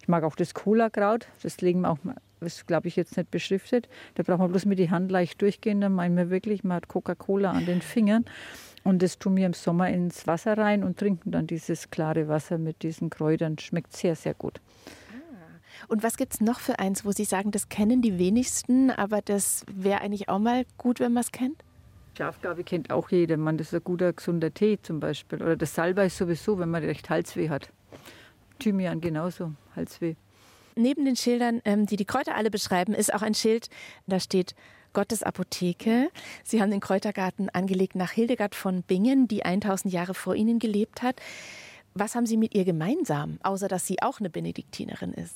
Ich 0.00 0.08
mag 0.08 0.22
auch 0.22 0.36
das 0.36 0.54
Cola-Kraut. 0.54 1.26
Das 1.42 1.60
legen 1.60 1.80
wir 1.80 1.90
auch, 1.90 1.98
das 2.40 2.66
glaube 2.66 2.86
ich 2.86 2.96
jetzt 2.96 3.16
nicht 3.16 3.30
beschriftet. 3.30 3.88
Da 4.14 4.22
braucht 4.22 4.38
man 4.38 4.50
bloß 4.50 4.64
mit 4.66 4.78
die 4.78 4.90
Hand 4.90 5.10
leicht 5.10 5.42
durchgehen. 5.42 5.80
Dann 5.80 5.92
meinen 5.92 6.16
wir 6.16 6.30
wirklich, 6.30 6.62
man 6.62 6.76
hat 6.76 6.88
Coca-Cola 6.88 7.50
an 7.50 7.66
den 7.66 7.82
Fingern. 7.82 8.24
Und 8.88 9.02
das 9.02 9.18
tun 9.18 9.36
wir 9.36 9.44
im 9.44 9.52
Sommer 9.52 9.90
ins 9.90 10.26
Wasser 10.26 10.56
rein 10.56 10.82
und 10.82 10.98
trinken 10.98 11.30
dann 11.30 11.46
dieses 11.46 11.90
klare 11.90 12.26
Wasser 12.26 12.56
mit 12.56 12.82
diesen 12.82 13.10
Kräutern. 13.10 13.58
Schmeckt 13.58 13.94
sehr, 13.94 14.16
sehr 14.16 14.32
gut. 14.32 14.62
Ah. 15.12 15.84
Und 15.88 16.02
was 16.02 16.16
gibt 16.16 16.32
es 16.32 16.40
noch 16.40 16.58
für 16.58 16.78
eins, 16.78 17.04
wo 17.04 17.12
Sie 17.12 17.24
sagen, 17.24 17.50
das 17.50 17.68
kennen 17.68 18.00
die 18.00 18.18
wenigsten, 18.18 18.90
aber 18.90 19.20
das 19.20 19.66
wäre 19.70 20.00
eigentlich 20.00 20.30
auch 20.30 20.38
mal 20.38 20.64
gut, 20.78 21.00
wenn 21.00 21.12
man 21.12 21.20
es 21.20 21.32
kennt? 21.32 21.62
Schafgabe 22.16 22.64
kennt 22.64 22.90
auch 22.90 23.10
jeder. 23.10 23.36
Man, 23.36 23.58
das 23.58 23.66
ist 23.66 23.74
ein 23.74 23.84
guter, 23.84 24.14
gesunder 24.14 24.54
Tee 24.54 24.78
zum 24.80 25.00
Beispiel. 25.00 25.42
Oder 25.42 25.56
das 25.56 25.74
Salbei 25.74 26.08
sowieso, 26.08 26.58
wenn 26.58 26.70
man 26.70 26.82
recht 26.82 27.10
Halsweh 27.10 27.50
hat. 27.50 27.68
Thymian 28.58 29.02
genauso, 29.02 29.52
Halsweh. 29.76 30.14
Neben 30.76 31.04
den 31.04 31.16
Schildern, 31.16 31.60
ähm, 31.66 31.84
die 31.84 31.96
die 31.96 32.06
Kräuter 32.06 32.36
alle 32.36 32.50
beschreiben, 32.50 32.94
ist 32.94 33.12
auch 33.12 33.20
ein 33.20 33.34
Schild, 33.34 33.68
da 34.06 34.18
steht 34.18 34.54
Gottes 34.92 35.22
Apotheke. 35.22 36.10
Sie 36.44 36.60
haben 36.60 36.70
den 36.70 36.80
Kräutergarten 36.80 37.48
angelegt 37.50 37.94
nach 37.94 38.12
Hildegard 38.12 38.54
von 38.54 38.82
Bingen, 38.82 39.28
die 39.28 39.44
1000 39.44 39.92
Jahre 39.92 40.14
vor 40.14 40.34
Ihnen 40.34 40.58
gelebt 40.58 41.02
hat. 41.02 41.20
Was 41.94 42.14
haben 42.14 42.26
Sie 42.26 42.36
mit 42.36 42.54
ihr 42.54 42.64
gemeinsam, 42.64 43.38
außer 43.42 43.68
dass 43.68 43.86
sie 43.86 44.02
auch 44.02 44.20
eine 44.20 44.30
Benediktinerin 44.30 45.12
ist? 45.12 45.34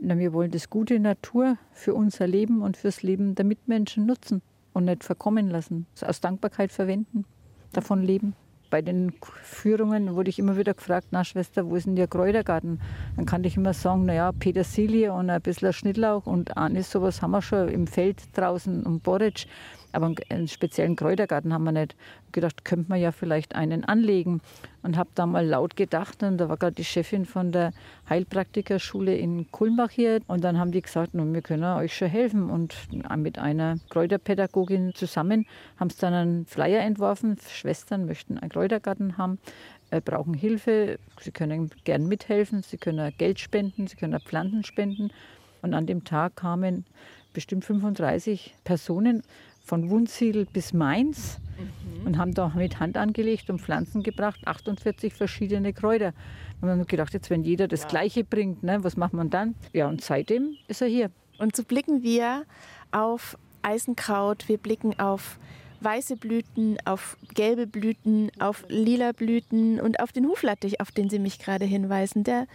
Na, 0.00 0.18
wir 0.18 0.32
wollen 0.32 0.50
das 0.50 0.70
gute 0.70 0.98
Natur 0.98 1.58
für 1.72 1.94
unser 1.94 2.26
Leben 2.26 2.62
und 2.62 2.76
fürs 2.76 3.02
Leben 3.02 3.34
der 3.34 3.44
Mitmenschen 3.44 4.06
nutzen 4.06 4.42
und 4.72 4.84
nicht 4.84 5.04
verkommen 5.04 5.48
lassen. 5.48 5.86
Aus 6.00 6.20
Dankbarkeit 6.20 6.72
verwenden, 6.72 7.24
davon 7.72 8.02
leben. 8.02 8.34
Bei 8.72 8.80
den 8.80 9.12
Führungen 9.42 10.14
wurde 10.14 10.30
ich 10.30 10.38
immer 10.38 10.56
wieder 10.56 10.72
gefragt, 10.72 11.08
na 11.10 11.24
Schwester, 11.24 11.68
wo 11.68 11.76
ist 11.76 11.86
denn 11.86 11.94
der 11.94 12.08
Kräutergarten? 12.08 12.80
Dann 13.16 13.26
kann 13.26 13.44
ich 13.44 13.58
immer 13.58 13.74
sagen, 13.74 14.06
naja, 14.06 14.32
Petersilie 14.32 15.12
und 15.12 15.28
ein 15.28 15.42
bisschen 15.42 15.74
Schnittlauch 15.74 16.24
und 16.24 16.56
Anis, 16.56 16.90
sowas 16.90 17.20
haben 17.20 17.32
wir 17.32 17.42
schon 17.42 17.68
im 17.68 17.86
Feld 17.86 18.22
draußen 18.32 18.86
und 18.86 19.02
Boric. 19.02 19.44
Aber 19.92 20.14
einen 20.30 20.48
speziellen 20.48 20.96
Kräutergarten 20.96 21.52
haben 21.52 21.64
wir 21.64 21.72
nicht. 21.72 21.96
Ich 22.28 22.32
gedacht, 22.32 22.64
könnte 22.64 22.88
man 22.88 22.98
ja 22.98 23.12
vielleicht 23.12 23.54
einen 23.54 23.84
anlegen. 23.84 24.40
Und 24.82 24.96
habe 24.96 25.10
da 25.14 25.26
mal 25.26 25.46
laut 25.46 25.76
gedacht. 25.76 26.22
Und 26.22 26.38
da 26.38 26.48
war 26.48 26.56
gerade 26.56 26.74
die 26.74 26.84
Chefin 26.84 27.24
von 27.24 27.52
der 27.52 27.72
Heilpraktikerschule 28.08 29.16
in 29.16 29.50
Kulmbach 29.50 29.90
hier. 29.90 30.20
Und 30.26 30.42
dann 30.42 30.58
haben 30.58 30.72
die 30.72 30.82
gesagt, 30.82 31.14
nun, 31.14 31.32
wir 31.34 31.42
können 31.42 31.64
euch 31.64 31.96
schon 31.96 32.08
helfen. 32.08 32.50
Und 32.50 32.74
mit 33.16 33.38
einer 33.38 33.76
Kräuterpädagogin 33.90 34.94
zusammen 34.94 35.46
haben 35.78 35.90
sie 35.90 36.00
dann 36.00 36.14
einen 36.14 36.46
Flyer 36.46 36.80
entworfen. 36.80 37.36
Schwestern 37.48 38.06
möchten 38.06 38.38
einen 38.38 38.50
Kräutergarten 38.50 39.18
haben 39.18 39.38
äh, 39.92 40.00
brauchen 40.00 40.34
Hilfe. 40.34 40.98
Sie 41.20 41.30
können 41.30 41.70
gern 41.84 42.08
mithelfen, 42.08 42.62
Sie 42.62 42.78
können 42.78 43.12
Geld 43.18 43.38
spenden, 43.38 43.86
Sie 43.86 43.96
können 43.96 44.18
Pflanzen 44.20 44.64
spenden. 44.64 45.10
Und 45.60 45.74
an 45.74 45.86
dem 45.86 46.02
Tag 46.04 46.36
kamen 46.36 46.86
bestimmt 47.32 47.64
35 47.64 48.54
Personen 48.64 49.22
von 49.62 49.90
Wunsiedel 49.90 50.46
bis 50.46 50.72
Mainz 50.72 51.38
mhm. 51.58 52.06
und 52.06 52.18
haben 52.18 52.34
da 52.34 52.52
mit 52.54 52.80
Hand 52.80 52.96
angelegt 52.96 53.50
und 53.50 53.60
Pflanzen 53.60 54.02
gebracht, 54.02 54.40
48 54.46 55.14
verschiedene 55.14 55.72
Kräuter. 55.72 56.12
Und 56.60 56.68
wir 56.68 56.72
haben 56.72 56.86
gedacht, 56.86 57.12
jetzt 57.14 57.30
wenn 57.30 57.44
jeder 57.44 57.68
das 57.68 57.82
ja. 57.82 57.88
Gleiche 57.88 58.24
bringt, 58.24 58.62
ne, 58.62 58.82
was 58.82 58.96
macht 58.96 59.12
man 59.12 59.30
dann? 59.30 59.54
Ja, 59.72 59.88
und 59.88 60.02
seitdem 60.02 60.56
ist 60.68 60.82
er 60.82 60.88
hier. 60.88 61.10
Und 61.38 61.56
so 61.56 61.64
blicken 61.64 62.02
wir 62.02 62.44
auf 62.90 63.36
Eisenkraut, 63.62 64.48
wir 64.48 64.58
blicken 64.58 64.98
auf 64.98 65.38
weiße 65.80 66.16
Blüten, 66.16 66.78
auf 66.84 67.16
gelbe 67.34 67.66
Blüten, 67.66 68.30
auf 68.38 68.64
lila 68.68 69.12
Blüten 69.12 69.80
und 69.80 70.00
auf 70.00 70.12
den 70.12 70.26
Huflattich, 70.26 70.80
auf 70.80 70.92
den 70.92 71.10
Sie 71.10 71.18
mich 71.18 71.38
gerade 71.38 71.64
hinweisen, 71.64 72.24
der 72.24 72.46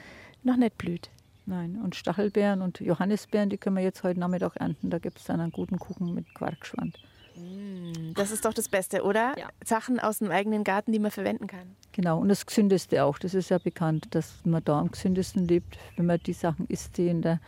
noch 0.44 0.58
nicht 0.58 0.78
blüht. 0.78 1.10
Nein, 1.48 1.80
und 1.82 1.96
Stachelbeeren 1.96 2.62
und 2.62 2.82
Johannisbeeren, 2.82 3.50
die 3.50 3.58
können 3.58 3.78
wir 3.78 3.84
jetzt 3.84 4.04
heute 4.04 4.20
Nachmittag 4.20 4.58
ernten. 4.58 4.90
Da 4.90 5.00
gibt 5.00 5.18
es 5.18 5.24
dann 5.24 5.40
einen 5.40 5.54
guten 5.54 5.80
Kuchen 5.80 6.14
mit 6.14 6.36
Quarkschwand. 6.36 7.00
Mm, 7.38 8.14
das 8.16 8.32
ist 8.32 8.44
doch 8.44 8.54
das 8.54 8.68
Beste, 8.68 9.02
oder? 9.02 9.34
Ja. 9.38 9.48
Sachen 9.64 9.98
aus 9.98 10.20
dem 10.20 10.30
eigenen 10.30 10.66
Garten, 10.66 10.92
die 10.92 11.00
man 11.00 11.10
verwenden 11.10 11.48
kann. 11.48 11.78
Genau, 11.94 12.20
und 12.20 12.28
das 12.28 12.46
Gesündeste 12.46 13.02
auch. 13.02 13.18
Das 13.18 13.34
ist 13.34 13.50
ja 13.50 13.60
bekannt, 13.60 14.08
dass 14.12 14.42
man 14.44 14.62
da 14.66 14.78
am 14.78 14.92
gesündesten 14.92 15.48
lebt, 15.48 15.78
wenn 15.96 16.06
man 16.06 16.20
die 16.20 16.34
Sachen 16.34 16.68
isst, 16.68 16.98
die 16.98 17.08
in 17.08 17.22
der 17.22 17.40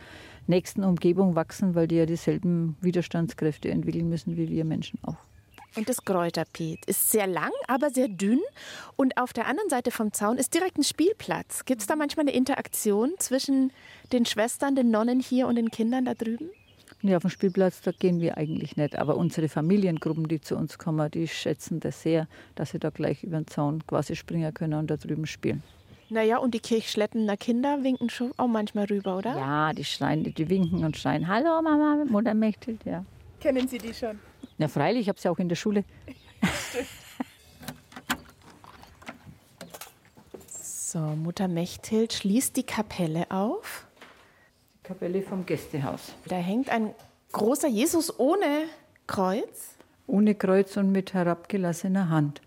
nächsten 0.46 0.82
Umgebung 0.82 1.34
wachsen, 1.34 1.74
weil 1.74 1.86
die 1.86 1.96
ja 1.96 2.06
dieselben 2.06 2.78
Widerstandskräfte 2.80 3.70
entwickeln 3.70 4.08
müssen 4.08 4.38
wie 4.38 4.48
wir 4.48 4.64
Menschen 4.64 4.98
auch. 5.02 5.18
Und 5.76 5.88
das 5.88 6.04
Kräuterbeet 6.04 6.84
ist 6.86 7.10
sehr 7.10 7.26
lang, 7.26 7.52
aber 7.68 7.90
sehr 7.90 8.08
dünn. 8.08 8.40
Und 8.96 9.16
auf 9.16 9.32
der 9.32 9.46
anderen 9.46 9.70
Seite 9.70 9.90
vom 9.90 10.12
Zaun 10.12 10.36
ist 10.36 10.54
direkt 10.54 10.78
ein 10.78 10.84
Spielplatz. 10.84 11.64
Gibt 11.64 11.80
es 11.80 11.86
da 11.86 11.96
manchmal 11.96 12.24
eine 12.24 12.36
Interaktion 12.36 13.12
zwischen 13.18 13.72
den 14.12 14.26
Schwestern, 14.26 14.74
den 14.74 14.90
Nonnen 14.90 15.20
hier 15.20 15.46
und 15.46 15.54
den 15.54 15.70
Kindern 15.70 16.06
da 16.06 16.14
drüben? 16.14 16.50
Nee, 17.02 17.14
auf 17.14 17.22
dem 17.22 17.30
Spielplatz, 17.30 17.80
da 17.80 17.92
gehen 17.92 18.20
wir 18.20 18.36
eigentlich 18.36 18.76
nicht. 18.76 18.98
Aber 18.98 19.16
unsere 19.16 19.48
Familiengruppen, 19.48 20.28
die 20.28 20.40
zu 20.40 20.56
uns 20.56 20.76
kommen, 20.76 21.10
die 21.10 21.28
schätzen 21.28 21.80
das 21.80 22.02
sehr, 22.02 22.26
dass 22.56 22.70
sie 22.70 22.78
da 22.78 22.90
gleich 22.90 23.22
über 23.22 23.38
den 23.38 23.46
Zaun 23.46 23.86
quasi 23.86 24.16
springen 24.16 24.52
können 24.52 24.78
und 24.78 24.90
da 24.90 24.96
drüben 24.96 25.26
spielen. 25.26 25.62
Naja, 26.10 26.38
und 26.38 26.54
die 26.54 26.60
Kirchschlettener 26.60 27.36
Kinder 27.36 27.84
winken 27.84 28.10
schon 28.10 28.32
auch 28.36 28.48
manchmal 28.48 28.86
rüber, 28.86 29.16
oder? 29.16 29.36
Ja, 29.36 29.72
die 29.72 29.84
schreien, 29.84 30.24
die 30.24 30.48
winken 30.48 30.84
und 30.84 30.96
schreien, 30.96 31.28
hallo 31.28 31.62
Mama, 31.62 32.04
Mutter 32.08 32.34
Mechthild, 32.34 32.84
ja. 32.84 33.04
Kennen 33.38 33.68
Sie 33.68 33.78
die 33.78 33.94
schon? 33.94 34.18
Ja, 34.60 34.68
freilich, 34.68 35.02
ich 35.02 35.08
habe 35.08 35.18
sie 35.18 35.30
auch 35.30 35.38
in 35.38 35.48
der 35.48 35.56
Schule. 35.56 35.84
so, 40.52 40.98
Mutter 40.98 41.48
Mechthild 41.48 42.12
schließt 42.12 42.58
die 42.58 42.64
Kapelle 42.64 43.30
auf. 43.30 43.86
Die 44.74 44.82
Kapelle 44.82 45.22
vom 45.22 45.46
Gästehaus. 45.46 46.12
Da 46.26 46.36
hängt 46.36 46.68
ein 46.68 46.94
großer 47.32 47.68
Jesus 47.68 48.20
ohne 48.20 48.66
Kreuz. 49.06 49.76
Ohne 50.06 50.34
Kreuz 50.34 50.76
und 50.76 50.92
mit 50.92 51.14
herabgelassener 51.14 52.10
Hand. 52.10 52.42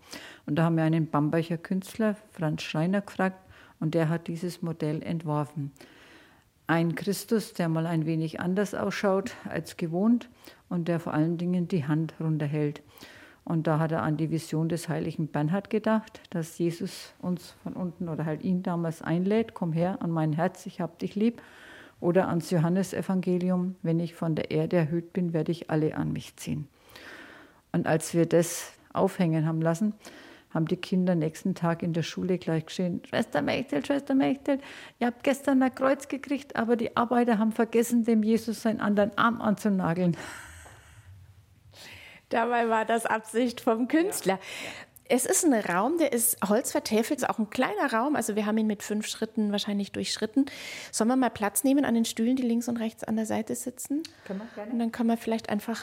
Und 0.46 0.54
da 0.54 0.62
haben 0.62 0.76
wir 0.76 0.84
einen 0.84 1.10
Bamberger 1.10 1.58
Künstler, 1.58 2.16
Franz 2.30 2.62
Schreiner, 2.62 3.00
gefragt 3.00 3.40
und 3.80 3.94
der 3.94 4.08
hat 4.08 4.28
dieses 4.28 4.62
Modell 4.62 5.02
entworfen 5.02 5.72
ein 6.66 6.94
Christus, 6.94 7.52
der 7.52 7.68
mal 7.68 7.86
ein 7.86 8.06
wenig 8.06 8.40
anders 8.40 8.74
ausschaut 8.74 9.32
als 9.48 9.76
gewohnt 9.76 10.28
und 10.68 10.88
der 10.88 11.00
vor 11.00 11.14
allen 11.14 11.36
Dingen 11.36 11.68
die 11.68 11.86
Hand 11.86 12.14
runterhält. 12.20 12.82
Und 13.44 13.66
da 13.66 13.78
hat 13.78 13.92
er 13.92 14.02
an 14.02 14.16
die 14.16 14.30
Vision 14.30 14.70
des 14.70 14.88
heiligen 14.88 15.28
Bernhard 15.28 15.68
gedacht, 15.68 16.22
dass 16.30 16.56
Jesus 16.56 17.12
uns 17.20 17.54
von 17.62 17.74
unten 17.74 18.08
oder 18.08 18.24
halt 18.24 18.42
ihn 18.42 18.62
damals 18.62 19.02
einlädt, 19.02 19.52
komm 19.52 19.72
her 19.72 19.98
an 20.00 20.10
mein 20.10 20.32
Herz, 20.32 20.64
ich 20.64 20.80
hab 20.80 20.98
dich 20.98 21.14
lieb. 21.14 21.42
Oder 22.00 22.28
ans 22.28 22.50
Johannesevangelium, 22.50 23.76
wenn 23.82 24.00
ich 24.00 24.14
von 24.14 24.34
der 24.34 24.50
Erde 24.50 24.76
erhöht 24.76 25.12
bin, 25.12 25.32
werde 25.32 25.52
ich 25.52 25.70
alle 25.70 25.94
an 25.96 26.12
mich 26.12 26.36
ziehen. 26.36 26.66
Und 27.72 27.86
als 27.86 28.14
wir 28.14 28.26
das 28.26 28.72
aufhängen 28.92 29.46
haben 29.46 29.60
lassen, 29.60 29.94
haben 30.54 30.66
die 30.66 30.76
Kinder 30.76 31.14
nächsten 31.14 31.54
Tag 31.54 31.82
in 31.82 31.92
der 31.92 32.02
Schule 32.02 32.38
gleich 32.38 32.66
geschrien, 32.66 33.02
Schwester 33.06 33.42
Mechtel, 33.42 33.84
Schwester 33.84 34.14
Mechtel, 34.14 34.60
ihr 35.00 35.08
habt 35.08 35.24
gestern 35.24 35.62
ein 35.62 35.74
Kreuz 35.74 36.08
gekriegt, 36.08 36.56
aber 36.56 36.76
die 36.76 36.96
Arbeiter 36.96 37.38
haben 37.38 37.52
vergessen, 37.52 38.04
dem 38.04 38.22
Jesus 38.22 38.62
seinen 38.62 38.80
anderen 38.80 39.16
Arm 39.18 39.40
anzunageln. 39.40 40.16
Dabei 42.28 42.68
war 42.68 42.84
das 42.84 43.06
Absicht 43.06 43.60
vom 43.60 43.88
Künstler. 43.88 44.34
Ja. 44.34 44.40
Es 45.06 45.26
ist 45.26 45.44
ein 45.44 45.52
Raum, 45.52 45.98
der 45.98 46.12
ist 46.12 46.38
holzvertäfelt, 46.48 47.20
ist 47.20 47.28
auch 47.28 47.38
ein 47.38 47.50
kleiner 47.50 47.92
Raum. 47.92 48.16
Also 48.16 48.36
wir 48.36 48.46
haben 48.46 48.56
ihn 48.56 48.66
mit 48.66 48.82
fünf 48.82 49.06
Schritten 49.06 49.52
wahrscheinlich 49.52 49.92
durchschritten. 49.92 50.46
Sollen 50.90 51.08
wir 51.08 51.16
mal 51.16 51.28
Platz 51.28 51.62
nehmen 51.62 51.84
an 51.84 51.94
den 51.94 52.06
Stühlen, 52.06 52.36
die 52.36 52.42
links 52.42 52.68
und 52.68 52.78
rechts 52.78 53.04
an 53.04 53.16
der 53.16 53.26
Seite 53.26 53.54
sitzen? 53.54 54.02
Können 54.26 54.40
wir 54.40 54.46
gerne. 54.54 54.72
Und 54.72 54.78
dann 54.78 54.92
können 54.92 55.10
wir 55.10 55.18
vielleicht 55.18 55.50
einfach 55.50 55.82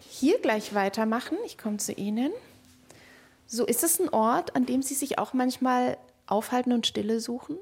hier 0.00 0.40
gleich 0.40 0.74
weitermachen. 0.74 1.38
Ich 1.46 1.58
komme 1.58 1.76
zu 1.76 1.92
Ihnen. 1.92 2.32
So, 3.46 3.64
ist 3.64 3.84
es 3.84 4.00
ein 4.00 4.08
Ort, 4.08 4.56
an 4.56 4.66
dem 4.66 4.82
Sie 4.82 4.94
sich 4.94 5.18
auch 5.18 5.32
manchmal 5.32 5.96
aufhalten 6.26 6.72
und 6.72 6.86
Stille 6.86 7.20
suchen? 7.20 7.56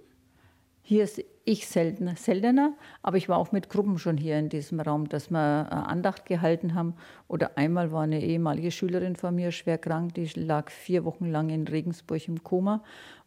Hier 0.83 1.05
ist 1.05 1.23
ich 1.47 1.67
seltener, 1.67 2.17
seltener, 2.17 2.75
aber 3.03 3.17
ich 3.17 3.29
war 3.29 3.39
auch 3.39 3.53
mit 3.53 3.69
Gruppen 3.69 3.99
schon 3.99 4.17
hier 4.17 4.39
in 4.39 4.49
diesem 4.49 4.81
Raum, 4.81 5.09
dass 5.09 5.31
wir 5.31 5.39
Andacht 5.39 6.27
gehalten 6.27 6.75
haben. 6.75 6.95
Oder 7.29 7.57
einmal 7.57 7.93
war 7.93 8.03
eine 8.03 8.23
ehemalige 8.23 8.71
Schülerin 8.71 9.17
von 9.17 9.35
mir 9.35 9.51
schwer 9.51 9.79
krank, 9.79 10.15
die 10.15 10.27
lag 10.35 10.71
vier 10.71 11.05
Wochen 11.05 11.31
lang 11.31 11.51
in 11.51 11.67
Regensburg 11.67 12.27
im 12.29 12.43
Koma. 12.43 12.75
Und 12.75 12.83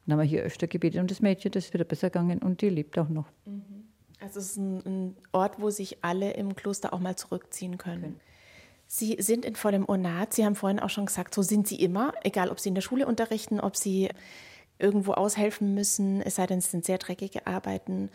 dann 0.06 0.14
haben 0.14 0.26
wir 0.26 0.30
hier 0.30 0.44
öfter 0.44 0.68
gebetet 0.68 1.00
und 1.00 1.12
das 1.12 1.22
Mädchen, 1.22 1.52
das 1.52 1.66
ist 1.66 1.74
wieder 1.74 1.84
besser 1.84 2.10
gegangen 2.10 2.40
und 2.40 2.62
die 2.62 2.70
lebt 2.70 2.98
auch 2.98 3.10
noch. 3.10 3.26
Mhm. 3.46 3.88
Also 4.20 4.40
es 4.40 4.52
ist 4.52 4.58
ein, 4.58 5.16
Ort, 5.32 5.62
wo 5.62 5.70
sich 5.70 6.04
alle 6.04 6.32
im 6.32 6.56
Kloster 6.56 6.94
auch 6.94 7.00
mal 7.00 7.16
zurückziehen 7.16 7.78
können. 7.78 8.20
Sie 8.88 9.18
sind 9.20 9.46
in 9.46 9.56
vollem 9.56 9.86
Ornat. 9.86 10.34
Sie 10.34 10.46
haben 10.46 10.56
vorhin 10.56 10.80
auch 10.80 10.90
schon 10.90 11.06
gesagt, 11.06 11.36
so 11.36 11.42
sind 11.42 11.68
Sie 11.68 11.76
immer, 11.76 12.14
egal 12.24 12.50
ob 12.50 12.60
Sie 12.60 12.70
in 12.70 12.76
der 12.76 12.82
Schule 12.82 13.06
unterrichten, 13.06 13.60
ob 13.60 13.76
Sie 13.76 14.10
irgendwo 14.80 15.14
aushelfen 15.14 15.74
müssen, 15.74 16.22
es 16.22 16.36
sei 16.36 16.46
denn, 16.46 16.60
es 16.60 16.72
sind 16.72 16.86
sehr 16.86 16.98
dreckige 16.98 17.48
Arbeiten. 17.48 18.10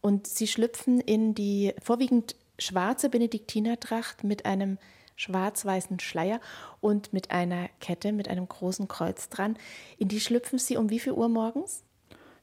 Und 0.00 0.26
sie 0.26 0.46
schlüpfen 0.46 1.00
in 1.00 1.34
die 1.34 1.74
vorwiegend 1.82 2.36
schwarze 2.58 3.08
Benediktinertracht 3.10 4.24
mit 4.24 4.46
einem 4.46 4.78
schwarz-weißen 5.16 5.98
Schleier 6.00 6.40
und 6.80 7.12
mit 7.12 7.30
einer 7.30 7.68
Kette 7.80 8.12
mit 8.12 8.28
einem 8.28 8.48
großen 8.48 8.86
Kreuz 8.86 9.28
dran. 9.28 9.56
In 9.98 10.08
die 10.08 10.20
schlüpfen 10.20 10.58
sie 10.58 10.76
um 10.76 10.90
wie 10.90 11.00
viel 11.00 11.12
Uhr 11.12 11.28
morgens? 11.28 11.82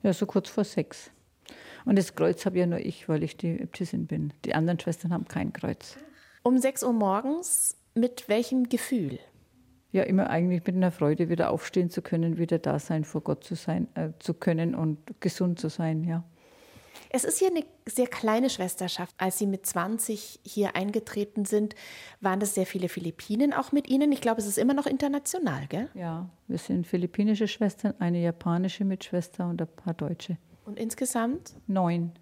Ja, 0.02 0.12
so 0.12 0.26
kurz 0.26 0.50
vor 0.50 0.64
sechs. 0.64 1.12
Und 1.86 1.98
das 1.98 2.16
Kreuz 2.16 2.46
habe 2.46 2.60
ja 2.60 2.66
nur 2.66 2.80
ich, 2.80 3.08
weil 3.10 3.24
ich 3.24 3.38
die 3.38 3.60
Äbtissin 3.60 4.08
bin. 4.08 4.34
Die 4.46 4.56
anderen 4.56 4.80
Schwestern 4.80 5.14
haben 5.14 5.28
kein 5.28 5.54
Kreuz. 5.54 5.98
Um 6.44 6.58
sechs 6.58 6.84
Uhr 6.84 6.94
morgens, 6.94 7.78
mit 7.96 8.30
welchem 8.30 8.70
Gefühl? 8.70 9.20
ja 9.94 10.04
immer 10.04 10.30
eigentlich 10.30 10.66
mit 10.66 10.76
einer 10.76 10.92
Freude 10.92 11.30
wieder 11.30 11.52
aufstehen 11.52 11.90
zu 11.90 12.02
können, 12.02 12.38
wieder 12.38 12.60
da 12.60 12.80
sein, 12.80 13.06
vor 13.06 13.22
Gott 13.22 13.44
zu 13.44 13.56
sein, 13.56 13.88
äh, 13.96 14.10
zu 14.20 14.34
können 14.34 14.76
und 14.76 15.00
gesund 15.22 15.60
zu 15.60 15.70
sein, 15.70 16.04
ja. 16.04 16.24
Es 17.10 17.24
ist 17.24 17.40
hier 17.40 17.50
eine 17.50 17.64
sehr 17.88 18.08
kleine 18.08 18.50
Schwesterschaft. 18.50 19.16
Als 19.18 19.38
Sie 19.38 19.46
mit 19.46 19.66
20 19.66 20.40
hier 20.44 20.76
eingetreten 20.76 21.46
sind, 21.46 21.76
waren 22.22 22.40
das 22.40 22.56
sehr 22.56 22.66
viele 22.66 22.90
Philippinen 22.90 23.54
auch 23.54 23.72
mit 23.72 23.88
Ihnen. 23.88 24.12
Ich 24.12 24.22
glaube, 24.22 24.42
es 24.42 24.48
ist 24.48 24.58
immer 24.58 24.74
noch 24.74 24.88
international, 24.88 25.68
gell? 25.68 25.90
Ja, 25.94 26.30
wir 26.48 26.58
sind 26.58 26.88
philippinische 26.88 27.48
Schwestern, 27.48 27.94
eine 28.00 28.20
japanische 28.20 28.84
Mitschwester 28.84 29.48
und 29.48 29.62
ein 29.62 29.68
paar 29.68 29.94
Deutsche. 29.94 30.38
Und 30.66 30.80
insgesamt? 30.80 31.54
Neun. 31.68 32.14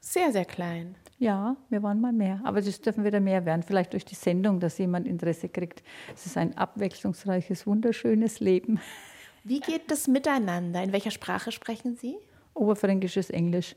Sehr, 0.00 0.32
sehr 0.32 0.44
klein. 0.44 0.94
Ja, 1.18 1.56
wir 1.68 1.82
waren 1.82 2.00
mal 2.00 2.12
mehr. 2.12 2.40
Aber 2.44 2.58
es 2.58 2.80
dürfen 2.80 3.04
wieder 3.04 3.20
mehr 3.20 3.44
werden. 3.44 3.62
Vielleicht 3.62 3.92
durch 3.92 4.04
die 4.04 4.14
Sendung, 4.14 4.60
dass 4.60 4.78
jemand 4.78 5.06
Interesse 5.06 5.48
kriegt. 5.48 5.82
Es 6.14 6.26
ist 6.26 6.36
ein 6.36 6.56
abwechslungsreiches, 6.56 7.66
wunderschönes 7.66 8.38
Leben. 8.38 8.80
Wie 9.42 9.60
geht 9.60 9.90
das 9.90 10.06
miteinander? 10.06 10.82
In 10.82 10.92
welcher 10.92 11.10
Sprache 11.10 11.50
sprechen 11.50 11.96
Sie? 11.96 12.16
Oberfränkisches 12.54 13.30
Englisch. 13.30 13.74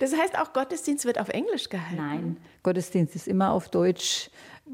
Das 0.00 0.14
heißt, 0.14 0.38
auch 0.38 0.52
Gottesdienst 0.52 1.04
wird 1.06 1.18
auf 1.18 1.28
Englisch 1.28 1.68
gehalten? 1.68 1.96
Nein, 1.96 2.36
Gottesdienst 2.62 3.14
ist 3.14 3.28
immer 3.28 3.52
auf 3.52 3.68
Deutsch 3.68 4.28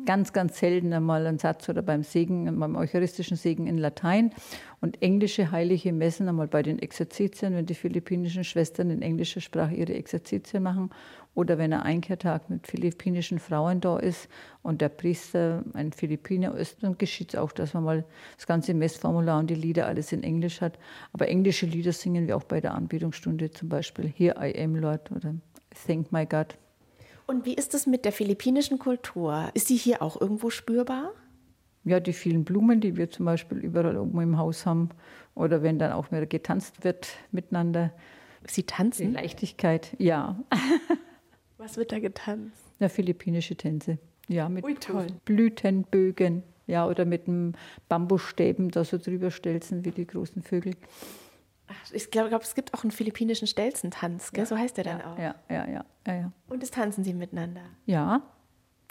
ganz, 0.06 0.32
ganz 0.32 0.58
selten 0.58 0.92
einmal 0.92 1.26
ein 1.26 1.38
Satz 1.38 1.68
oder 1.68 1.82
beim 1.82 2.02
Segen, 2.02 2.58
beim 2.58 2.76
eucharistischen 2.76 3.36
Segen 3.36 3.66
in 3.66 3.78
Latein 3.78 4.32
und 4.80 5.02
englische 5.02 5.50
heilige 5.50 5.92
Messen 5.92 6.28
einmal 6.28 6.46
bei 6.46 6.62
den 6.62 6.78
Exerzitien, 6.78 7.54
wenn 7.54 7.66
die 7.66 7.74
philippinischen 7.74 8.44
Schwestern 8.44 8.90
in 8.90 9.02
englischer 9.02 9.40
Sprache 9.40 9.74
ihre 9.74 9.94
Exerzitien 9.94 10.62
machen 10.62 10.90
oder 11.34 11.58
wenn 11.58 11.72
ein 11.72 11.80
Einkehrtag 11.80 12.50
mit 12.50 12.66
philippinischen 12.66 13.38
Frauen 13.38 13.80
da 13.80 13.98
ist 13.98 14.28
und 14.62 14.80
der 14.80 14.88
Priester 14.88 15.64
ein 15.74 15.92
Philippiner 15.92 16.54
ist, 16.54 16.82
dann 16.82 16.98
geschieht 16.98 17.34
es 17.34 17.40
auch, 17.40 17.52
dass 17.52 17.74
man 17.74 17.84
mal 17.84 18.04
das 18.36 18.46
ganze 18.46 18.74
Messformular 18.74 19.38
und 19.38 19.50
die 19.50 19.54
Lieder 19.54 19.86
alles 19.86 20.12
in 20.12 20.22
Englisch 20.22 20.60
hat. 20.60 20.78
Aber 21.12 21.28
englische 21.28 21.66
Lieder 21.66 21.92
singen 21.92 22.26
wir 22.26 22.36
auch 22.36 22.44
bei 22.44 22.60
der 22.60 22.74
Anbetungsstunde, 22.74 23.50
zum 23.50 23.68
Beispiel 23.68 24.06
Here 24.08 24.36
I 24.40 24.56
Am 24.62 24.76
Lord 24.76 25.10
oder 25.12 25.34
Thank 25.86 26.10
My 26.10 26.26
God. 26.26 26.56
Und 27.30 27.46
wie 27.46 27.54
ist 27.54 27.74
es 27.74 27.86
mit 27.86 28.04
der 28.04 28.10
philippinischen 28.10 28.80
Kultur? 28.80 29.50
Ist 29.54 29.68
sie 29.68 29.76
hier 29.76 30.02
auch 30.02 30.20
irgendwo 30.20 30.50
spürbar? 30.50 31.12
Ja, 31.84 32.00
die 32.00 32.12
vielen 32.12 32.42
Blumen, 32.42 32.80
die 32.80 32.96
wir 32.96 33.08
zum 33.08 33.24
Beispiel 33.24 33.58
überall 33.58 33.96
oben 33.98 34.20
im 34.20 34.36
Haus 34.36 34.66
haben. 34.66 34.88
Oder 35.36 35.62
wenn 35.62 35.78
dann 35.78 35.92
auch 35.92 36.10
mehr 36.10 36.26
getanzt 36.26 36.82
wird 36.82 37.06
miteinander. 37.30 37.92
Sie 38.48 38.64
tanzen? 38.64 39.10
Die 39.10 39.12
Leichtigkeit, 39.12 39.94
ja. 39.98 40.40
Was 41.56 41.76
wird 41.76 41.92
da 41.92 42.00
getanzt? 42.00 42.64
Ja, 42.80 42.88
philippinische 42.88 43.54
Tänze. 43.54 43.98
Ja, 44.26 44.48
mit 44.48 44.64
Ui. 44.64 44.74
Blütenbögen. 45.24 46.42
Ja, 46.66 46.88
oder 46.88 47.04
mit 47.04 47.28
einem 47.28 47.52
Bambusstäben 47.88 48.72
da 48.72 48.82
so 48.82 48.98
drüber 48.98 49.30
stelzen 49.30 49.84
wie 49.84 49.92
die 49.92 50.06
großen 50.08 50.42
Vögel. 50.42 50.74
Ich 51.92 52.10
glaube, 52.10 52.28
glaub, 52.28 52.42
es 52.42 52.54
gibt 52.54 52.74
auch 52.74 52.82
einen 52.82 52.90
philippinischen 52.90 53.46
Stelzentanz, 53.46 54.32
gell? 54.32 54.42
Ja, 54.42 54.46
so 54.46 54.56
heißt 54.56 54.76
der 54.76 54.84
dann 54.84 54.98
ja, 54.98 55.12
auch. 55.12 55.18
Ja, 55.18 55.34
ja, 55.48 55.84
ja, 56.06 56.14
ja. 56.14 56.32
Und 56.48 56.62
das 56.62 56.70
tanzen 56.70 57.04
Sie 57.04 57.14
miteinander? 57.14 57.62
Ja, 57.86 58.22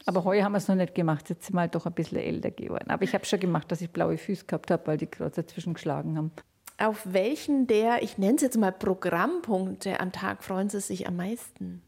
aber 0.05 0.23
heuer 0.23 0.43
haben 0.43 0.53
wir 0.53 0.57
es 0.57 0.67
noch 0.67 0.75
nicht 0.75 0.95
gemacht. 0.95 1.29
Jetzt 1.29 1.45
sind 1.45 1.55
wir 1.55 1.61
halt 1.61 1.75
doch 1.75 1.85
ein 1.85 1.93
bisschen 1.93 2.19
älter 2.19 2.51
geworden. 2.51 2.89
Aber 2.89 3.03
ich 3.03 3.13
habe 3.13 3.25
schon 3.25 3.39
gemacht, 3.39 3.71
dass 3.71 3.81
ich 3.81 3.89
blaue 3.89 4.17
Füße 4.17 4.45
gehabt 4.45 4.71
habe, 4.71 4.87
weil 4.87 4.97
die 4.97 5.09
gerade 5.09 5.31
dazwischen 5.31 5.73
geschlagen 5.73 6.17
haben. 6.17 6.31
Auf 6.77 7.01
welchen 7.11 7.67
der, 7.67 8.01
ich 8.01 8.17
nenne 8.17 8.35
es 8.35 8.41
jetzt 8.41 8.57
mal 8.57 8.71
Programmpunkte 8.71 9.99
am 9.99 10.11
Tag, 10.11 10.43
freuen 10.43 10.69
Sie 10.69 10.79
sich 10.79 11.07
am 11.07 11.17
meisten? 11.17 11.81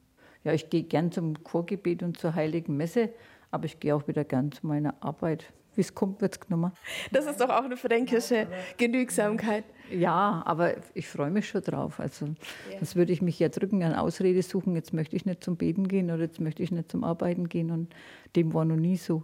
Ja, 0.43 0.51
ich 0.53 0.69
gehe 0.69 0.83
gern 0.83 1.11
zum 1.11 1.43
Chorgebet 1.43 2.03
und 2.03 2.19
zur 2.19 2.35
Heiligen 2.35 2.75
Messe, 2.75 3.09
aber 3.51 3.65
ich 3.65 3.79
gehe 3.79 3.95
auch 3.95 4.07
wieder 4.07 4.25
gern 4.25 4.51
zu 4.51 4.67
meiner 4.67 4.95
Arbeit. 4.99 5.45
Wie 5.75 5.81
es 5.81 5.95
kommt, 5.95 6.21
wird 6.21 6.33
es 6.33 6.39
genommen. 6.39 6.73
Das 7.11 7.25
ist 7.25 7.39
doch 7.39 7.49
auch 7.49 7.63
eine 7.63 7.77
fränkische 7.77 8.47
Genügsamkeit. 8.77 9.63
Ja, 9.89 10.43
aber 10.45 10.75
ich 10.93 11.07
freue 11.07 11.31
mich 11.31 11.47
schon 11.47 11.61
drauf. 11.61 11.99
Also, 11.99 12.25
ja. 12.25 12.79
das 12.79 12.95
würde 12.95 13.13
ich 13.13 13.21
mich 13.21 13.39
ja 13.39 13.49
drücken, 13.49 13.81
eine 13.83 14.01
Ausrede 14.01 14.41
suchen. 14.43 14.75
Jetzt 14.75 14.93
möchte 14.93 15.15
ich 15.15 15.25
nicht 15.25 15.43
zum 15.43 15.55
Beten 15.55 15.87
gehen 15.87 16.11
oder 16.11 16.23
jetzt 16.23 16.39
möchte 16.39 16.61
ich 16.61 16.71
nicht 16.71 16.91
zum 16.91 17.03
Arbeiten 17.03 17.47
gehen. 17.47 17.71
Und 17.71 17.93
dem 18.35 18.53
war 18.53 18.65
noch 18.65 18.75
nie 18.75 18.97
so. 18.97 19.23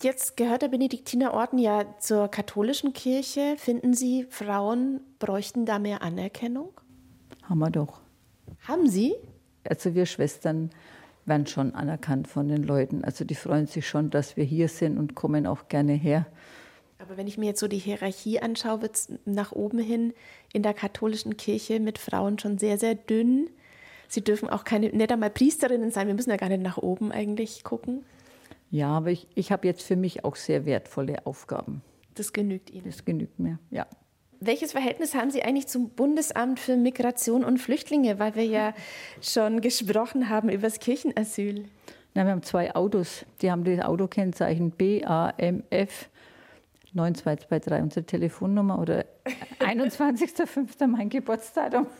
Jetzt 0.00 0.36
gehört 0.36 0.62
der 0.62 0.68
Benediktinerorden 0.68 1.58
ja 1.58 1.98
zur 1.98 2.28
katholischen 2.28 2.92
Kirche. 2.92 3.56
Finden 3.58 3.94
Sie, 3.94 4.26
Frauen 4.30 5.00
bräuchten 5.18 5.66
da 5.66 5.80
mehr 5.80 6.02
Anerkennung? 6.02 6.70
Haben 7.42 7.58
wir 7.58 7.70
doch. 7.70 8.00
Haben 8.66 8.88
Sie? 8.88 9.14
Also 9.68 9.94
wir 9.94 10.06
Schwestern 10.06 10.70
werden 11.28 11.46
schon 11.46 11.74
anerkannt 11.74 12.28
von 12.28 12.48
den 12.48 12.62
Leuten. 12.62 13.04
Also 13.04 13.24
die 13.24 13.34
freuen 13.34 13.66
sich 13.66 13.86
schon, 13.86 14.10
dass 14.10 14.36
wir 14.36 14.44
hier 14.44 14.68
sind 14.68 14.98
und 14.98 15.14
kommen 15.14 15.46
auch 15.46 15.68
gerne 15.68 15.92
her. 15.92 16.26
Aber 16.98 17.16
wenn 17.16 17.26
ich 17.26 17.38
mir 17.38 17.46
jetzt 17.46 17.60
so 17.60 17.68
die 17.68 17.78
Hierarchie 17.78 18.40
anschaue, 18.40 18.82
wird 18.82 18.96
es 18.96 19.12
nach 19.24 19.52
oben 19.52 19.78
hin 19.78 20.12
in 20.52 20.62
der 20.62 20.74
katholischen 20.74 21.36
Kirche 21.36 21.78
mit 21.78 21.98
Frauen 21.98 22.38
schon 22.38 22.58
sehr, 22.58 22.78
sehr 22.78 22.94
dünn. 22.94 23.48
Sie 24.08 24.24
dürfen 24.24 24.48
auch 24.48 24.64
keine, 24.64 24.88
nicht 24.88 25.12
einmal 25.12 25.30
Priesterinnen 25.30 25.90
sein. 25.90 26.08
Wir 26.08 26.14
müssen 26.14 26.30
ja 26.30 26.36
gar 26.36 26.48
nicht 26.48 26.62
nach 26.62 26.78
oben 26.78 27.12
eigentlich 27.12 27.62
gucken. 27.62 28.04
Ja, 28.70 28.88
aber 28.88 29.10
ich, 29.10 29.28
ich 29.34 29.52
habe 29.52 29.66
jetzt 29.66 29.82
für 29.82 29.96
mich 29.96 30.24
auch 30.24 30.36
sehr 30.36 30.66
wertvolle 30.66 31.24
Aufgaben. 31.26 31.82
Das 32.14 32.32
genügt 32.32 32.70
Ihnen. 32.70 32.84
Das 32.84 33.04
genügt 33.04 33.38
mir, 33.38 33.58
ja. 33.70 33.86
Welches 34.40 34.72
Verhältnis 34.72 35.14
haben 35.14 35.30
Sie 35.30 35.42
eigentlich 35.42 35.66
zum 35.66 35.90
Bundesamt 35.90 36.60
für 36.60 36.76
Migration 36.76 37.44
und 37.44 37.58
Flüchtlinge, 37.58 38.18
weil 38.18 38.34
wir 38.36 38.44
ja 38.44 38.74
schon 39.20 39.60
gesprochen 39.60 40.28
haben 40.28 40.48
über 40.48 40.62
das 40.62 40.78
Kirchenasyl? 40.78 41.64
Na, 42.14 42.24
wir 42.24 42.32
haben 42.32 42.42
zwei 42.42 42.74
Autos. 42.74 43.26
Die 43.42 43.50
haben 43.50 43.64
das 43.64 43.84
Autokennzeichen 43.84 44.70
BAMF 44.70 46.08
9223, 46.92 47.82
unsere 47.82 48.06
Telefonnummer 48.06 48.78
oder 48.78 49.04
21.05. 49.60 50.86
mein 50.86 51.08
Geburtsdatum. 51.08 51.86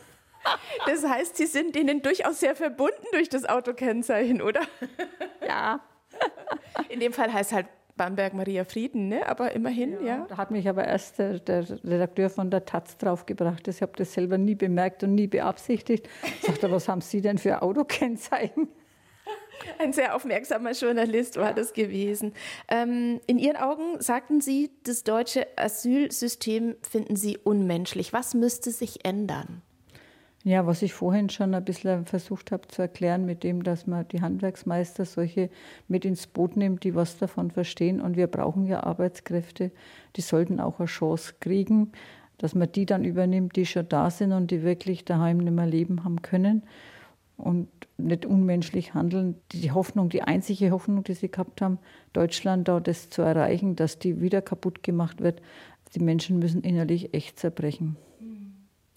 Das 0.85 1.05
heißt, 1.05 1.35
Sie 1.35 1.47
sind 1.47 1.75
ihnen 1.75 2.01
durchaus 2.01 2.39
sehr 2.39 2.55
verbunden 2.55 3.05
durch 3.11 3.27
das 3.27 3.43
Autokennzeichen, 3.43 4.41
oder? 4.41 4.61
Ja. 5.45 5.81
In 6.87 7.01
dem 7.01 7.11
Fall 7.11 7.33
heißt 7.33 7.51
halt 7.51 7.67
Bamberg 7.99 8.33
Maria 8.33 8.63
Frieden, 8.63 9.09
ne? 9.09 9.27
aber 9.27 9.51
immerhin, 9.51 9.91
ja, 9.91 10.07
ja. 10.07 10.25
Da 10.29 10.37
hat 10.37 10.51
mich 10.51 10.69
aber 10.69 10.85
erst 10.85 11.19
der, 11.19 11.39
der 11.39 11.65
Redakteur 11.83 12.29
von 12.29 12.49
der 12.49 12.63
Taz 12.63 12.97
draufgebracht. 12.97 13.67
Ich 13.67 13.81
habe 13.81 13.91
das 13.97 14.13
selber 14.13 14.37
nie 14.37 14.55
bemerkt 14.55 15.03
und 15.03 15.15
nie 15.15 15.27
beabsichtigt. 15.27 16.07
Ich 16.23 16.47
sagte, 16.47 16.71
was 16.71 16.87
haben 16.87 17.01
Sie 17.01 17.19
denn 17.19 17.37
für 17.37 17.61
Autokennzeichen? 17.61 18.69
Ein 19.79 19.91
sehr 19.91 20.15
aufmerksamer 20.15 20.71
Journalist 20.71 21.35
war 21.35 21.53
das 21.53 21.73
gewesen. 21.73 22.33
Ähm, 22.69 23.19
in 23.27 23.37
Ihren 23.37 23.57
Augen 23.57 23.99
sagten 23.99 24.39
Sie, 24.39 24.71
das 24.83 25.03
deutsche 25.03 25.45
Asylsystem 25.57 26.77
finden 26.81 27.17
Sie 27.17 27.37
unmenschlich. 27.37 28.13
Was 28.13 28.33
müsste 28.33 28.71
sich 28.71 29.03
ändern? 29.03 29.61
Ja, 30.45 30.65
was 30.65 30.81
ich 30.81 30.93
vorhin 30.93 31.29
schon 31.29 31.53
ein 31.53 31.65
bisschen 31.65 32.05
versucht 32.05 32.53
habe 32.53 32.67
zu 32.69 32.81
erklären, 32.81 33.25
mit 33.25 33.43
dem, 33.43 33.61
dass 33.63 33.87
man 33.87 34.07
die 34.07 34.21
Handwerksmeister 34.21 35.03
solche 35.03 35.49
mit 35.89 36.05
ins 36.05 36.27
Boot 36.27 36.55
nimmt, 36.55 36.85
die 36.85 36.95
was 36.95 37.17
davon 37.17 37.51
verstehen. 37.51 37.99
Und 37.99 38.15
wir 38.15 38.27
brauchen 38.27 38.65
ja 38.65 38.83
Arbeitskräfte, 38.83 39.71
die 40.15 40.21
sollten 40.21 40.61
auch 40.61 40.79
eine 40.79 40.87
Chance 40.87 41.33
kriegen, 41.41 41.91
dass 42.37 42.55
man 42.55 42.71
die 42.71 42.85
dann 42.85 43.03
übernimmt, 43.03 43.57
die 43.57 43.65
schon 43.65 43.89
da 43.89 44.09
sind 44.09 44.31
und 44.31 44.49
die 44.49 44.63
wirklich 44.63 45.03
daheim 45.03 45.39
nicht 45.39 45.53
mehr 45.53 45.65
leben 45.65 46.05
haben 46.05 46.21
können. 46.21 46.63
Und 47.35 47.67
nicht 47.97 48.25
unmenschlich 48.25 48.93
handeln. 48.93 49.35
Die 49.51 49.71
Hoffnung, 49.71 50.09
die 50.09 50.21
einzige 50.21 50.71
Hoffnung, 50.71 51.03
die 51.03 51.13
sie 51.13 51.29
gehabt 51.29 51.61
haben, 51.61 51.79
Deutschland 52.13 52.67
da 52.67 52.79
das 52.79 53.09
zu 53.09 53.21
erreichen, 53.21 53.75
dass 53.75 53.99
die 53.99 54.21
wieder 54.21 54.41
kaputt 54.41 54.83
gemacht 54.83 55.21
wird. 55.21 55.41
Die 55.95 55.99
Menschen 55.99 56.39
müssen 56.39 56.61
innerlich 56.61 57.13
echt 57.13 57.39
zerbrechen. 57.39 57.97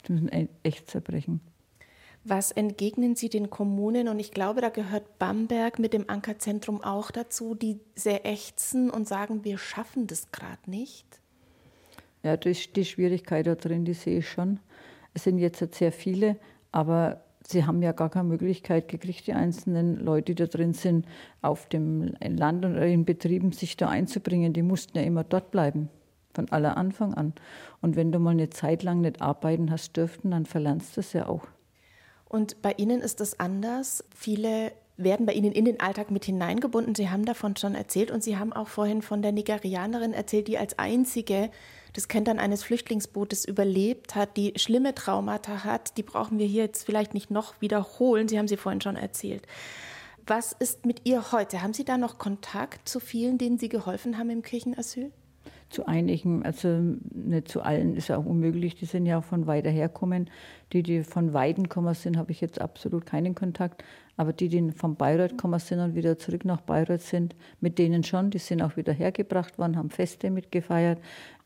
Sie 0.07 0.13
müssen 0.13 0.29
e-, 0.29 0.49
echt 0.63 0.91
zerbrechen. 0.91 1.41
Was 2.25 2.53
entgegnen 2.53 3.17
Sie 3.17 3.29
den 3.29 3.51
Kommunen? 3.51 4.07
Und 4.09 4.21
ich 4.21 4.31
glaube, 4.31 4.61
da 4.61 4.69
gehört 4.69 5.19
Bamberg 5.19 5.81
mit 5.81 5.93
dem 5.93 6.09
Ankerzentrum 6.09 6.83
auch 6.83 7.11
dazu, 7.11 7.57
die 7.57 7.81
sehr 7.97 8.25
ächzen 8.25 8.91
und 8.91 9.09
sagen, 9.09 9.45
wir 9.45 9.59
schaffen 9.59 10.07
das 10.07 10.31
gerade 10.31 10.71
nicht. 10.71 11.07
Ja, 12.23 12.37
das, 12.37 12.73
die 12.73 12.85
Schwierigkeit 12.85 13.49
da 13.49 13.57
drin, 13.57 13.85
die 13.85 13.95
sehe 13.95 14.19
ich 14.19 14.29
schon. 14.29 14.61
Es 15.15 15.25
sind 15.25 15.39
jetzt 15.39 15.75
sehr 15.75 15.91
viele, 15.91 16.37
aber 16.71 17.25
sie 17.45 17.67
haben 17.67 17.83
ja 17.83 17.91
gar 17.91 18.09
keine 18.09 18.29
Möglichkeit 18.29 18.87
gekriegt, 18.89 19.27
die 19.27 19.33
einzelnen 19.33 19.97
Leute, 19.97 20.27
die 20.27 20.35
da 20.37 20.47
drin 20.47 20.75
sind, 20.75 21.07
auf 21.41 21.69
dem 21.69 22.15
Land 22.21 22.65
und 22.65 22.77
in 22.77 23.05
Betrieben 23.05 23.51
sich 23.51 23.77
da 23.77 23.89
einzubringen. 23.89 24.53
Die 24.53 24.63
mussten 24.63 24.97
ja 24.97 25.03
immer 25.03 25.25
dort 25.25 25.51
bleiben, 25.51 25.89
von 26.35 26.51
aller 26.51 26.77
Anfang 26.77 27.15
an. 27.15 27.33
Und 27.81 27.97
wenn 27.97 28.13
du 28.13 28.19
mal 28.19 28.31
eine 28.31 28.51
Zeit 28.51 28.83
lang 28.83 29.01
nicht 29.01 29.21
arbeiten 29.21 29.71
hast 29.71 29.97
dürften, 29.97 30.31
dann 30.31 30.47
verlernst 30.47 30.97
du 30.97 31.01
es 31.01 31.13
ja 31.13 31.29
auch. 31.29 31.47
Und 32.29 32.63
bei 32.63 32.73
Ihnen 32.77 33.01
ist 33.01 33.21
es 33.21 33.39
anders. 33.39 34.05
Viele 34.15 34.73
werden 34.97 35.27
bei 35.27 35.33
Ihnen 35.33 35.53
in 35.53 35.65
den 35.65 35.81
Alltag 35.81 36.11
mit 36.11 36.25
hineingebunden. 36.25 36.95
Sie 36.95 37.11
haben 37.11 37.25
davon 37.25 37.57
schon 37.57 37.75
erzählt 37.75 38.11
und 38.11 38.23
Sie 38.23 38.37
haben 38.37 38.53
auch 38.53 38.69
vorhin 38.69 39.03
von 39.03 39.23
der 39.23 39.33
Nigerianerin 39.33 40.13
erzählt, 40.13 40.49
die 40.49 40.59
als 40.59 40.79
einzige 40.79 41.51
das 41.93 42.09
Kentern 42.09 42.39
eines 42.39 42.63
Flüchtlingsbootes 42.63 43.45
überlebt 43.45 44.15
hat, 44.15 44.37
die 44.37 44.55
schlimme 44.57 44.95
Traumata 44.95 45.65
hat. 45.65 45.97
Die 45.99 46.03
brauchen 46.03 46.39
wir 46.39 46.47
hier 46.47 46.65
jetzt 46.65 46.85
vielleicht 46.85 47.15
nicht 47.15 47.31
noch 47.31 47.61
wiederholen. 47.61 48.29
Sie 48.29 48.39
haben 48.39 48.49
sie 48.49 48.57
vorhin 48.57 48.81
schon 48.81 48.97
erzählt. 48.97 49.47
Was 50.27 50.53
ist 50.53 50.87
mit 50.87 51.03
ihr 51.05 51.33
heute? 51.33 51.63
Haben 51.63 51.75
Sie 51.75 51.85
da 51.85 51.99
noch 51.99 52.17
Kontakt 52.17 52.89
zu 52.89 53.01
vielen, 53.01 53.39
denen 53.39 53.59
Sie 53.59 53.69
geholfen 53.69 54.19
haben 54.19 54.31
im 54.31 54.43
Kirchenasyl? 54.43 55.11
Zu 55.73 55.87
einigen, 55.87 56.45
also 56.45 56.69
nicht 57.11 57.49
zu 57.49 57.63
allen 57.63 57.97
ist 57.97 58.11
auch 58.11 58.25
unmöglich, 58.25 58.75
die 58.75 58.85
sind 58.85 59.07
ja 59.07 59.19
auch 59.19 59.25
von 59.25 59.47
weiter 59.47 59.71
herkommen. 59.71 60.31
Die, 60.73 60.83
die 60.83 61.03
von 61.03 61.33
Weiden 61.33 61.69
kommen 61.69 61.95
sind, 61.95 62.17
habe 62.17 62.33
ich 62.33 62.41
jetzt 62.41 62.61
absolut 62.61 63.07
keinen 63.07 63.35
Kontakt. 63.35 63.83
Aber 64.17 64.33
die, 64.33 64.49
die 64.49 64.73
von 64.73 64.97
Bayreuth 64.97 65.39
kommen 65.39 65.59
sind 65.59 65.81
und 65.81 65.95
wieder 65.95 66.19
zurück 66.19 66.45
nach 66.45 66.61
Bayreuth 66.61 67.01
sind, 67.01 67.35
mit 67.61 67.79
denen 67.79 68.05
schon, 68.05 68.31
die 68.31 68.39
sind 68.39 68.63
auch 68.63 68.77
wieder 68.77 68.93
hergebracht 68.93 69.59
worden, 69.59 69.77
haben 69.77 69.91
Feste 69.91 70.31
mitgefeiert 70.31 70.99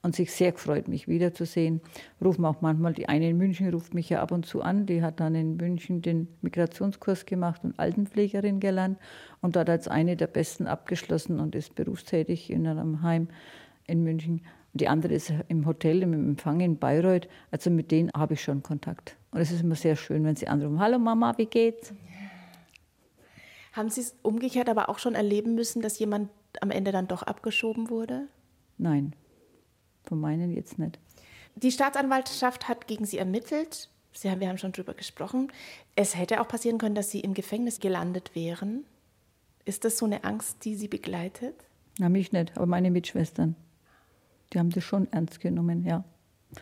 und 0.02 0.14
sich 0.14 0.32
sehr 0.32 0.52
gefreut, 0.52 0.88
mich 0.88 1.08
wiederzusehen. 1.08 1.80
Rufen 2.22 2.44
auch 2.44 2.60
manchmal, 2.60 2.92
die 2.92 3.08
eine 3.08 3.30
in 3.30 3.36
München 3.36 3.70
ruft 3.70 3.94
mich 3.94 4.08
ja 4.08 4.20
ab 4.20 4.32
und 4.32 4.46
zu 4.46 4.62
an, 4.62 4.86
die 4.86 5.02
hat 5.02 5.20
dann 5.20 5.34
in 5.34 5.56
München 5.56 6.02
den 6.02 6.28
Migrationskurs 6.42 7.26
gemacht 7.26 7.62
und 7.64 7.78
Altenpflegerin 7.78 8.60
gelernt 8.60 8.98
und 9.40 9.56
dort 9.56 9.70
als 9.70 9.88
eine 9.88 10.16
der 10.16 10.28
Besten 10.28 10.66
abgeschlossen 10.66 11.40
und 11.40 11.54
ist 11.54 11.74
berufstätig 11.74 12.50
in 12.50 12.66
einem 12.66 13.02
Heim 13.02 13.28
in 13.86 14.02
München. 14.02 14.42
Und 14.72 14.80
die 14.80 14.88
andere 14.88 15.14
ist 15.14 15.32
im 15.48 15.66
Hotel, 15.66 16.02
im 16.02 16.12
Empfang 16.12 16.60
in 16.60 16.78
Bayreuth. 16.78 17.28
Also 17.50 17.70
mit 17.70 17.90
denen 17.90 18.10
habe 18.14 18.34
ich 18.34 18.42
schon 18.42 18.62
Kontakt. 18.62 19.16
Und 19.30 19.40
es 19.40 19.50
ist 19.50 19.62
immer 19.62 19.74
sehr 19.74 19.96
schön, 19.96 20.24
wenn 20.24 20.36
sie 20.36 20.48
anrufen, 20.48 20.80
hallo 20.80 20.98
Mama, 20.98 21.34
wie 21.38 21.46
geht's? 21.46 21.92
Haben 23.72 23.90
Sie 23.90 24.00
es 24.00 24.14
umgekehrt 24.22 24.70
aber 24.70 24.88
auch 24.88 24.98
schon 24.98 25.14
erleben 25.14 25.54
müssen, 25.54 25.82
dass 25.82 25.98
jemand 25.98 26.30
am 26.62 26.70
Ende 26.70 26.92
dann 26.92 27.08
doch 27.08 27.22
abgeschoben 27.22 27.90
wurde? 27.90 28.26
Nein, 28.78 29.14
von 30.04 30.18
meinen 30.18 30.54
jetzt 30.54 30.78
nicht. 30.78 30.98
Die 31.56 31.70
Staatsanwaltschaft 31.70 32.68
hat 32.68 32.86
gegen 32.86 33.04
Sie 33.04 33.18
ermittelt. 33.18 33.90
Sie 34.12 34.30
haben, 34.30 34.40
wir 34.40 34.48
haben 34.48 34.56
schon 34.56 34.72
darüber 34.72 34.94
gesprochen. 34.94 35.52
Es 35.94 36.16
hätte 36.16 36.40
auch 36.40 36.48
passieren 36.48 36.78
können, 36.78 36.94
dass 36.94 37.10
Sie 37.10 37.20
im 37.20 37.34
Gefängnis 37.34 37.78
gelandet 37.78 38.34
wären. 38.34 38.84
Ist 39.66 39.84
das 39.84 39.98
so 39.98 40.06
eine 40.06 40.24
Angst, 40.24 40.64
die 40.64 40.74
Sie 40.74 40.88
begleitet? 40.88 41.54
Na, 41.98 42.08
mich 42.08 42.32
nicht, 42.32 42.56
aber 42.56 42.66
meine 42.66 42.90
Mitschwestern. 42.90 43.56
Die 44.52 44.58
haben 44.58 44.70
das 44.70 44.84
schon 44.84 45.10
ernst 45.12 45.40
genommen, 45.40 45.84
ja. 45.84 46.04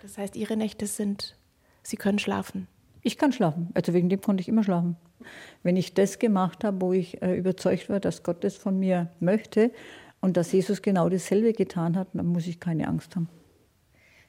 Das 0.03 0.19
heißt, 0.19 0.37
Ihre 0.37 0.57
Nächte 0.57 0.87
sind, 0.87 1.37
Sie 1.83 1.97
können 1.97 2.19
schlafen? 2.19 2.67
Ich 3.03 3.19
kann 3.19 3.33
schlafen. 3.33 3.69
Also 3.75 3.93
wegen 3.93 4.09
dem 4.09 4.21
konnte 4.21 4.41
ich 4.41 4.49
immer 4.49 4.65
schlafen. 4.65 4.97
Wenn 5.63 5.77
ich 5.77 5.95
das 5.95 6.19
gemacht 6.19 6.65
habe, 6.65 6.81
wo 6.81 6.93
ich 6.93 7.23
äh, 7.23 7.37
überzeugt 7.37 7.89
war, 7.89 8.01
dass 8.01 8.23
Gott 8.23 8.43
das 8.45 8.57
von 8.57 8.79
mir 8.79 9.11
möchte 9.21 9.71
und 10.21 10.37
dass 10.37 10.53
Jesus 10.53 10.81
genau 10.81 11.09
dasselbe 11.09 11.53
getan 11.53 11.97
hat, 11.97 12.09
dann 12.15 12.27
muss 12.27 12.47
ich 12.47 12.61
keine 12.61 12.89
Angst 12.89 13.15
haben. 13.15 13.29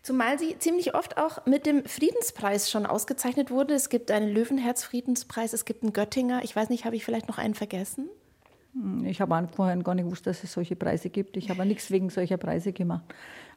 Zumal 0.03 0.37
sie 0.37 0.59
ziemlich 0.59 0.93
oft 0.93 1.17
auch 1.17 1.45
mit 1.47 1.65
dem 1.65 1.83
Friedenspreis 1.85 2.69
schon 2.69 2.85
ausgezeichnet 2.85 3.49
wurde. 3.49 3.73
Es 3.73 3.89
gibt 3.89 4.11
einen 4.11 4.29
Löwenherz-Friedenspreis, 4.29 5.53
es 5.53 5.65
gibt 5.65 5.81
einen 5.81 5.93
Göttinger. 5.93 6.43
Ich 6.43 6.55
weiß 6.55 6.69
nicht, 6.69 6.85
habe 6.85 6.95
ich 6.95 7.03
vielleicht 7.03 7.27
noch 7.27 7.39
einen 7.39 7.55
vergessen? 7.55 8.09
Hm, 8.75 9.05
ich 9.05 9.21
habe 9.21 9.47
vorher 9.53 9.75
gar 9.77 9.95
nicht 9.95 10.05
gewusst, 10.05 10.27
dass 10.27 10.43
es 10.43 10.53
solche 10.53 10.75
Preise 10.75 11.09
gibt. 11.09 11.37
Ich 11.37 11.49
habe 11.49 11.65
nichts 11.65 11.89
wegen 11.91 12.09
solcher 12.09 12.37
Preise 12.37 12.73
gemacht. 12.73 13.05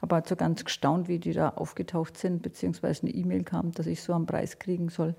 Aber 0.00 0.22
so 0.24 0.36
ganz 0.36 0.64
gestaunt, 0.64 1.08
wie 1.08 1.18
die 1.18 1.32
da 1.32 1.50
aufgetaucht 1.50 2.16
sind, 2.16 2.42
beziehungsweise 2.42 3.02
eine 3.02 3.10
E-Mail 3.14 3.42
kam, 3.42 3.72
dass 3.72 3.86
ich 3.86 4.02
so 4.02 4.12
einen 4.12 4.26
Preis 4.26 4.58
kriegen 4.58 4.88
soll. 4.88 5.14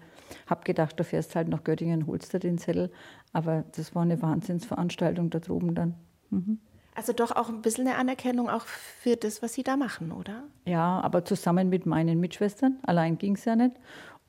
Habe 0.48 0.64
gedacht, 0.64 1.00
du 1.00 1.04
fährst 1.04 1.36
halt 1.36 1.50
nach 1.50 1.64
Göttingen, 1.64 2.08
holst 2.08 2.34
dir 2.34 2.40
den 2.40 2.58
Zettel. 2.58 2.92
Aber 3.34 3.66
das 3.76 3.94
war 3.94 4.04
eine 4.04 4.22
Wahnsinnsveranstaltung 4.22 5.30
da 5.30 5.40
droben 5.40 5.76
dann. 5.76 5.96
Mhm. 6.30 6.60
Also 6.96 7.14
doch 7.14 7.34
auch 7.34 7.48
ein 7.48 7.62
bisschen 7.62 7.88
eine 7.88 7.98
Anerkennung 7.98 8.50
auch 8.50 8.66
für 8.66 9.16
das, 9.16 9.42
was 9.42 9.54
Sie 9.54 9.64
da 9.64 9.78
machen, 9.78 10.12
oder? 10.12 10.44
Ja, 10.66 11.00
aber 11.00 11.24
zusammen 11.24 11.70
mit 11.70 11.86
meinen 11.86 12.20
Mitschwestern. 12.20 12.78
Allein 12.84 13.18
ging 13.18 13.36
es 13.36 13.46
ja 13.46 13.56
nicht. 13.56 13.78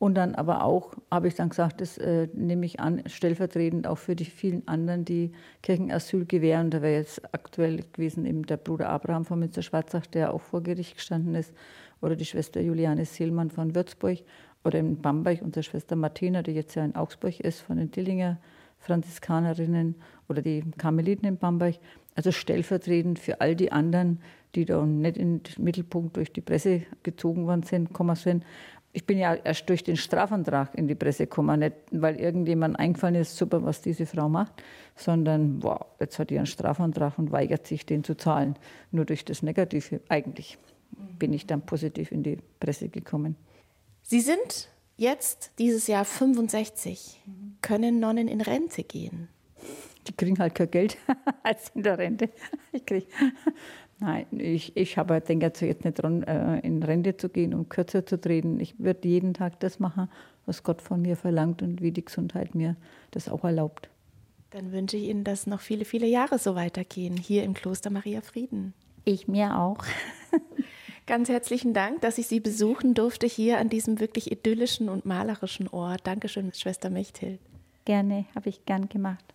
Und 0.00 0.14
dann 0.14 0.34
aber 0.34 0.64
auch, 0.64 0.94
habe 1.10 1.28
ich 1.28 1.34
dann 1.34 1.50
gesagt, 1.50 1.82
das 1.82 1.98
äh, 1.98 2.26
nehme 2.32 2.64
ich 2.64 2.80
an, 2.80 3.02
stellvertretend 3.04 3.86
auch 3.86 3.98
für 3.98 4.16
die 4.16 4.24
vielen 4.24 4.66
anderen, 4.66 5.04
die 5.04 5.30
Kirchenasyl 5.62 6.24
gewähren. 6.24 6.70
Da 6.70 6.80
wäre 6.80 7.00
jetzt 7.00 7.22
aktuell 7.34 7.84
gewesen 7.92 8.24
eben 8.24 8.46
der 8.46 8.56
Bruder 8.56 8.88
Abraham 8.88 9.26
von 9.26 9.40
Münster-Schwarzach, 9.40 10.06
der 10.06 10.32
auch 10.32 10.40
vor 10.40 10.62
Gericht 10.62 10.96
gestanden 10.96 11.34
ist, 11.34 11.52
oder 12.00 12.16
die 12.16 12.24
Schwester 12.24 12.62
Juliane 12.62 13.04
Seelmann 13.04 13.50
von 13.50 13.74
Würzburg, 13.74 14.20
oder 14.64 14.78
in 14.78 15.02
Bamberg 15.02 15.42
unsere 15.42 15.64
Schwester 15.64 15.96
Martina, 15.96 16.42
die 16.42 16.52
jetzt 16.52 16.74
ja 16.76 16.84
in 16.84 16.96
Augsburg 16.96 17.38
ist, 17.40 17.60
von 17.60 17.76
den 17.76 17.90
Dillinger 17.90 18.38
Franziskanerinnen 18.78 19.96
oder 20.30 20.40
die 20.40 20.64
Karmeliten 20.78 21.28
in 21.28 21.36
Bamberg. 21.36 21.78
Also 22.14 22.32
stellvertretend 22.32 23.18
für 23.18 23.42
all 23.42 23.54
die 23.54 23.70
anderen, 23.70 24.20
die 24.54 24.64
da 24.64 24.84
nicht 24.86 25.18
in 25.18 25.42
den 25.42 25.62
Mittelpunkt 25.62 26.16
durch 26.16 26.32
die 26.32 26.40
Presse 26.40 26.82
gezogen 27.02 27.46
worden 27.46 27.64
sind, 27.64 27.92
kommen 27.92 28.16
sind 28.16 28.44
ich 28.92 29.06
bin 29.06 29.18
ja 29.18 29.34
erst 29.34 29.68
durch 29.68 29.84
den 29.84 29.96
Strafantrag 29.96 30.74
in 30.74 30.88
die 30.88 30.94
Presse 30.94 31.24
gekommen, 31.24 31.60
nicht 31.60 31.76
weil 31.92 32.18
irgendjemand 32.18 32.78
eingefallen 32.78 33.14
ist, 33.14 33.36
super, 33.36 33.62
was 33.62 33.82
diese 33.82 34.04
Frau 34.04 34.28
macht, 34.28 34.52
sondern 34.96 35.62
wow, 35.62 35.86
jetzt 36.00 36.18
hat 36.18 36.30
die 36.30 36.38
einen 36.38 36.46
Strafantrag 36.46 37.18
und 37.18 37.30
weigert 37.30 37.66
sich, 37.66 37.86
den 37.86 38.02
zu 38.02 38.16
zahlen. 38.16 38.56
Nur 38.90 39.04
durch 39.04 39.24
das 39.24 39.42
Negative 39.42 40.00
eigentlich 40.08 40.58
bin 41.18 41.32
ich 41.32 41.46
dann 41.46 41.62
positiv 41.62 42.10
in 42.10 42.22
die 42.22 42.38
Presse 42.58 42.88
gekommen. 42.88 43.36
Sie 44.02 44.20
sind 44.20 44.68
jetzt 44.96 45.52
dieses 45.58 45.86
Jahr 45.86 46.04
65, 46.04 47.22
können 47.62 48.00
Nonnen 48.00 48.26
in 48.26 48.40
Rente 48.40 48.82
gehen. 48.82 49.28
Die 50.08 50.12
kriegen 50.12 50.38
halt 50.38 50.54
kein 50.54 50.70
Geld 50.70 50.96
als 51.44 51.70
in 51.74 51.84
der 51.84 51.98
Rente. 51.98 52.30
Ich 52.72 52.84
kriege 52.84 53.06
Nein, 54.00 54.26
ich, 54.32 54.74
ich 54.78 54.96
habe, 54.96 55.20
denke 55.20 55.46
jetzt 55.46 55.62
nicht 55.62 56.02
dran, 56.02 56.22
äh, 56.22 56.58
in 56.60 56.82
Rente 56.82 57.18
zu 57.18 57.28
gehen 57.28 57.52
und 57.52 57.68
kürzer 57.68 58.06
zu 58.06 58.18
treten. 58.18 58.58
Ich 58.58 58.78
würde 58.78 59.06
jeden 59.06 59.34
Tag 59.34 59.60
das 59.60 59.78
machen, 59.78 60.08
was 60.46 60.62
Gott 60.62 60.80
von 60.80 61.02
mir 61.02 61.16
verlangt 61.16 61.60
und 61.60 61.82
wie 61.82 61.92
die 61.92 62.04
Gesundheit 62.04 62.54
mir 62.54 62.76
das 63.10 63.28
auch 63.28 63.44
erlaubt. 63.44 63.90
Dann 64.50 64.72
wünsche 64.72 64.96
ich 64.96 65.04
Ihnen, 65.04 65.22
dass 65.22 65.46
noch 65.46 65.60
viele, 65.60 65.84
viele 65.84 66.06
Jahre 66.06 66.38
so 66.38 66.54
weitergehen, 66.54 67.16
hier 67.16 67.44
im 67.44 67.52
Kloster 67.52 67.90
Maria 67.90 68.22
Frieden. 68.22 68.72
Ich 69.04 69.28
mir 69.28 69.58
auch. 69.58 69.84
Ganz 71.06 71.28
herzlichen 71.28 71.74
Dank, 71.74 72.00
dass 72.00 72.16
ich 72.18 72.26
Sie 72.26 72.40
besuchen 72.40 72.94
durfte 72.94 73.26
hier 73.26 73.58
an 73.58 73.68
diesem 73.68 74.00
wirklich 74.00 74.32
idyllischen 74.32 74.88
und 74.88 75.04
malerischen 75.04 75.68
Ort. 75.68 76.06
Dankeschön, 76.06 76.52
Schwester 76.54 76.88
Mechthild. 76.88 77.38
Gerne, 77.84 78.24
habe 78.34 78.48
ich 78.48 78.64
gern 78.64 78.88
gemacht. 78.88 79.34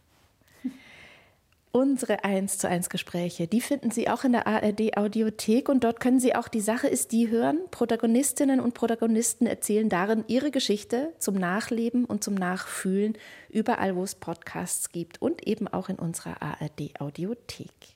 Unsere 1.75 2.23
1 2.23 2.57
zu 2.57 2.69
1 2.69 2.87
Gespräche, 2.87 3.47
die 3.49 3.59
finden 3.59 3.91
Sie 3.91 4.07
auch 4.07 4.23
in 4.23 4.31
der 4.31 4.47
ARD 4.47 4.95
Audiothek 4.95 5.67
und 5.67 5.83
dort 5.83 5.99
können 5.99 6.21
Sie 6.21 6.33
auch 6.33 6.47
die 6.47 6.61
Sache 6.61 6.87
ist 6.87 7.11
die 7.11 7.29
hören. 7.29 7.59
Protagonistinnen 7.69 8.61
und 8.61 8.73
Protagonisten 8.73 9.45
erzählen 9.45 9.89
darin 9.89 10.23
ihre 10.27 10.51
Geschichte 10.51 11.11
zum 11.19 11.35
Nachleben 11.35 12.05
und 12.05 12.23
zum 12.23 12.33
Nachfühlen 12.33 13.17
überall, 13.49 13.97
wo 13.97 14.03
es 14.05 14.15
Podcasts 14.15 14.93
gibt 14.93 15.21
und 15.21 15.45
eben 15.45 15.67
auch 15.67 15.89
in 15.89 15.97
unserer 15.97 16.41
ARD 16.41 16.97
Audiothek. 17.01 17.94